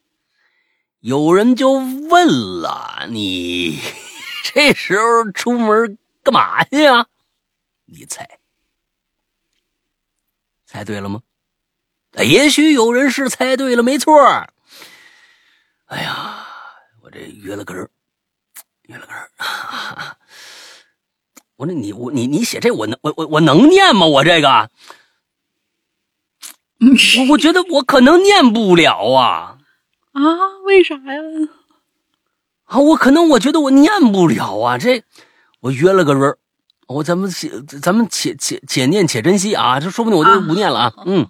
[1.01, 3.79] 有人就问了，你
[4.43, 7.07] 这时候出门干嘛去呀？
[7.87, 8.29] 你猜，
[10.73, 11.21] 猜对了吗？
[12.15, 14.55] 哎也许有人是猜对了，没错儿。
[15.85, 16.47] 哎呀，
[17.03, 17.87] 我这约了个人，
[18.85, 19.23] 约了个人。
[21.57, 24.07] 我说你我你你写这我能我我我能念吗？
[24.07, 24.71] 我这个，
[26.81, 29.59] 我我觉得我可能念不了啊。
[30.13, 30.23] 啊？
[30.65, 31.21] 为啥呀？
[32.65, 35.05] 啊，我可能我觉得我念不了啊，这
[35.61, 36.39] 我约了个人
[36.89, 37.51] 儿，我咱们且
[37.81, 41.27] 咱们且且且念且珍惜啊，这说不定我就不念了啊， 嗯。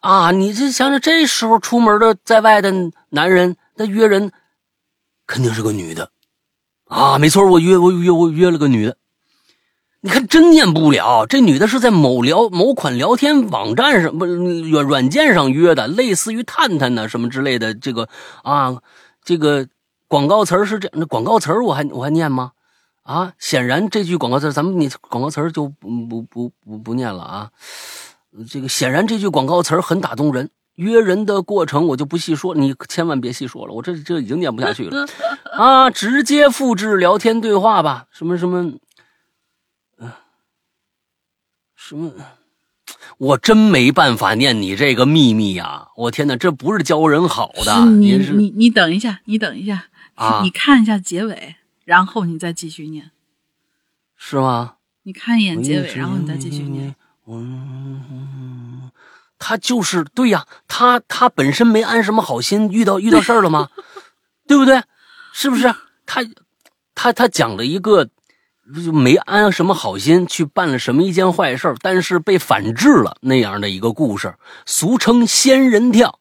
[0.00, 2.72] 啊，你这想想，这时候出门的在外的
[3.10, 4.32] 男人，那约人
[5.26, 6.10] 肯定是个女的，
[6.86, 8.96] 啊，没错，我约我约我约了个女的，
[10.00, 18.08] 你看真念不了，这女的是在某聊某款聊天网站上不软软件上约的，类似于探探呐什么之类的，这个
[18.42, 18.78] 啊，
[19.22, 19.68] 这个
[20.08, 22.52] 广告词是这那广告词我还我还念吗？
[23.10, 27.50] 啊，显然这句广告词咱们你广告词就不不不不不念了啊。
[28.48, 35.04] 这个显然这句广告词很打动人，约人的过程我就不细说，你千万别细说了，我这这已经念不下去了
[35.52, 35.90] 啊！
[35.90, 38.74] 直接复制聊天对话吧，什么什么，
[39.98, 40.12] 嗯，
[41.74, 42.12] 什么，
[43.18, 45.88] 我真没办法念你这个秘密呀！
[45.96, 51.56] 我天哪，这不是教人好的，你你你等一下，你等一下，啊你看一下结尾，
[51.90, 53.10] 然后你再继续念。
[54.16, 54.76] 是吗？
[55.02, 56.94] 你看一眼结尾，然后你再继续念。
[57.26, 58.92] 嗯，
[59.40, 63.70] 他就是对呀，他他本身没安什么好心，遇到遇到事儿了吗？
[64.46, 64.80] 对不对？
[65.32, 65.74] 是不是？
[66.06, 66.24] 他
[66.94, 68.04] 他他讲了一个
[68.84, 76.20] 就没安什么好心去办了什么一件坏事儿，但是被反制了那样的一个故事，俗称仙人跳。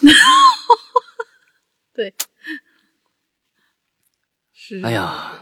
[1.92, 2.14] 对，
[4.82, 5.32] 哎呀，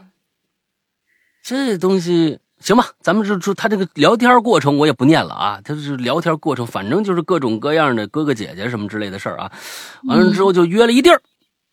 [1.43, 9.53] 这东西行吧，咱们就说他这个聊天过程我也不念了啊，他是聊天过程，反正就是各种各样的哥哥姐姐什么之类的事儿啊。
[10.05, 11.21] 完了之后就约了一地儿，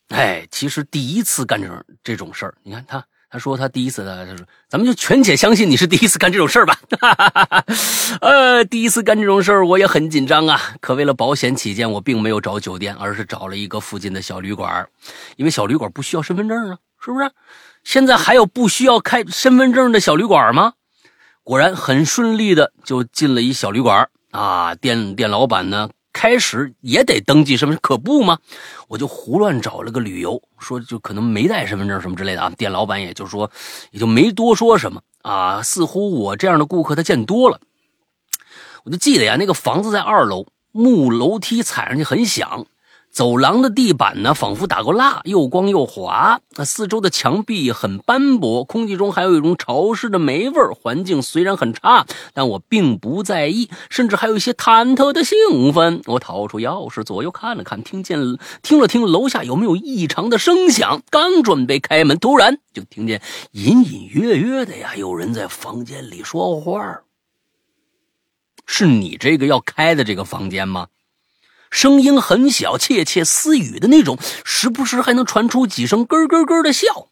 [0.10, 3.04] 哎，其实第一次干这种这种事儿，你看他。
[3.34, 6.78] 他说他第一次的，他说咱们就全且相信你是第一次干这种事儿吧。
[8.20, 14.86] 呃，第一次干这种事儿我也很紧张啊，可为了保险起见，我并没有找酒店，而是找了一个附近的小旅馆，
[15.38, 17.32] 因为小旅馆不需要身份证啊，是不是？
[17.84, 20.74] 现在还有不需要开身份证的小旅馆吗？
[21.44, 28.38] 果然很顺利的就进了一小旅馆啊，店店老板呢开始也得登记身份，可不吗？
[28.88, 32.52] 我就胡乱找了个理由，说就可能没带身份证什么之类的啊。
[32.52, 33.50] 店老板也就说，
[33.90, 35.64] 也就没多说什么啊。
[35.64, 37.60] 似乎我这样的顾客他见多了。
[38.84, 42.68] 我就记得呀，那个房子在二楼，木楼梯踩上去很响。
[43.12, 46.40] 走廊的地板呢，仿佛打过蜡，又光又滑。
[46.56, 50.62] 那四周的墙壁很斑驳，空气中还有一种潮湿的霉味。
[50.82, 56.02] 环境虽然很差，但我并不在意，甚至还有一些忐忑的兴奋。
[56.06, 58.18] 我掏出钥匙，左右看了看，听见
[58.62, 61.02] 听了听楼下有没有异常的声响。
[61.10, 63.22] 刚准备开门，突然就听见
[63.52, 67.02] 隐隐约约的呀，有人在房间里说话。
[68.66, 70.88] 是你这个要开的这个房间吗？
[71.72, 77.08] 声音很小，窃窃私语的那种，时不时还能传出几声咯咯咯的笑。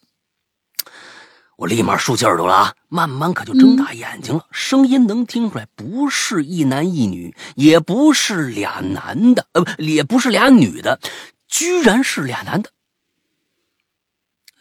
[1.56, 4.46] 我立马竖起耳朵了啊，慢慢可就睁大眼睛了。
[4.52, 11.00] 声音能听出来，不是一男一女，也不是俩男的，呃，也不是俩女的，
[11.48, 12.70] 居然是俩男的。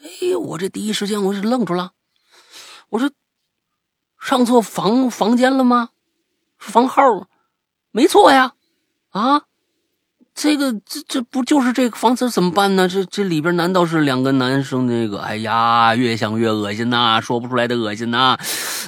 [0.02, 1.92] 哎，我这第一时间我就愣住了，
[2.88, 3.10] 我说
[4.20, 5.90] 上错房房间了吗？
[6.58, 7.28] 房号
[7.90, 8.54] 没错呀，
[9.10, 9.42] 啊。
[10.40, 12.86] 这个这这不就是这个房子怎么办呢？
[12.88, 14.86] 这这里边难道是两个男生？
[14.86, 18.38] 那个，哎呀，越想越恶心呐，说不出来的恶心呐！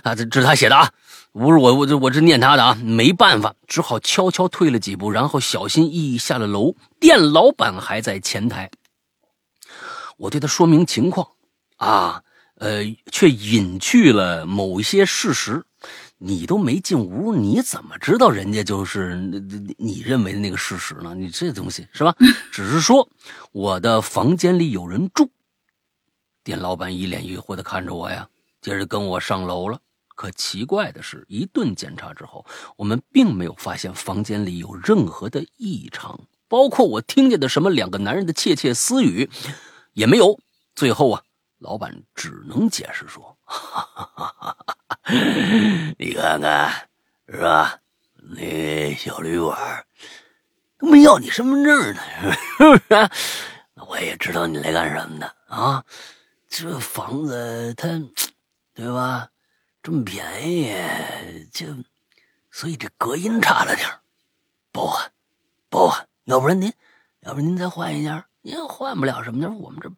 [0.05, 0.89] 啊，这这是他写的啊，
[1.33, 6.77] 不是我我这我这念他的啊，没办法，只好悄悄退了几步，然后小心翼翼下了楼。
[7.01, 8.71] 店老板还在前台，
[10.19, 11.27] 我对他说明情况，
[11.79, 12.23] 啊，
[12.59, 15.65] 呃，却隐去了某些事实。
[16.23, 21.15] 你都没进屋，你怎么知道人家就是你你认为的那个事实呢？
[21.15, 22.15] 你这东西是吧？
[22.53, 23.09] 只是说
[23.53, 25.31] 我的房间里有人住。
[26.45, 28.29] 店老板一脸疑惑的看着我呀，
[28.61, 29.81] 接着跟我上楼了。
[30.15, 32.45] 可奇怪的是，一顿检查之后，
[32.77, 39.31] 我们并没有发现房间里有任何的异常，包括我听见的什么两个男人的窃窃私语
[39.95, 40.39] 也没有。
[40.75, 41.23] 最后啊，
[41.59, 43.39] 老板只能解释说。
[43.51, 44.87] 哈哈哈哈哈！
[45.99, 46.89] 你看看，
[47.29, 47.79] 是吧？
[48.15, 49.85] 那小旅馆
[50.79, 52.01] 都没要你身份证呢，
[52.57, 53.11] 是不是？
[53.89, 55.85] 我也知道你来干什么的啊！
[56.49, 57.89] 这房子它，
[58.73, 59.29] 对吧？
[59.83, 60.73] 这么便宜，
[61.53, 61.67] 就
[62.53, 63.89] 所以这隔音差了点
[64.71, 65.11] 包涵，
[65.69, 66.07] 包涵。
[66.25, 66.73] 要不然您，
[67.21, 69.91] 要不然您再换一家，您换不了什么的，我们这。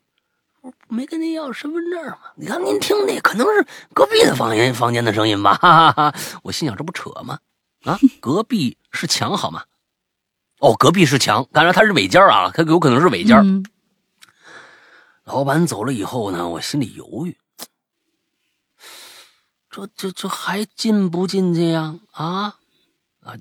[0.63, 2.19] 我没跟您要身份证吗？
[2.37, 5.55] 你看您听那可能是隔壁的房间房间的声音吧？
[5.55, 6.15] 哈哈哈！
[6.45, 7.41] 我心想这不扯吗？
[7.85, 9.65] 啊，隔壁是墙好吗？
[10.61, 13.37] 哦，隔壁是墙，当然它是尾间啊，它有可能是尾间。
[13.39, 13.65] 嗯
[15.25, 17.39] 老板走了以后呢，我心里犹豫，
[19.71, 21.95] 这这这还进不进去呀？
[22.11, 22.57] 啊
[23.21, 23.35] 啊！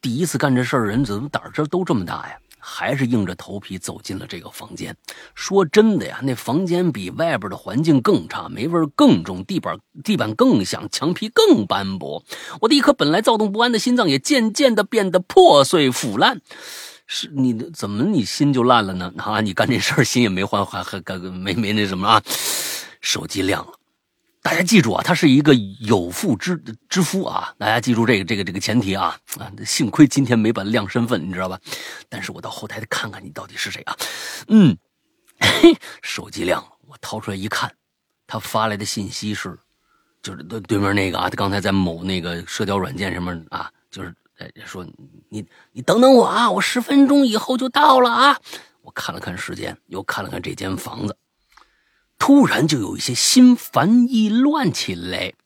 [0.00, 2.38] 第一次干这事儿，人怎么胆儿这都这么大呀？
[2.66, 4.96] 还是硬着头皮走进了这个房间。
[5.34, 12.24] 说真的呀，那房间比外边的环境更差，霉味更重，地板地板更响，墙皮更斑驳。
[12.62, 16.40] 我的一颗本来躁动不安的心脏也渐渐的变得破碎腐烂。
[17.06, 19.12] 是你的怎么你心就烂了呢？
[19.18, 22.22] 啊，你干这事儿心也没换，还还干没没那什么啊？
[23.02, 23.72] 手机亮了，
[24.44, 29.50] 大家记住啊，他是一个有妇之之夫啊，大家记住这个这个这个前提啊啊！
[29.64, 31.58] 幸亏今天没把他亮身份，你知道吧？
[32.10, 33.96] 但是我到后台得看看你到底是谁啊？
[34.48, 34.76] 嗯，
[36.02, 37.74] 手机亮了，我掏出来一看，
[38.26, 39.58] 他发来的信息是，
[40.22, 44.14] 就是对对面那个啊，他刚才在某那个社交软件上面啊，就是。
[44.38, 44.84] 哎，说
[45.28, 48.36] 你你等等我啊，我十分钟以后就到了啊！
[48.82, 51.16] 我看了看时间，又看了看这间房子，
[52.18, 55.34] 突然就有一些心烦意乱起来。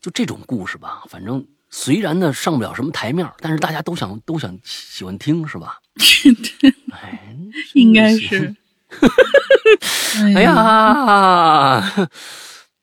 [0.00, 5.80] 就这种故事吧，反正虽然呢上不了什么台面，但是大家都想都想喜欢听，是吧？
[6.92, 7.36] 哎，
[7.74, 8.54] 应该是。
[10.36, 11.82] 哎呀，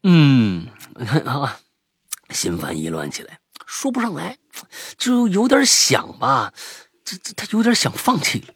[0.03, 0.68] 嗯，
[1.26, 1.60] 啊，
[2.30, 3.40] 心烦意乱起来。
[3.65, 4.38] 说不上来，
[4.98, 6.53] 就有点想吧，
[7.06, 8.53] 这这他有点想放弃了，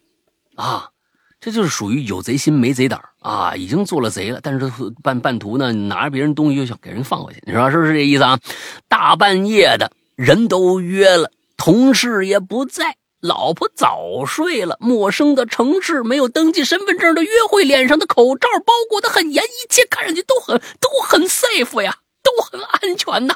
[0.63, 0.91] 啊，
[1.39, 4.72] 这就是属于有贼心没贼胆啊，已经做了贼了，但是
[5.03, 8.39] 半半途呢拿着别人东西又想给人放回去，你说是不是这意思啊？
[8.88, 21.97] 大半夜的人都约了，同事也不在，老婆早睡了，陌生的城市，没有登记身份证的约会，脸上的口罩包裹的很严，一切看上去都很都很 safe 呀。
[22.23, 23.35] 都很安全呐，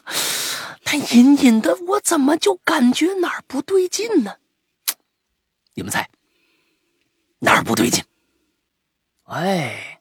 [0.83, 4.33] 但隐隐的，我怎么就感觉哪儿不对劲呢？
[5.75, 6.09] 你们猜
[7.43, 8.03] 哪儿不对劲？
[9.23, 9.99] 哎，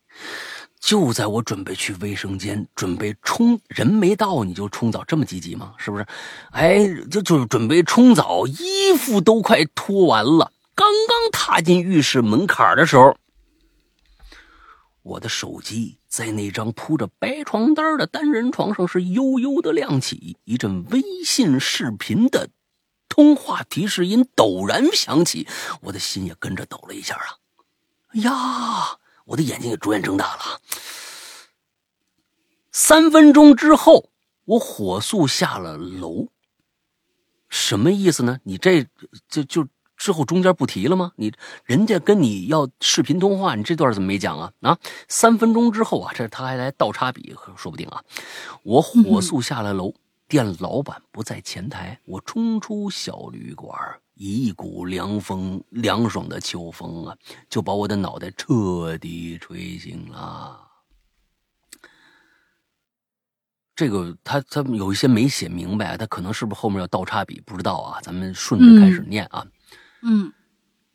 [0.78, 5.72] 就在我准备去卫生间，准备冲人没到你就冲澡，这么积极吗？
[5.78, 6.06] 是不是？
[6.50, 13.16] 哎，就就准备冲澡，衣服都快脱完了，刚刚踏进浴室门槛的时候，
[15.02, 15.96] 我的手机。
[16.10, 22.48] 在那张铺着白床单的单人床上，是悠悠的亮起一阵微信视频的
[23.10, 25.46] 通话提示音陡然响起，
[25.82, 27.36] 我的心也跟着抖了一下啊！
[28.14, 30.60] 呀，我的眼睛也逐渐睁大了。
[32.72, 34.08] 三分钟之后，
[34.46, 36.28] 我火速下了楼。
[37.50, 38.38] 什么意思呢？
[38.44, 38.86] 你这
[39.28, 39.68] 就就。
[40.00, 41.12] 之后中间不提了吗？
[41.16, 41.30] 你
[41.66, 44.50] 人家跟你要视频通话，你这段怎么没讲啊？
[44.62, 44.78] 啊，
[45.08, 48.02] 三分钟之后啊，这他还来倒插笔，说不定啊。
[48.62, 49.92] 我火速下了楼，
[50.30, 53.76] 店老板不在前台，我冲出小旅馆，
[54.14, 57.16] 一股凉风，凉爽的秋风啊，
[57.48, 60.68] 就把我的脑袋彻底吹醒了。
[63.74, 67.40] 这个他他有一些没写明白，他可能是不是后面要倒插笔？
[67.40, 69.44] 不知道啊，咱们顺着开始念啊。
[70.02, 70.32] 嗯，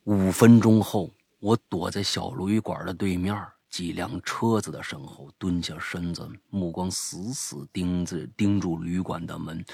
[0.05, 3.35] 五分钟后，我躲在小旅馆的对面
[3.75, 9.65] 几辆车子的身后，蹲下身子，目光死死盯着盯住旅馆的门。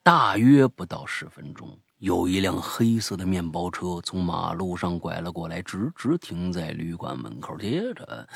[0.00, 7.58] 大约不到十分钟，有一辆黑色的面包车从马路上拐了过来，直直停在旅馆门口。
[7.58, 8.28] 接着，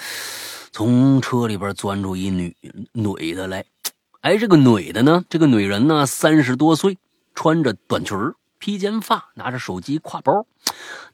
[0.72, 2.56] 从车里边钻出一女
[2.90, 3.64] 女的来。
[4.22, 5.24] 哎，这个女的呢？
[5.28, 6.04] 这个女人呢？
[6.04, 6.98] 三十多岁，
[7.32, 8.34] 穿着短裙儿。
[8.62, 10.46] 披肩发，拿着手机挎包，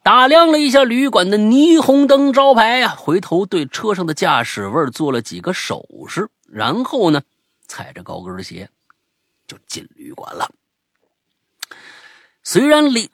[0.03, 7.23] 打量了一下旅馆的霓虹灯招牌呀，回头对车上的驾驶位做了几个手势，然后呢，
[7.67, 8.69] 踩着高跟鞋
[9.47, 10.51] 就进旅馆了。
[12.43, 13.11] 虽然里，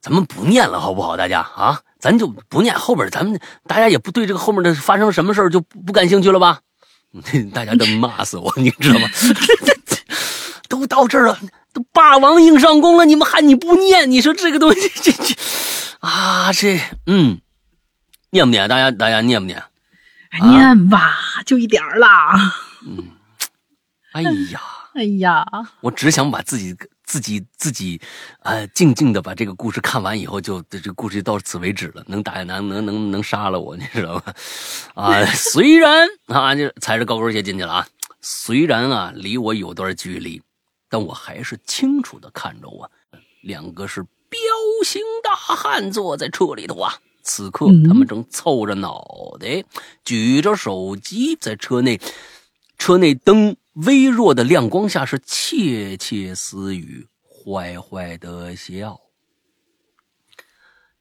[0.00, 1.18] 咱们不念了，好不好？
[1.18, 6.62] 大家啊，咱就不念后边，咱们大家也不对这个后面的发生什么事就不感兴趣了吧？
[7.52, 9.06] 大家都骂死我，你知道吗？
[10.66, 11.38] 都到这儿了。
[11.74, 14.08] 都霸王硬上弓了，你们还你不念？
[14.10, 15.34] 你说这个东西，这这
[15.98, 17.40] 啊，这嗯，
[18.30, 18.68] 念不念？
[18.68, 19.62] 大家大家念不念？
[20.40, 22.54] 念吧，就一点儿啦。
[22.86, 23.10] 嗯，
[24.14, 24.60] 哎呀，
[24.94, 25.44] 哎呀，
[25.80, 28.00] 我只想把自己自己自己，
[28.42, 32.04] 呃，静静的把这个故事看完以后，就这个故事就到此为止了。
[32.06, 34.22] 能打能能能能杀了我，你知道吗？
[34.94, 37.86] 啊，虽然啊，就踩着高跟鞋进去了啊，
[38.20, 40.40] 虽然啊，离我有段距离。
[40.94, 42.88] 但我还是清楚的看着我，
[43.42, 44.38] 两个是彪
[44.84, 46.94] 形大汉坐在车里头啊。
[47.24, 49.64] 此刻他们正凑着脑袋，
[50.04, 52.00] 举着手机，在车内，
[52.78, 59.00] 车内灯微弱的亮光下是窃窃私语，坏坏的笑。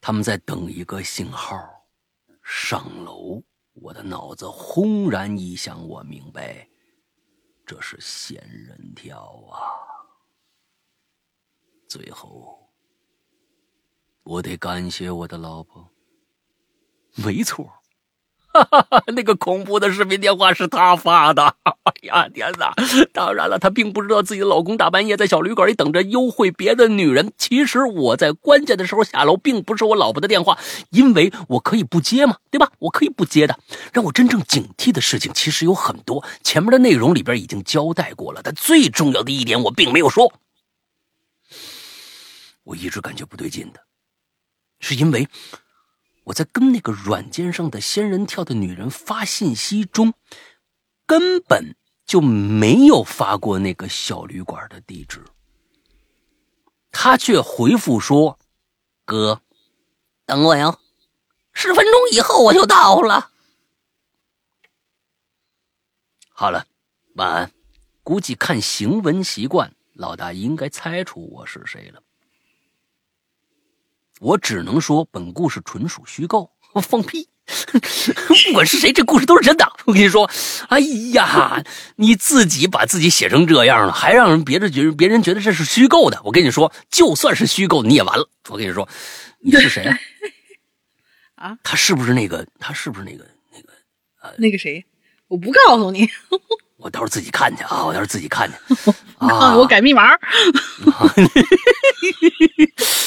[0.02, 1.56] 他们在等一个信号
[2.41, 3.44] 上楼。
[3.74, 6.68] 我的脑子轰然一响，我明白，
[7.65, 9.60] 这是仙人跳啊！
[11.88, 12.69] 最后，
[14.23, 15.90] 我得感谢我的老婆。
[17.15, 17.82] 没错。
[18.53, 21.43] 哈哈哈，那个恐怖的视频电话是他发的。
[21.84, 22.71] 哎呀天哪！
[23.11, 27.34] 当然了，他并不知道自己的老公大半夜在小旅馆里等着幽会别的女人。
[27.38, 30.57] 其实我在关键的时候下楼，并不是我老婆的电话，
[30.91, 32.71] 因为我可以不接嘛，对吧？
[32.80, 33.57] 我可以不接的。
[33.91, 38.41] 让我真正警惕的事情其实有很多，前面的内容里边已经交代过了。
[38.43, 40.31] 但最重要的一点，我并没有说。
[42.63, 43.80] 我一直感觉不对劲的，
[44.80, 45.27] 是因为。
[46.25, 50.13] 我在跟那个软件上的仙人跳的女人发信息中，
[51.05, 51.75] 根本
[52.05, 55.23] 就没有发过那个小旅馆的地址。
[56.91, 58.37] 她却回复说
[59.05, 59.41] ：“哥，
[60.25, 60.77] 等我呀，
[61.51, 63.31] 十分钟以后我就到了。”
[66.29, 66.67] 好了，
[67.15, 67.51] 晚安。
[68.03, 72.02] 估计看行文习惯，老大应该猜出我是谁了。
[74.23, 76.49] 我只能说，本故事纯属虚构。
[76.81, 77.27] 放屁！
[78.47, 79.71] 不管是谁，这故事都是真的。
[79.85, 80.27] 我跟你说，
[80.69, 80.79] 哎
[81.13, 81.61] 呀，
[81.97, 86.21] 你自己把自己写成这样了，还让人别人觉得别人觉得这是虚构的。
[86.23, 88.29] 我跟你说，就算是虚构，你也完了。
[88.49, 88.87] 我跟你说，
[89.39, 89.97] 你是谁啊？
[91.35, 91.57] 啊？
[91.63, 92.47] 他是不是那个？
[92.59, 93.27] 他是不是那个？
[93.51, 93.73] 那个？
[94.21, 94.83] 呃，那个谁？
[95.27, 96.09] 我不告诉你。
[96.77, 97.85] 我到时候自己看去啊！
[97.85, 98.55] 我到时候自己看去
[99.17, 99.55] 啊！
[99.55, 100.03] 我改密码。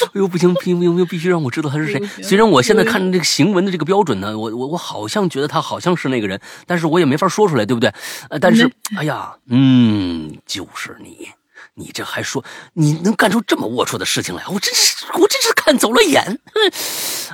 [0.07, 2.01] 哎呦，不行，不行，不行，必须让我知道他是谁。
[2.23, 7.93] 虽然我现在看这个行文的这个标准呢，我我我好像觉得他好像是那个人，但是我也没法说出来，对不对？
[8.31, 11.29] 呃，但是，哎呀，嗯，就是你，
[11.75, 16.39] 你这还说你能干出这么龌龊的事情来，我真是，我真是看走了眼。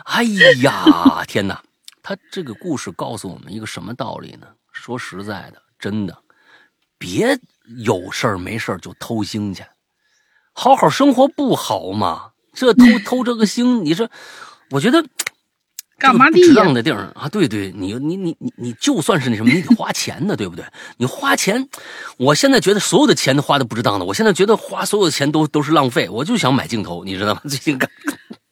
[0.04, 0.24] 哎
[0.62, 1.62] 呀，天哪！
[2.02, 4.46] 他这个故事告诉我们一个什么道理呢？
[4.72, 6.16] 说实在的，真的。
[7.03, 7.37] 别
[7.85, 9.65] 有事儿没事儿就偷腥去，
[10.53, 12.31] 好好生活不好吗？
[12.55, 14.09] 这偷 偷这个腥，你说，
[14.70, 15.05] 我觉得
[15.99, 17.29] 干嘛的值当的地儿啊？
[17.29, 20.65] 对对，你你你你你就算是那什么，你得花钱的， 对不对？
[20.97, 21.69] 你花钱，
[22.19, 26.09] 我现在觉得所有的钱都花的不值当的，我现在觉得花所有的钱都都是浪费。
[26.09, 27.41] 我就想买镜头，你知道吗？
[27.49, 27.91] 最近干。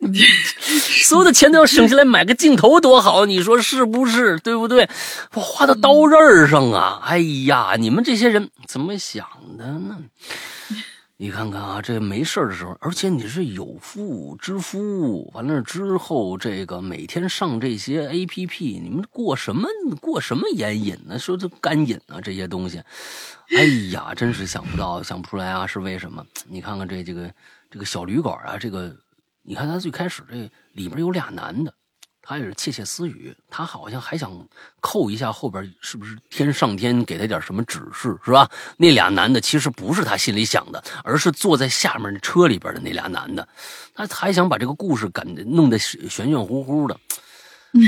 [1.05, 4.39] 所有的钱都要省下来买个镜头多好，你说是不是？
[4.39, 4.89] 对不对？
[5.35, 7.03] 我花到刀刃上啊！
[7.05, 9.27] 哎呀，你们这些人怎么想
[9.59, 9.99] 的呢？
[11.19, 19.69] 你看看啊，这没事的时候，而且你是有妇之夫，完了之后，这个每天上这些 A P P，你们过什么
[20.01, 21.19] 过什么烟瘾呢？
[21.19, 22.81] 说这干瘾啊，这些东西，
[23.55, 26.25] 哎呀，真是想不到，想不出来啊，是为什么？
[26.49, 27.31] 你看看这这个
[27.71, 28.97] 这个小旅馆啊，这个。
[29.51, 31.75] 你看他最开始这里边有俩男的，
[32.23, 34.31] 他也是窃窃私语，他好像还想
[34.79, 38.49] 扣一下后边是不是天上天给他点什么指示是吧？
[38.77, 43.49] 那俩男的其实不是他心里想的，而是坐在下面车里边的那俩男的，
[43.93, 46.97] 他还想把这个故事感弄得玄玄乎乎的。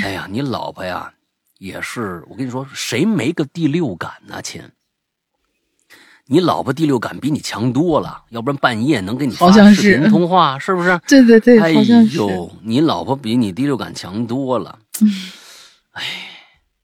[0.03, 1.15] 哎呀，你老婆呀，
[1.59, 4.43] 也是我跟你说，谁没个第六感呢？
[4.43, 4.69] 亲。
[6.33, 10.99] 你老婆第六感比你强多了，要不然半夜能给你发视频通话，是不是？
[11.07, 11.71] 对对对，哎
[12.15, 14.79] 呦，你老婆比你第六感强多了。
[15.91, 16.03] 哎，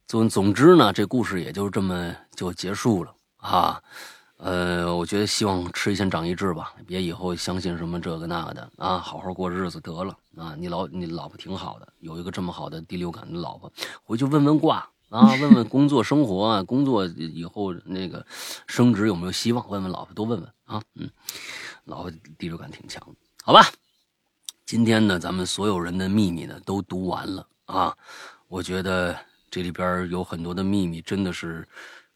[0.07, 3.81] 总总之呢，这故事也就这么就结束了啊。
[4.37, 10.55] 呃，我觉得希望吃一堑长一智吧，别以后相信什么这个那个的啊，好好过日子得了啊。
[10.59, 13.73] 你老你老婆挺好的，有一个这么好的第六感的老婆，
[14.05, 14.87] 回去问问卦。
[15.09, 18.27] 啊，问问工作生活啊，工作以后那个
[18.67, 19.67] 升职有没有希望？
[19.71, 20.83] 问问老婆，多问问啊。
[20.95, 21.09] 嗯，
[21.85, 23.03] 老婆第六感挺强，
[23.43, 23.71] 好吧。
[24.67, 27.97] 今天呢，咱们所有人的秘密呢都读完了啊。
[28.49, 29.19] 我觉得
[29.51, 31.67] 这里边有很多的秘密，真的是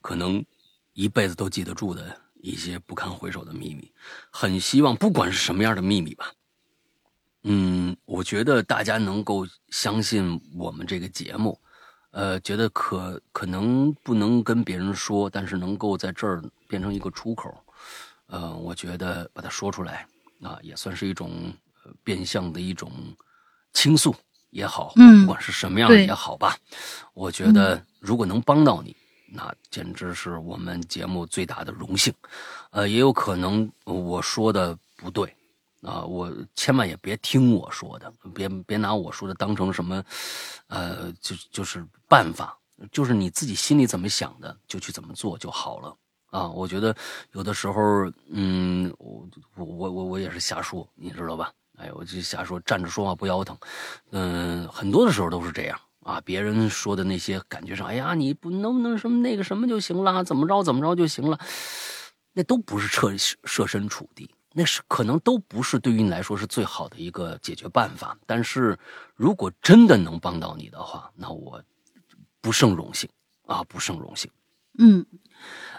[0.02, 0.44] 可能
[0.93, 3.90] 一辈子都记得住的一些不堪回首的秘密。
[4.31, 6.31] 很希望不管是什么样的秘密吧，
[7.44, 11.59] 嗯，我觉得大家能够相信我们这个节目。
[12.13, 17.53] 呃，觉得可可能不能跟别人说，但是能够在这儿变成一个出口，
[18.27, 20.07] 呃，我觉得把它说出来
[20.43, 21.53] 啊，也算是一种
[22.05, 22.91] 变相的一种
[23.73, 24.15] 倾诉
[24.51, 26.57] 也好，嗯，不管是什么样的也好吧。
[27.15, 28.95] 我觉得如果能帮到你，
[29.27, 32.13] 那简直是我们节目最大的荣幸。
[32.71, 35.35] 呃，也有可能我说的不对。
[35.83, 40.03] 啊，我千万也别听我说的，别别拿我说的当成什么，
[40.69, 42.57] 呃，就就是办法，
[42.91, 45.97] 就是你自己心里怎么想的，就去怎么做就好了。
[46.31, 46.97] 啊，我觉得
[47.33, 51.53] 有的时候，嗯，我我我我也是瞎说，你知道吧？
[51.77, 53.55] 哎，我就瞎说，站着说话不腰疼。
[54.13, 56.21] 嗯，很多的时候都是这样啊。
[56.25, 61.39] 别人说的那些感觉上，哎呀，你不能不能什么那个什么就行了，怎么着怎么着就行了，
[62.33, 63.13] 那都不是设
[63.45, 68.16] 设身处地，那是可能都不是对于你来说是最好的一个解决办法。
[68.27, 68.79] 但是
[69.15, 71.62] 如果真的能帮到你的话，那我
[72.41, 73.09] 不胜荣幸
[73.47, 74.31] 啊，不胜荣幸。
[74.79, 75.05] 嗯，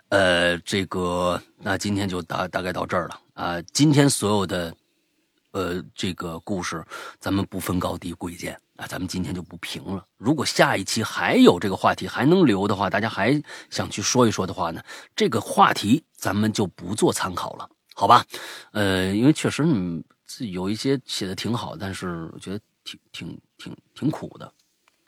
[0.09, 3.61] 呃，这个那今天就大大概到这儿了啊。
[3.73, 4.75] 今天所有的。
[5.53, 6.83] 呃，这个故事
[7.19, 10.03] 咱们不分高低贵贱啊，咱们今天就不评了。
[10.17, 13.39] 如果下一期还有这个话题还能留的话，大家还
[13.69, 14.81] 想去说一说的话呢，
[15.15, 18.25] 这个话题咱们就不做参考了，好吧？
[18.71, 20.03] 呃，因为确实你
[20.51, 24.51] 有一些写的挺好，但是我觉得挺挺挺挺苦的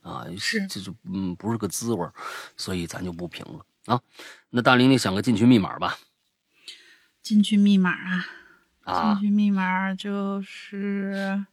[0.02, 2.08] 啊，是这就嗯不是个滋味
[2.56, 4.00] 所以咱就不评了啊。
[4.50, 5.98] 那大玲，你想个进群密码吧？
[7.22, 8.26] 进群密码啊。
[9.16, 11.44] 进群密码就是，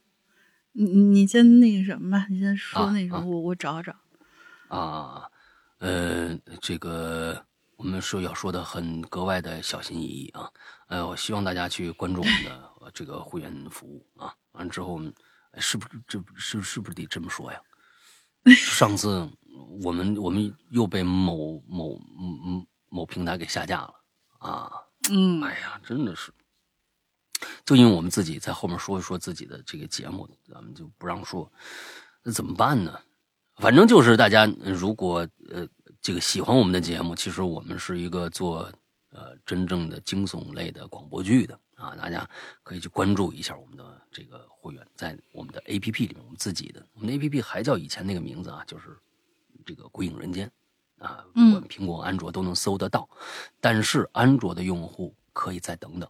[0.72, 3.96] 你你先那个什么吧，你先说那什么，我我找找。
[4.68, 5.30] 啊，
[5.78, 7.46] 呃，这个
[7.76, 10.50] 我们说要说的很格外的小心翼翼啊，
[10.92, 14.34] 呃，我希望大家去关注我们的这个会员服务啊。
[14.52, 15.00] 完之后，
[15.56, 17.58] 是不是这是是不是得这么说呀？
[18.54, 19.26] 上次
[19.82, 23.94] 我们我们又被某某某某平台给下架了
[24.38, 24.70] 啊。
[25.10, 26.30] 嗯，哎呀，真的是。
[27.64, 31.50] 就因为我们自己在后面说一说自己的这个节目，咱们就不让说，
[32.22, 33.00] 那怎么办呢？
[33.56, 35.66] 反正就是大家如果呃
[36.02, 38.70] 这个喜欢我们的节目，其实我们是一个做
[39.12, 42.28] 呃真正的惊悚类的广播剧的啊，大家
[42.62, 48.98] 可以去关注一下我们的这个会员，在我们的 A P P 里面，我们自己的我们的 A P P 还叫以前那个名字啊，就是
[49.64, 50.50] 这个《鬼影人间》
[51.04, 53.08] 啊，不管苹果、安卓都能搜得到，
[53.60, 56.08] 但是安卓的用户可以再等等。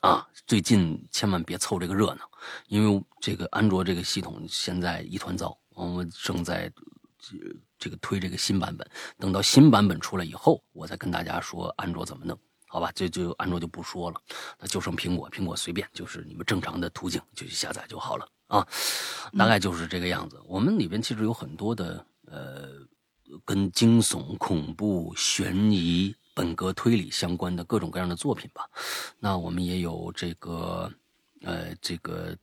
[0.00, 2.30] 啊，最近千万别凑这个热闹，
[2.66, 6.70] 因为这个安卓这个系统现在一团糟，我们正在
[7.78, 8.88] 这个推这个新版本。
[9.18, 12.90] 等到新版本出来以后，我再跟大家说安卓怎么弄，好吧？
[12.94, 14.20] 这就安卓就不说了，
[14.58, 18.66] 那就剩苹果，苹果随便，就是你们正常的途径就去下载就好了啊。
[19.38, 20.40] 大概就是这个样子。
[20.46, 22.68] 我们里边其实有很多的呃，
[23.44, 26.14] 跟惊悚、恐怖、悬疑。
[26.36, 28.68] 本格推理相关的各种各样的作品吧，
[29.20, 30.92] 那我们也有这个，
[31.42, 32.36] 呃，这个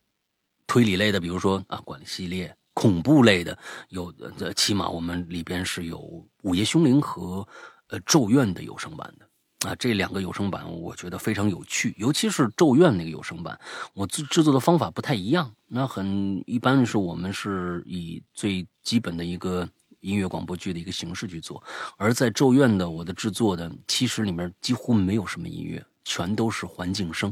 [0.65, 3.57] 推理类的，比如说啊，管系列恐怖类的，
[3.89, 5.97] 有呃，起码我们里边是有
[6.43, 7.47] 《午夜凶铃》和
[7.87, 13.59] 呃《咒怨》的有声版的啊，这两个有声版我觉得非常有趣，尤其是《咒怨》那个有声版，
[13.93, 19.67] 我制制作的方法不太一样，那很一般是我们是以最基本的一个。
[20.01, 21.63] 音乐广播剧的一个形式去做，
[21.95, 27.31] 而在《咒怨》的我的制作的其实里面几乎没有什么音乐，全都是环境声。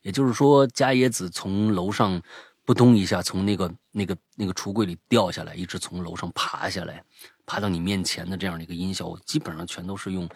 [0.00, 2.22] 也就是说，加野子从楼上
[2.66, 7.02] 扑通一下从那个那个那个橱柜里掉下来，一直从楼上爬下来，
[7.46, 10.28] 爬到你面前的这样的一个音效，我基本上全都是用，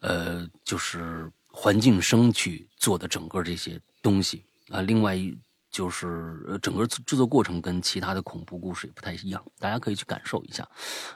[0.00, 4.80] 呃，就是环境声去做的整个这些东西啊。
[4.80, 5.16] 另外。
[5.68, 10.66] 就是整个制作过程跟其他的恐怖故事也不太一样，大家可以去感受一下。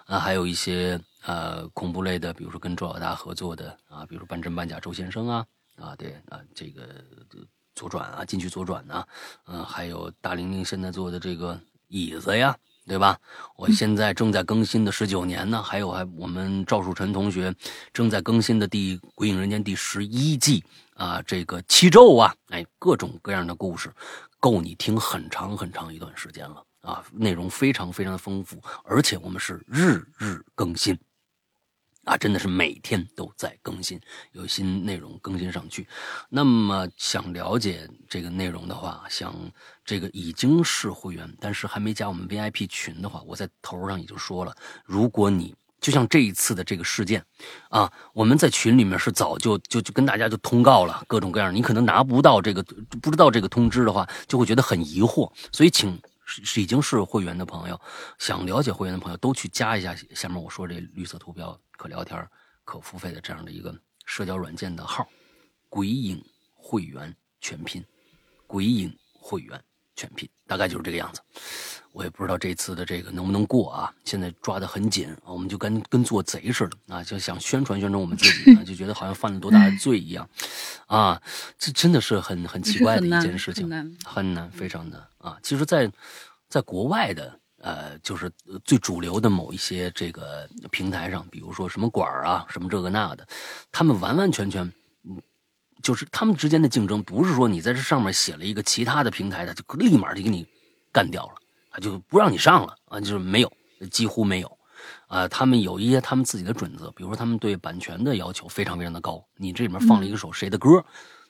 [0.04, 6.82] 啊，还有一些呃恐怖类的，比如说跟周老大合作的啊，比如说半真半假周先生啊，啊对啊这个
[7.80, 9.02] 左转啊进去左转呐，
[9.46, 11.58] 嗯，还有大玲玲现在坐的这个
[11.88, 12.54] 椅子呀，
[12.86, 13.18] 对吧？
[13.56, 17.54] 我现在正在更新的十九年呢，还有还我们赵树臣同学
[17.90, 20.62] 正在更新的第《鬼影人间》第十一季
[20.92, 23.90] 啊，这个七咒啊，哎，各种各样的故事。
[24.38, 27.02] 够你听很长很长一段时间了啊！
[27.12, 30.98] 内容非常非常的丰富，而且我们是日日更新，
[32.04, 34.00] 啊，真的是每天都在更新，
[34.32, 35.86] 有新内容更新上去。
[36.28, 39.34] 那么想了解这个内容的话，想
[39.84, 44.54] 这个已经是会员，但是还没加我们 VIP 群的话，我在头上已经说了，
[44.84, 45.54] 如果你。
[45.80, 47.24] 就像这一次的这个事件，
[47.70, 52.62] 啊，我们在群里面是早就就就跟大家就通告了各种各样，你可能拿不到这个
[53.00, 55.32] 不知道这个通知的话，就会觉得很疑惑。
[55.50, 55.98] 所以，请
[56.56, 57.80] 已经是会员的朋友，
[58.18, 62.28] 想了解会员的朋友都去加一下下面我说这绿色图标可聊天、
[62.62, 63.74] 可付费的这样的一个
[64.04, 65.08] 社交软件的号，
[65.70, 66.22] 鬼影
[66.54, 67.82] 会员全拼，
[68.46, 69.58] 鬼影会员
[69.96, 71.22] 全拼，大概就是这个样子。
[71.92, 73.94] 我也不知道这次的这个能不能过啊！
[74.04, 80.28] 现在抓得很紧，我们就跟跟做贼似的啊，就想宣传宣传我们自己，就觉得好像犯了多大的罪一样，
[80.86, 81.22] 啊，
[81.58, 83.62] 这真的是很很奇怪的一件事情，
[84.04, 85.38] 很难，非常难啊！
[85.42, 85.90] 其实，在
[86.46, 88.30] 在国外的呃，就是
[88.64, 93.26] 最主流的某一些这个平台上，比如说什么馆啊，什么这个那的，
[93.70, 94.72] 他们完完全全
[95.82, 100.46] 就是他们之间的竞争，不是说你在这上面写了一个其他的平台，他就立马就给你
[100.90, 101.34] 干掉了，
[101.70, 103.52] 他就不让你上了啊，就是没有，
[103.90, 104.58] 几乎没有。
[105.08, 109.22] 啊，他们有一些他们自己的准则，比如说他们对版权的要求非常非常的高。
[109.36, 110.82] 你这里面放了一首谁的歌，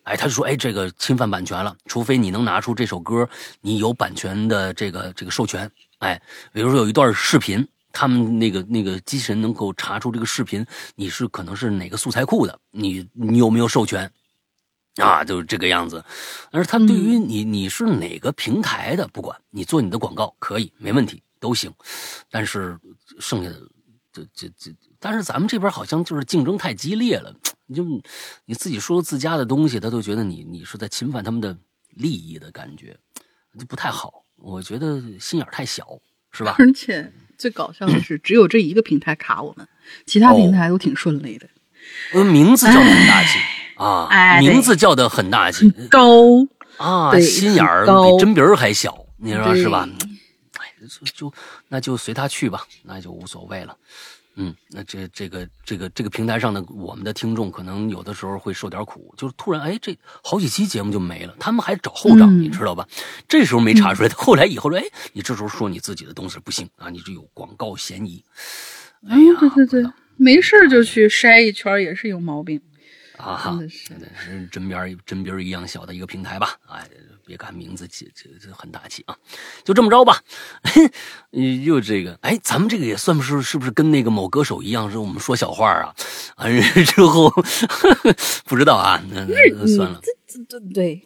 [0.04, 3.28] 哎，他就说，哎，这个侵犯版权了，除非你能拿出这首歌
[3.60, 5.68] 你有版权的这个这个授权。
[6.00, 6.20] 哎，
[6.52, 10.66] 比如说有一段视频，他们那个那个机器人能够查出这个视频
[10.96, 14.10] 你是可能是哪个素材库的，你你有没有授权？
[14.96, 16.04] 啊，就是这个样子。
[16.50, 21.72] 但是他对于你你是哪个平台的，不管你做你的广告可以没问题都行，
[22.30, 22.78] 但是
[23.18, 23.60] 剩下的。
[24.12, 27.32] 这这这，但是咱们这边好像就是竞争太激烈了，
[27.66, 27.84] 你就
[28.44, 31.56] 你自己说自家的东西，他都觉得你你是在侵犯他们的
[31.90, 32.98] 利益的感觉，
[33.56, 34.24] 就不太好。
[34.40, 35.86] 我觉得心眼太小，
[36.32, 36.56] 是吧？
[36.60, 39.66] 而且最搞笑的是，只有这一个平台卡我们，
[40.06, 41.48] 其他平台都挺顺利的。
[42.12, 43.38] 呃，名字叫的很大气
[43.76, 46.46] 啊，名字叫的很大气，高
[46.76, 49.88] 啊，心眼儿比针鼻儿还小，你说是吧？
[50.58, 51.34] 哎就就
[51.68, 53.76] 那就随他去吧，那就无所谓了。
[54.36, 62.88] 嗯，那这这个这个这个平台上的我们的听众可能有的时候会受点苦，就是突然哎，这好几期节目就没了，他们还找后账，你知道吧？
[63.28, 68.24] 这时候没查出来，后来以后说，哎，你这时候说你自己的东西不行啊，你这有广告嫌疑。
[69.08, 72.60] 哎呀，对对对，没事就去筛一圈也是有毛病
[73.18, 76.88] 啊，真的是针边针边一样小的一个平台吧，哎。
[77.30, 79.16] 别看名字，起这这很大气啊！
[79.62, 80.20] 就这么着吧。
[81.64, 85.94] 又这个，哎，咱们这个也算不是，是不是跟那个某歌手一样，是我们说小话啊？
[86.38, 86.52] 完
[86.84, 87.30] 之后
[88.46, 90.00] 不知道啊，那那算了。
[90.26, 91.04] 这这对，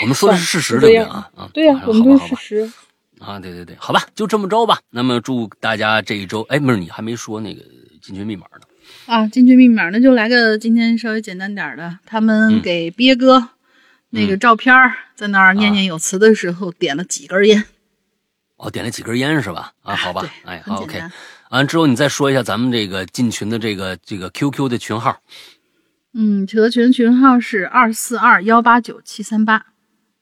[0.00, 1.30] 我们说的是事实，对不对啊？
[1.36, 2.72] 啊，对呀，我们说事实
[3.20, 3.38] 啊。
[3.38, 4.80] 对对对，好吧，就这么着吧。
[4.88, 7.60] 那么祝大家这一周，哎，不是你还没说那个
[8.00, 8.60] 进群密码呢？
[9.04, 11.98] 啊，进群密码，那就来个今天稍微简单点的。
[12.06, 13.50] 他们给鳖哥。
[14.14, 14.74] 那个照片
[15.14, 17.64] 在那儿念念有词的时候，点了几根烟。
[18.56, 19.72] 哦，点了几根烟是吧？
[19.82, 21.02] 啊，好吧，哎，好，OK。
[21.50, 25.18] 完之后，你再说一下咱们这个进群的这个这个 QQ 的群号。
[26.14, 29.64] 嗯，合群群号是二四二幺八九七三八。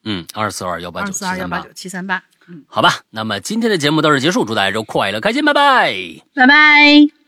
[0.04, 1.34] 嗯，二四二幺八九七三八。
[1.34, 2.22] 二四二幺八九七三八。
[2.48, 3.00] 嗯，好吧。
[3.10, 5.94] 那么今天的节目到这结束，祝大家周快乐开心，拜拜，
[6.34, 7.19] 拜拜。